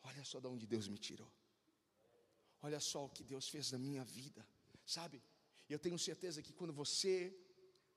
Olha 0.03 0.23
só 0.23 0.39
de 0.39 0.47
onde 0.47 0.65
Deus 0.67 0.87
me 0.87 0.97
tirou. 0.97 1.31
Olha 2.61 2.79
só 2.79 3.05
o 3.05 3.09
que 3.09 3.23
Deus 3.23 3.47
fez 3.47 3.71
na 3.71 3.77
minha 3.77 4.03
vida, 4.03 4.47
sabe? 4.85 5.21
Eu 5.69 5.79
tenho 5.79 5.97
certeza 5.97 6.41
que 6.41 6.53
quando 6.53 6.73
você 6.73 7.13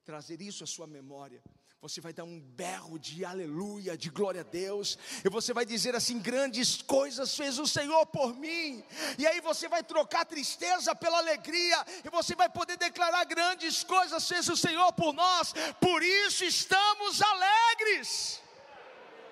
trazer 0.04 0.40
isso 0.40 0.64
à 0.64 0.66
sua 0.66 0.86
memória, 0.86 1.42
você 1.80 2.00
vai 2.00 2.12
dar 2.12 2.24
um 2.24 2.40
berro 2.40 2.98
de 2.98 3.24
aleluia, 3.24 3.96
de 3.96 4.10
glória 4.10 4.40
a 4.40 4.44
Deus, 4.44 4.98
e 5.24 5.28
você 5.28 5.54
vai 5.54 5.64
dizer 5.64 5.94
assim: 5.94 6.18
grandes 6.18 6.82
coisas 6.82 7.36
fez 7.36 7.58
o 7.58 7.66
Senhor 7.66 8.04
por 8.06 8.34
mim, 8.34 8.84
e 9.16 9.26
aí 9.26 9.40
você 9.40 9.68
vai 9.68 9.82
trocar 9.84 10.24
tristeza 10.24 10.94
pela 10.94 11.18
alegria, 11.18 11.84
e 12.04 12.10
você 12.10 12.34
vai 12.34 12.48
poder 12.48 12.76
declarar: 12.76 13.24
grandes 13.24 13.84
coisas 13.84 14.26
fez 14.26 14.48
o 14.48 14.56
Senhor 14.56 14.92
por 14.92 15.12
nós, 15.12 15.54
por 15.80 16.02
isso 16.02 16.44
estamos 16.44 17.22
alegres, 17.22 18.42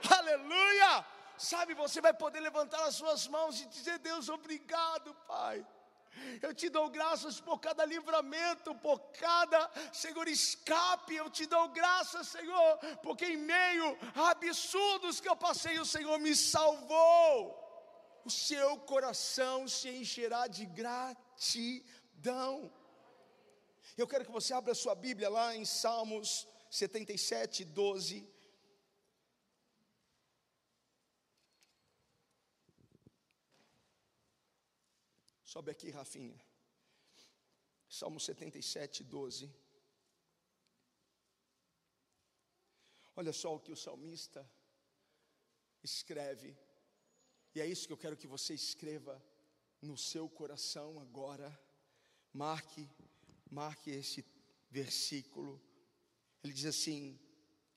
aleluia. 0.08 1.04
Sabe, 1.38 1.74
você 1.74 2.00
vai 2.00 2.14
poder 2.14 2.40
levantar 2.40 2.82
as 2.84 2.94
suas 2.94 3.26
mãos 3.26 3.60
e 3.60 3.66
dizer: 3.66 3.98
Deus, 3.98 4.28
obrigado, 4.28 5.12
Pai. 5.26 5.66
Eu 6.42 6.54
te 6.54 6.68
dou 6.68 6.88
graças 6.88 7.40
por 7.40 7.58
cada 7.58 7.84
livramento, 7.84 8.74
por 8.76 8.98
cada, 9.12 9.70
Senhor, 9.92 10.26
escape. 10.28 11.14
Eu 11.14 11.28
te 11.30 11.46
dou 11.46 11.68
graças, 11.68 12.28
Senhor, 12.28 12.78
porque 13.02 13.26
em 13.26 13.36
meio 13.36 13.98
a 14.14 14.30
absurdos 14.30 15.20
que 15.20 15.28
eu 15.28 15.36
passei, 15.36 15.78
o 15.78 15.84
Senhor 15.84 16.18
me 16.18 16.34
salvou. 16.34 17.64
O 18.24 18.30
seu 18.30 18.78
coração 18.78 19.68
se 19.68 19.88
encherá 19.88 20.46
de 20.46 20.66
gratidão. 20.66 22.52
Eu 23.96 24.06
quero 24.06 24.24
que 24.24 24.32
você 24.32 24.52
abra 24.52 24.74
sua 24.74 24.94
Bíblia 24.94 25.28
lá 25.28 25.54
em 25.54 25.64
Salmos 25.64 26.46
77, 26.70 27.64
12. 27.64 28.35
Sobe 35.46 35.70
aqui, 35.70 35.90
Rafinha. 35.90 36.36
Salmo 37.88 38.18
77, 38.18 39.04
12. 39.04 39.48
Olha 43.14 43.32
só 43.32 43.54
o 43.54 43.60
que 43.60 43.70
o 43.70 43.76
salmista 43.76 44.44
escreve, 45.84 46.58
e 47.54 47.60
é 47.60 47.66
isso 47.66 47.86
que 47.86 47.92
eu 47.92 47.96
quero 47.96 48.16
que 48.16 48.26
você 48.26 48.54
escreva 48.54 49.24
no 49.80 49.96
seu 49.96 50.28
coração 50.28 50.98
agora. 50.98 51.56
Marque, 52.32 52.90
marque 53.48 53.92
esse 53.92 54.26
versículo. 54.68 55.62
Ele 56.42 56.52
diz 56.52 56.66
assim: 56.66 57.20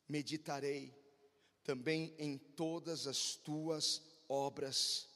Meditarei 0.08 0.92
também 1.64 2.16
em 2.18 2.36
todas 2.36 3.06
as 3.06 3.36
tuas 3.36 4.02
obras 4.28 5.08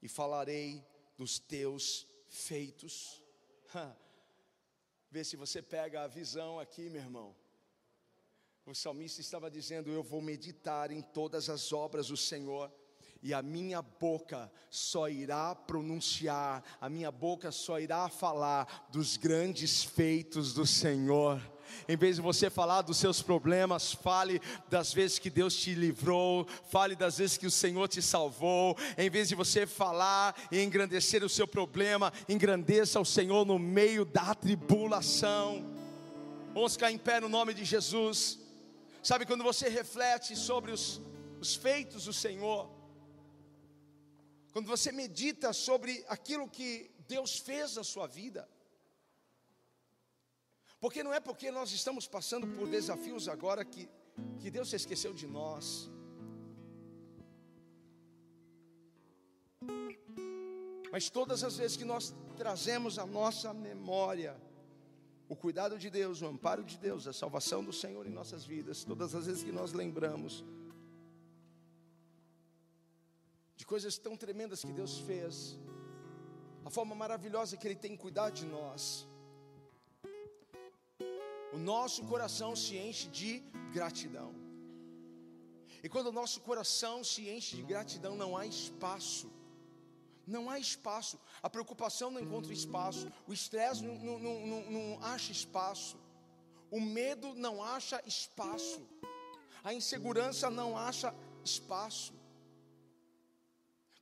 e 0.00 0.08
falarei 0.08 0.88
dos 1.20 1.38
teus 1.38 2.06
feitos. 2.26 3.22
Vê 5.10 5.22
se 5.22 5.36
você 5.36 5.60
pega 5.60 6.02
a 6.02 6.06
visão 6.06 6.58
aqui, 6.58 6.88
meu 6.88 7.02
irmão. 7.02 7.36
O 8.64 8.74
salmista 8.74 9.20
estava 9.20 9.50
dizendo: 9.50 9.90
Eu 9.90 10.02
vou 10.02 10.22
meditar 10.22 10.90
em 10.90 11.02
todas 11.02 11.50
as 11.50 11.74
obras 11.74 12.06
do 12.08 12.16
Senhor, 12.16 12.72
e 13.22 13.34
a 13.34 13.42
minha 13.42 13.82
boca 13.82 14.50
só 14.70 15.10
irá 15.10 15.54
pronunciar, 15.54 16.64
a 16.80 16.88
minha 16.88 17.10
boca 17.10 17.52
só 17.52 17.78
irá 17.78 18.08
falar 18.08 18.88
dos 18.90 19.18
grandes 19.18 19.84
feitos 19.84 20.54
do 20.54 20.66
Senhor 20.66 21.38
Em 21.88 21.96
vez 21.96 22.16
de 22.16 22.22
você 22.22 22.50
falar 22.50 22.82
dos 22.82 22.96
seus 22.96 23.22
problemas, 23.22 23.92
fale 23.92 24.40
das 24.68 24.92
vezes 24.92 25.18
que 25.18 25.30
Deus 25.30 25.54
te 25.54 25.74
livrou, 25.74 26.46
fale 26.70 26.94
das 26.94 27.18
vezes 27.18 27.36
que 27.36 27.46
o 27.46 27.50
Senhor 27.50 27.88
te 27.88 28.00
salvou. 28.00 28.76
Em 28.96 29.10
vez 29.10 29.28
de 29.28 29.34
você 29.34 29.66
falar 29.66 30.34
e 30.50 30.62
engrandecer 30.62 31.24
o 31.24 31.28
seu 31.28 31.46
problema, 31.46 32.12
engrandeça 32.28 33.00
o 33.00 33.04
Senhor 33.04 33.44
no 33.44 33.58
meio 33.58 34.04
da 34.04 34.34
tribulação. 34.34 35.64
Vamos 36.52 36.72
ficar 36.72 36.90
em 36.90 36.98
pé 36.98 37.20
no 37.20 37.28
nome 37.28 37.54
de 37.54 37.64
Jesus. 37.64 38.38
Sabe 39.02 39.24
quando 39.24 39.42
você 39.42 39.68
reflete 39.68 40.36
sobre 40.36 40.72
os, 40.72 41.00
os 41.40 41.54
feitos 41.54 42.04
do 42.04 42.12
Senhor, 42.12 42.68
quando 44.52 44.66
você 44.66 44.92
medita 44.92 45.52
sobre 45.52 46.04
aquilo 46.08 46.48
que 46.48 46.90
Deus 47.08 47.38
fez 47.38 47.76
na 47.76 47.84
sua 47.84 48.06
vida, 48.06 48.48
porque 50.80 51.02
não 51.04 51.12
é 51.12 51.20
porque 51.20 51.50
nós 51.50 51.70
estamos 51.72 52.08
passando 52.08 52.46
por 52.56 52.66
desafios 52.66 53.28
agora 53.28 53.64
que, 53.64 53.88
que 54.40 54.50
Deus 54.50 54.70
se 54.70 54.76
esqueceu 54.76 55.12
de 55.12 55.26
nós. 55.26 55.90
Mas 60.90 61.08
todas 61.08 61.44
as 61.44 61.56
vezes 61.56 61.76
que 61.76 61.84
nós 61.84 62.14
trazemos 62.36 62.98
a 62.98 63.06
nossa 63.06 63.52
memória, 63.52 64.40
o 65.28 65.36
cuidado 65.36 65.78
de 65.78 65.90
Deus, 65.90 66.22
o 66.22 66.26
amparo 66.26 66.64
de 66.64 66.78
Deus, 66.78 67.06
a 67.06 67.12
salvação 67.12 67.62
do 67.62 67.72
Senhor 67.72 68.06
em 68.06 68.10
nossas 68.10 68.44
vidas, 68.44 68.82
todas 68.82 69.14
as 69.14 69.26
vezes 69.26 69.44
que 69.44 69.52
nós 69.52 69.72
lembramos 69.72 70.42
de 73.54 73.66
coisas 73.66 73.98
tão 73.98 74.16
tremendas 74.16 74.62
que 74.62 74.72
Deus 74.72 74.98
fez, 75.00 75.58
a 76.64 76.70
forma 76.70 76.94
maravilhosa 76.94 77.56
que 77.58 77.68
Ele 77.68 77.76
tem 77.76 77.94
cuidado 77.94 78.32
de 78.32 78.46
nós, 78.46 79.06
o 81.52 81.58
nosso 81.58 82.04
coração 82.04 82.54
se 82.54 82.76
enche 82.76 83.08
de 83.08 83.40
gratidão. 83.72 84.30
E 85.82 85.88
quando 85.88 86.08
o 86.08 86.12
nosso 86.20 86.40
coração 86.42 87.02
se 87.02 87.28
enche 87.28 87.56
de 87.56 87.62
gratidão, 87.62 88.14
não 88.16 88.36
há 88.36 88.46
espaço. 88.46 89.30
Não 90.26 90.50
há 90.50 90.58
espaço. 90.58 91.18
A 91.42 91.48
preocupação 91.48 92.10
não 92.10 92.20
encontra 92.20 92.52
espaço. 92.52 93.10
O 93.26 93.32
estresse 93.32 93.82
não, 93.82 93.94
não, 93.94 94.18
não, 94.18 94.70
não, 94.70 95.02
acha 95.02 95.32
espaço. 95.32 95.98
O 96.70 96.80
medo 96.80 97.34
não 97.34 97.62
acha 97.62 98.00
espaço. 98.06 98.86
A 99.64 99.72
insegurança 99.74 100.48
não 100.50 100.76
acha 100.76 101.14
espaço. 101.44 102.12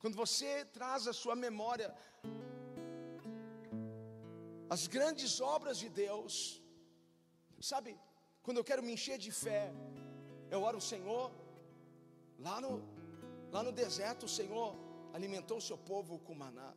Quando 0.00 0.16
você 0.16 0.64
traz 0.66 1.06
a 1.06 1.12
sua 1.12 1.34
memória 1.34 1.94
as 4.70 4.86
grandes 4.86 5.40
obras 5.40 5.78
de 5.78 5.88
Deus, 5.88 6.62
Sabe, 7.60 7.98
quando 8.42 8.58
eu 8.58 8.64
quero 8.64 8.82
me 8.82 8.92
encher 8.92 9.18
de 9.18 9.32
fé, 9.32 9.72
eu 10.50 10.62
oro 10.62 10.78
o 10.78 10.80
Senhor, 10.80 11.30
lá 12.38 12.60
no, 12.60 12.82
lá 13.50 13.62
no 13.62 13.72
deserto 13.72 14.26
o 14.26 14.28
Senhor 14.28 14.74
alimentou 15.12 15.58
o 15.58 15.60
seu 15.60 15.76
povo 15.76 16.18
com 16.20 16.34
maná. 16.34 16.72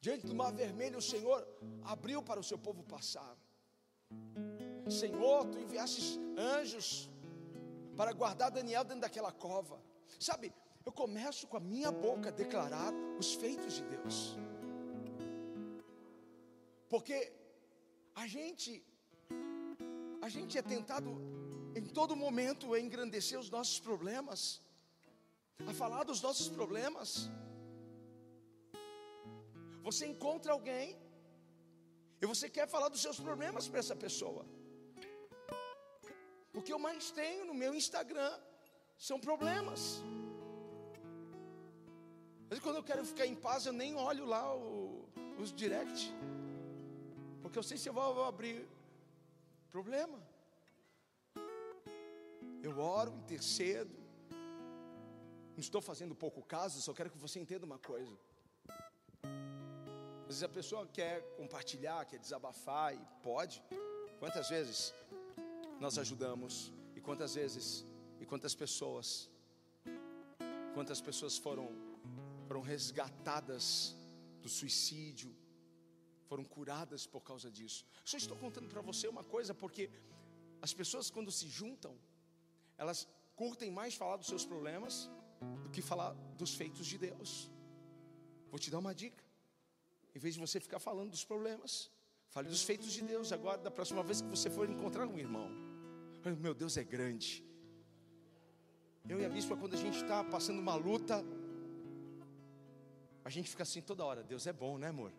Diante 0.00 0.26
do 0.26 0.34
mar 0.34 0.52
vermelho 0.52 0.98
o 0.98 1.02
Senhor 1.02 1.46
abriu 1.82 2.22
para 2.22 2.38
o 2.38 2.44
seu 2.44 2.58
povo 2.58 2.82
passar. 2.84 3.36
Senhor, 4.88 5.46
tu 5.46 5.58
enviastes 5.58 6.18
anjos 6.36 7.10
para 7.96 8.12
guardar 8.12 8.50
Daniel 8.50 8.84
dentro 8.84 9.00
daquela 9.00 9.32
cova. 9.32 9.80
Sabe, 10.20 10.52
eu 10.84 10.92
começo 10.92 11.46
com 11.46 11.56
a 11.56 11.60
minha 11.60 11.90
boca 11.90 12.28
a 12.28 12.32
declarar 12.32 12.92
os 13.18 13.34
feitos 13.34 13.74
de 13.74 13.84
Deus. 13.84 14.36
Porque 16.88 17.32
a 18.14 18.26
gente, 18.26 18.70
a 20.22 20.28
gente 20.28 20.56
é 20.56 20.62
tentado 20.62 21.10
em 21.74 21.86
todo 21.98 22.14
momento 22.14 22.72
a 22.74 22.80
engrandecer 22.80 23.38
os 23.38 23.50
nossos 23.50 23.80
problemas, 23.80 24.62
a 25.70 25.74
falar 25.74 26.04
dos 26.04 26.20
nossos 26.22 26.48
problemas. 26.48 27.28
Você 29.82 30.06
encontra 30.06 30.52
alguém 30.52 30.96
e 32.22 32.26
você 32.26 32.48
quer 32.48 32.66
falar 32.68 32.88
dos 32.88 33.02
seus 33.02 33.18
problemas 33.18 33.66
para 33.68 33.80
essa 33.80 33.96
pessoa. 33.96 34.46
O 36.54 36.62
que 36.62 36.72
eu 36.72 36.78
mais 36.78 37.10
tenho 37.10 37.44
no 37.44 37.54
meu 37.62 37.74
Instagram 37.74 38.32
são 38.96 39.18
problemas. 39.18 40.00
Mas 42.48 42.60
quando 42.60 42.76
eu 42.76 42.84
quero 42.84 43.04
ficar 43.04 43.26
em 43.26 43.34
paz, 43.34 43.66
eu 43.66 43.72
nem 43.72 43.96
olho 43.96 44.24
lá 44.24 44.54
o, 44.54 45.08
os 45.42 45.52
direct. 45.52 46.14
Porque 47.54 47.66
eu 47.66 47.70
sei 47.70 47.78
se 47.78 47.88
eu 47.88 47.92
vou, 47.92 48.24
abrir 48.24 48.68
problema. 49.70 50.18
Eu 52.60 52.72
oro, 52.80 53.12
intercedo. 53.18 53.94
Não 55.52 55.60
estou 55.60 55.80
fazendo 55.80 56.16
pouco 56.16 56.42
caso, 56.42 56.82
só 56.82 56.92
quero 56.92 57.12
que 57.12 57.16
você 57.26 57.38
entenda 57.38 57.64
uma 57.64 57.78
coisa. 57.78 58.12
Às 60.22 60.26
vezes 60.26 60.42
a 60.42 60.48
pessoa 60.48 60.84
quer 60.88 61.22
compartilhar, 61.36 62.04
quer 62.06 62.18
desabafar 62.18 62.92
e 62.92 62.98
pode. 63.22 63.62
Quantas 64.18 64.48
vezes 64.48 64.92
nós 65.78 65.96
ajudamos 65.96 66.72
e 66.96 67.00
quantas 67.00 67.36
vezes 67.36 67.86
e 68.18 68.26
quantas 68.26 68.56
pessoas 68.56 69.30
quantas 70.74 71.00
pessoas 71.00 71.38
foram 71.38 71.68
foram 72.48 72.62
resgatadas 72.62 73.96
do 74.42 74.48
suicídio, 74.48 75.32
foram 76.34 76.44
curadas 76.56 77.02
por 77.14 77.22
causa 77.30 77.48
disso. 77.48 77.80
Só 78.04 78.16
estou 78.16 78.36
contando 78.44 78.68
para 78.68 78.82
você 78.90 79.06
uma 79.06 79.22
coisa, 79.22 79.52
porque 79.62 79.88
as 80.66 80.72
pessoas, 80.80 81.08
quando 81.08 81.30
se 81.30 81.46
juntam, 81.58 81.94
elas 82.76 83.06
curtem 83.36 83.70
mais 83.70 83.94
falar 83.94 84.16
dos 84.16 84.26
seus 84.26 84.44
problemas 84.44 84.94
do 85.62 85.70
que 85.74 85.80
falar 85.90 86.12
dos 86.40 86.52
feitos 86.60 86.86
de 86.92 86.98
Deus. 86.98 87.30
Vou 88.50 88.58
te 88.58 88.68
dar 88.68 88.80
uma 88.80 88.92
dica. 89.02 89.22
Em 90.12 90.18
vez 90.18 90.34
de 90.34 90.40
você 90.40 90.58
ficar 90.58 90.80
falando 90.80 91.10
dos 91.16 91.24
problemas, 91.24 91.88
fale 92.34 92.48
dos 92.48 92.64
feitos 92.64 92.92
de 92.92 93.02
Deus. 93.02 93.30
Agora, 93.30 93.58
da 93.58 93.70
próxima 93.70 94.02
vez 94.02 94.20
que 94.20 94.28
você 94.36 94.50
for 94.50 94.68
encontrar 94.68 95.06
um 95.06 95.18
irmão, 95.26 95.48
meu 96.46 96.54
Deus 96.62 96.76
é 96.76 96.82
grande. 96.82 97.44
Eu 99.08 99.20
e 99.20 99.24
a 99.24 99.28
bispa, 99.28 99.56
quando 99.56 99.74
a 99.74 99.82
gente 99.84 99.98
está 100.02 100.24
passando 100.24 100.58
uma 100.58 100.74
luta, 100.74 101.24
a 103.24 103.30
gente 103.30 103.48
fica 103.48 103.62
assim 103.62 103.80
toda 103.80 104.04
hora. 104.04 104.24
Deus 104.24 104.48
é 104.48 104.52
bom, 104.52 104.78
né, 104.78 104.88
amor? 104.88 105.12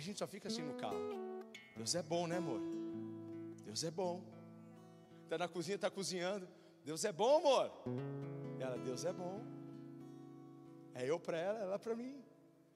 A 0.00 0.02
gente 0.02 0.18
só 0.18 0.26
fica 0.26 0.48
assim 0.48 0.62
no 0.62 0.72
carro. 0.76 0.96
Deus 1.76 1.94
é 1.94 2.02
bom, 2.02 2.26
né, 2.26 2.38
amor? 2.38 2.58
Deus 3.66 3.84
é 3.84 3.90
bom. 3.90 4.22
Está 5.24 5.36
na 5.36 5.46
cozinha, 5.46 5.74
está 5.74 5.90
cozinhando. 5.90 6.48
Deus 6.82 7.04
é 7.04 7.12
bom, 7.12 7.36
amor. 7.36 7.70
Ela, 8.58 8.78
Deus 8.78 9.04
é 9.04 9.12
bom. 9.12 9.42
É 10.94 11.04
eu 11.04 11.20
para 11.20 11.36
ela, 11.36 11.58
ela 11.58 11.78
para 11.78 11.94
mim. 11.94 12.16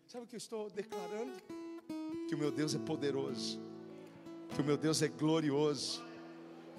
Sabe 0.07 0.25
o 0.25 0.27
que 0.27 0.35
eu 0.35 0.39
estou 0.39 0.69
declarando? 0.69 1.33
Que 2.29 2.35
o 2.35 2.39
meu 2.39 2.53
Deus 2.53 2.75
é 2.75 2.79
poderoso. 2.79 3.59
Que 4.55 4.61
o 4.61 4.65
meu 4.65 4.77
Deus 4.77 5.01
é 5.01 5.09
glorioso. 5.09 6.05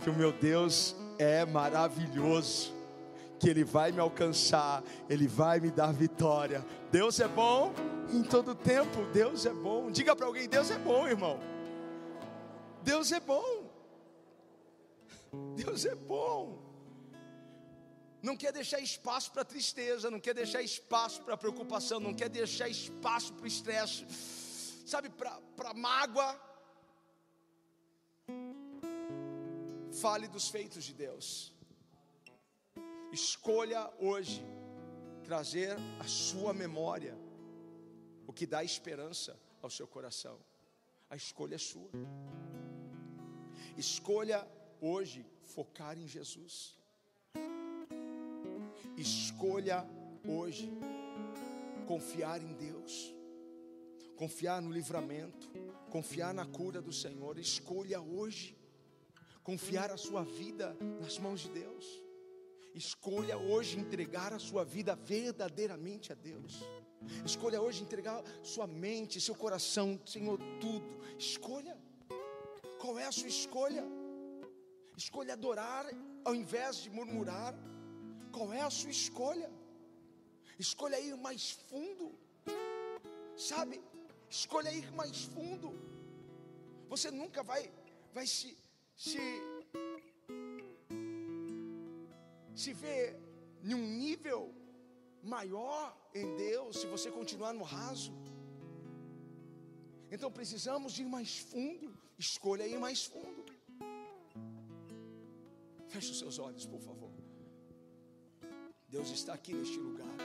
Que 0.03 0.11
o 0.11 0.15
meu 0.15 0.31
Deus 0.31 0.95
é 1.17 1.43
maravilhoso. 1.43 2.71
Que 3.39 3.49
Ele 3.49 3.63
vai 3.63 3.91
me 3.91 3.99
alcançar. 3.99 4.83
Ele 5.09 5.27
vai 5.27 5.59
me 5.59 5.71
dar 5.71 5.91
vitória. 5.91 6.63
Deus 6.91 7.19
é 7.19 7.27
bom 7.27 7.73
em 8.11 8.23
todo 8.23 8.55
tempo. 8.55 9.05
Deus 9.13 9.45
é 9.45 9.53
bom. 9.53 9.91
Diga 9.91 10.15
para 10.15 10.25
alguém: 10.25 10.47
Deus 10.47 10.71
é 10.71 10.77
bom, 10.77 11.07
irmão. 11.07 11.39
Deus 12.83 13.11
é 13.11 13.19
bom. 13.19 13.69
Deus 15.55 15.85
é 15.85 15.95
bom. 15.95 16.65
Não 18.21 18.35
quer 18.35 18.51
deixar 18.51 18.79
espaço 18.79 19.31
para 19.31 19.45
tristeza, 19.45 20.09
não 20.09 20.19
quer 20.19 20.33
deixar 20.33 20.61
espaço 20.61 21.21
para 21.21 21.37
preocupação, 21.37 21.99
não 21.99 22.13
quer 22.13 22.27
deixar 22.27 22.67
espaço 22.67 23.31
para 23.33 23.47
estresse, 23.47 24.03
sabe, 24.85 25.09
para 25.09 25.73
mágoa. 25.75 26.39
Fale 30.01 30.27
dos 30.27 30.49
feitos 30.49 30.83
de 30.83 30.93
Deus. 30.93 31.53
Escolha 33.11 33.91
hoje 33.99 34.43
trazer 35.23 35.77
a 35.99 36.07
sua 36.07 36.51
memória 36.53 37.24
o 38.27 38.33
que 38.33 38.45
dá 38.45 38.63
esperança 38.63 39.39
ao 39.61 39.69
seu 39.69 39.87
coração. 39.87 40.37
A 41.09 41.15
escolha 41.15 41.55
é 41.55 41.57
sua. 41.57 41.89
Escolha 43.77 44.47
hoje 44.81 45.25
focar 45.43 45.97
em 45.97 46.07
Jesus. 46.07 46.77
Escolha 48.97 49.85
hoje 50.27 50.71
confiar 51.85 52.41
em 52.41 52.53
Deus, 52.53 53.13
confiar 54.15 54.61
no 54.61 54.71
livramento, 54.71 55.49
confiar 55.91 56.33
na 56.33 56.45
cura 56.45 56.81
do 56.81 56.91
Senhor. 56.91 57.37
Escolha 57.37 58.01
hoje 58.01 58.57
confiar 59.43 59.91
a 59.91 59.97
sua 59.97 60.23
vida 60.23 60.75
nas 60.99 61.19
mãos 61.19 61.41
de 61.41 61.49
Deus. 61.49 61.85
Escolha 62.73 63.37
hoje 63.37 63.79
entregar 63.79 64.33
a 64.33 64.39
sua 64.39 64.65
vida 64.65 64.95
verdadeiramente 64.95 66.11
a 66.11 66.15
Deus. 66.15 66.63
Escolha 67.25 67.61
hoje 67.61 67.83
entregar 67.83 68.23
sua 68.43 68.67
mente, 68.67 69.21
seu 69.21 69.35
coração, 69.35 69.99
Senhor, 70.05 70.39
tudo. 70.59 70.85
Escolha. 71.17 71.77
Qual 72.79 72.97
é 72.99 73.05
a 73.05 73.11
sua 73.11 73.27
escolha? 73.27 73.83
Escolha 74.97 75.33
adorar 75.33 75.85
ao 76.23 76.35
invés 76.35 76.77
de 76.77 76.89
murmurar. 76.89 77.53
Qual 78.31 78.51
é 78.53 78.61
a 78.61 78.69
sua 78.69 78.91
escolha? 78.91 79.49
Escolha 80.57 80.99
ir 80.99 81.15
mais 81.17 81.51
fundo. 81.69 82.13
Sabe? 83.35 83.81
Escolha 84.29 84.71
ir 84.71 84.91
mais 84.93 85.23
fundo. 85.23 85.73
Você 86.89 87.11
nunca 87.11 87.43
vai 87.43 87.71
vai 88.13 88.25
se 88.25 88.57
se 88.95 89.19
se 92.55 92.71
ver 92.73 93.19
em 93.63 93.73
um 93.73 93.85
nível 93.85 94.53
maior 95.25 95.83
em 96.13 96.35
Deus 96.35 96.77
se 96.81 96.87
você 96.87 97.09
continuar 97.19 97.53
no 97.53 97.63
raso. 97.63 98.11
Então 100.11 100.31
precisamos 100.31 100.97
ir 101.03 101.07
mais 101.17 101.37
fundo. 101.51 101.89
Escolha 102.17 102.65
ir 102.73 102.79
mais 102.79 103.05
fundo. 103.13 103.43
Feche 105.89 106.11
os 106.11 106.19
seus 106.19 106.37
olhos, 106.47 106.65
por 106.65 106.81
favor. 106.87 107.11
Deus 108.95 109.09
está 109.09 109.33
aqui 109.33 109.53
neste 109.53 109.77
lugar. 109.87 110.17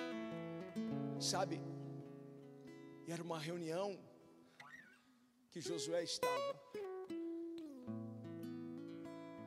Sabe? 1.32 1.60
Era 3.14 3.22
uma 3.22 3.38
reunião 3.48 3.88
que 5.50 5.60
Josué 5.60 6.02
estava. 6.04 6.50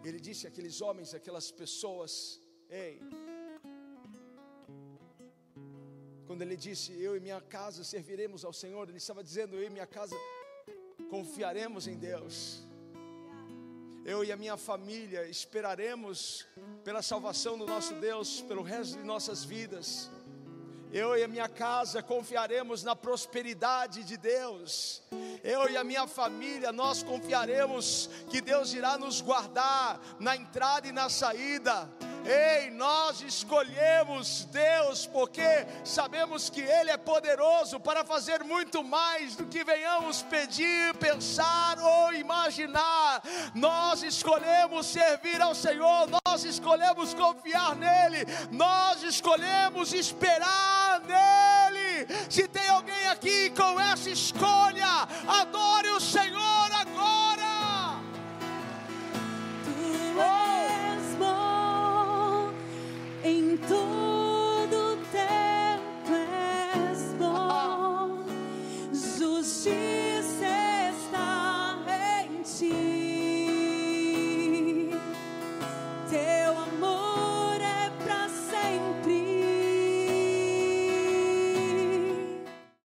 Ele 0.04 0.20
disse 0.28 0.46
àqueles 0.50 0.82
homens, 0.82 1.14
aquelas 1.14 1.50
pessoas: 1.62 2.14
Ei, 2.70 3.00
ele 6.44 6.58
disse, 6.58 6.92
Eu 7.02 7.16
e 7.18 7.20
minha 7.20 7.42
casa 7.42 7.84
serviremos 7.84 8.46
ao 8.46 8.54
Senhor, 8.54 8.88
ele 8.88 8.98
estava 8.98 9.24
dizendo, 9.24 9.56
Eu 9.56 9.64
e 9.64 9.70
minha 9.70 9.88
casa 9.88 10.16
confiaremos 11.10 11.88
em 11.88 11.98
Deus. 11.98 12.64
Eu 14.06 14.24
e 14.24 14.32
a 14.32 14.36
minha 14.36 14.58
família 14.58 15.26
esperaremos 15.28 16.46
pela 16.84 17.02
salvação 17.02 17.58
do 17.58 17.66
nosso 17.66 17.94
Deus 17.96 18.42
pelo 18.42 18.62
resto 18.62 18.98
de 18.98 19.04
nossas 19.04 19.46
vidas. 19.46 20.12
Eu 20.92 21.18
e 21.18 21.24
a 21.24 21.28
minha 21.28 21.48
casa 21.48 22.04
confiaremos 22.04 22.84
na 22.84 22.96
prosperidade 22.96 24.04
de 24.04 24.18
Deus. 24.18 25.02
Eu 25.44 25.70
e 25.70 25.78
a 25.78 25.84
minha 25.84 26.06
família, 26.06 26.72
nós 26.72 27.02
confiaremos 27.02 28.10
que 28.30 28.42
Deus 28.42 28.74
irá 28.74 28.98
nos 28.98 29.22
guardar 29.22 30.00
na 30.20 30.36
entrada 30.36 30.88
e 30.88 30.92
na 30.92 31.10
saída. 31.10 31.90
Ei, 32.26 32.70
nós 32.72 33.22
escolhemos 33.22 34.46
Deus 34.46 35.06
porque 35.06 35.68
sabemos 35.84 36.50
que 36.50 36.62
Ele 36.62 36.90
é 36.90 36.98
poderoso 36.98 37.80
para 37.80 38.06
fazer 38.06 38.44
muito 38.44 38.84
mais 38.84 39.36
do 39.36 39.46
que 39.46 39.64
venhamos 39.64 40.22
pedir, 40.24 40.94
pensar 40.96 41.78
ou 41.80 42.14
imaginar. 42.14 43.22
Nós 43.54 44.04
escolhemos 44.04 44.88
servir 44.88 45.42
ao 45.42 45.54
Senhor, 45.54 46.08
nós 46.26 46.44
escolhemos 46.46 47.14
confiar 47.14 47.76
nele, 47.76 48.26
nós 48.52 49.04
escolhemos 49.04 49.94
esperar 49.94 51.02
nele. 51.02 52.08
Se 52.30 52.48
tem 52.48 52.68
alguém 52.70 53.08
aqui 53.08 53.50
com 53.52 53.80
essa 53.80 54.10
escolha, 54.10 55.08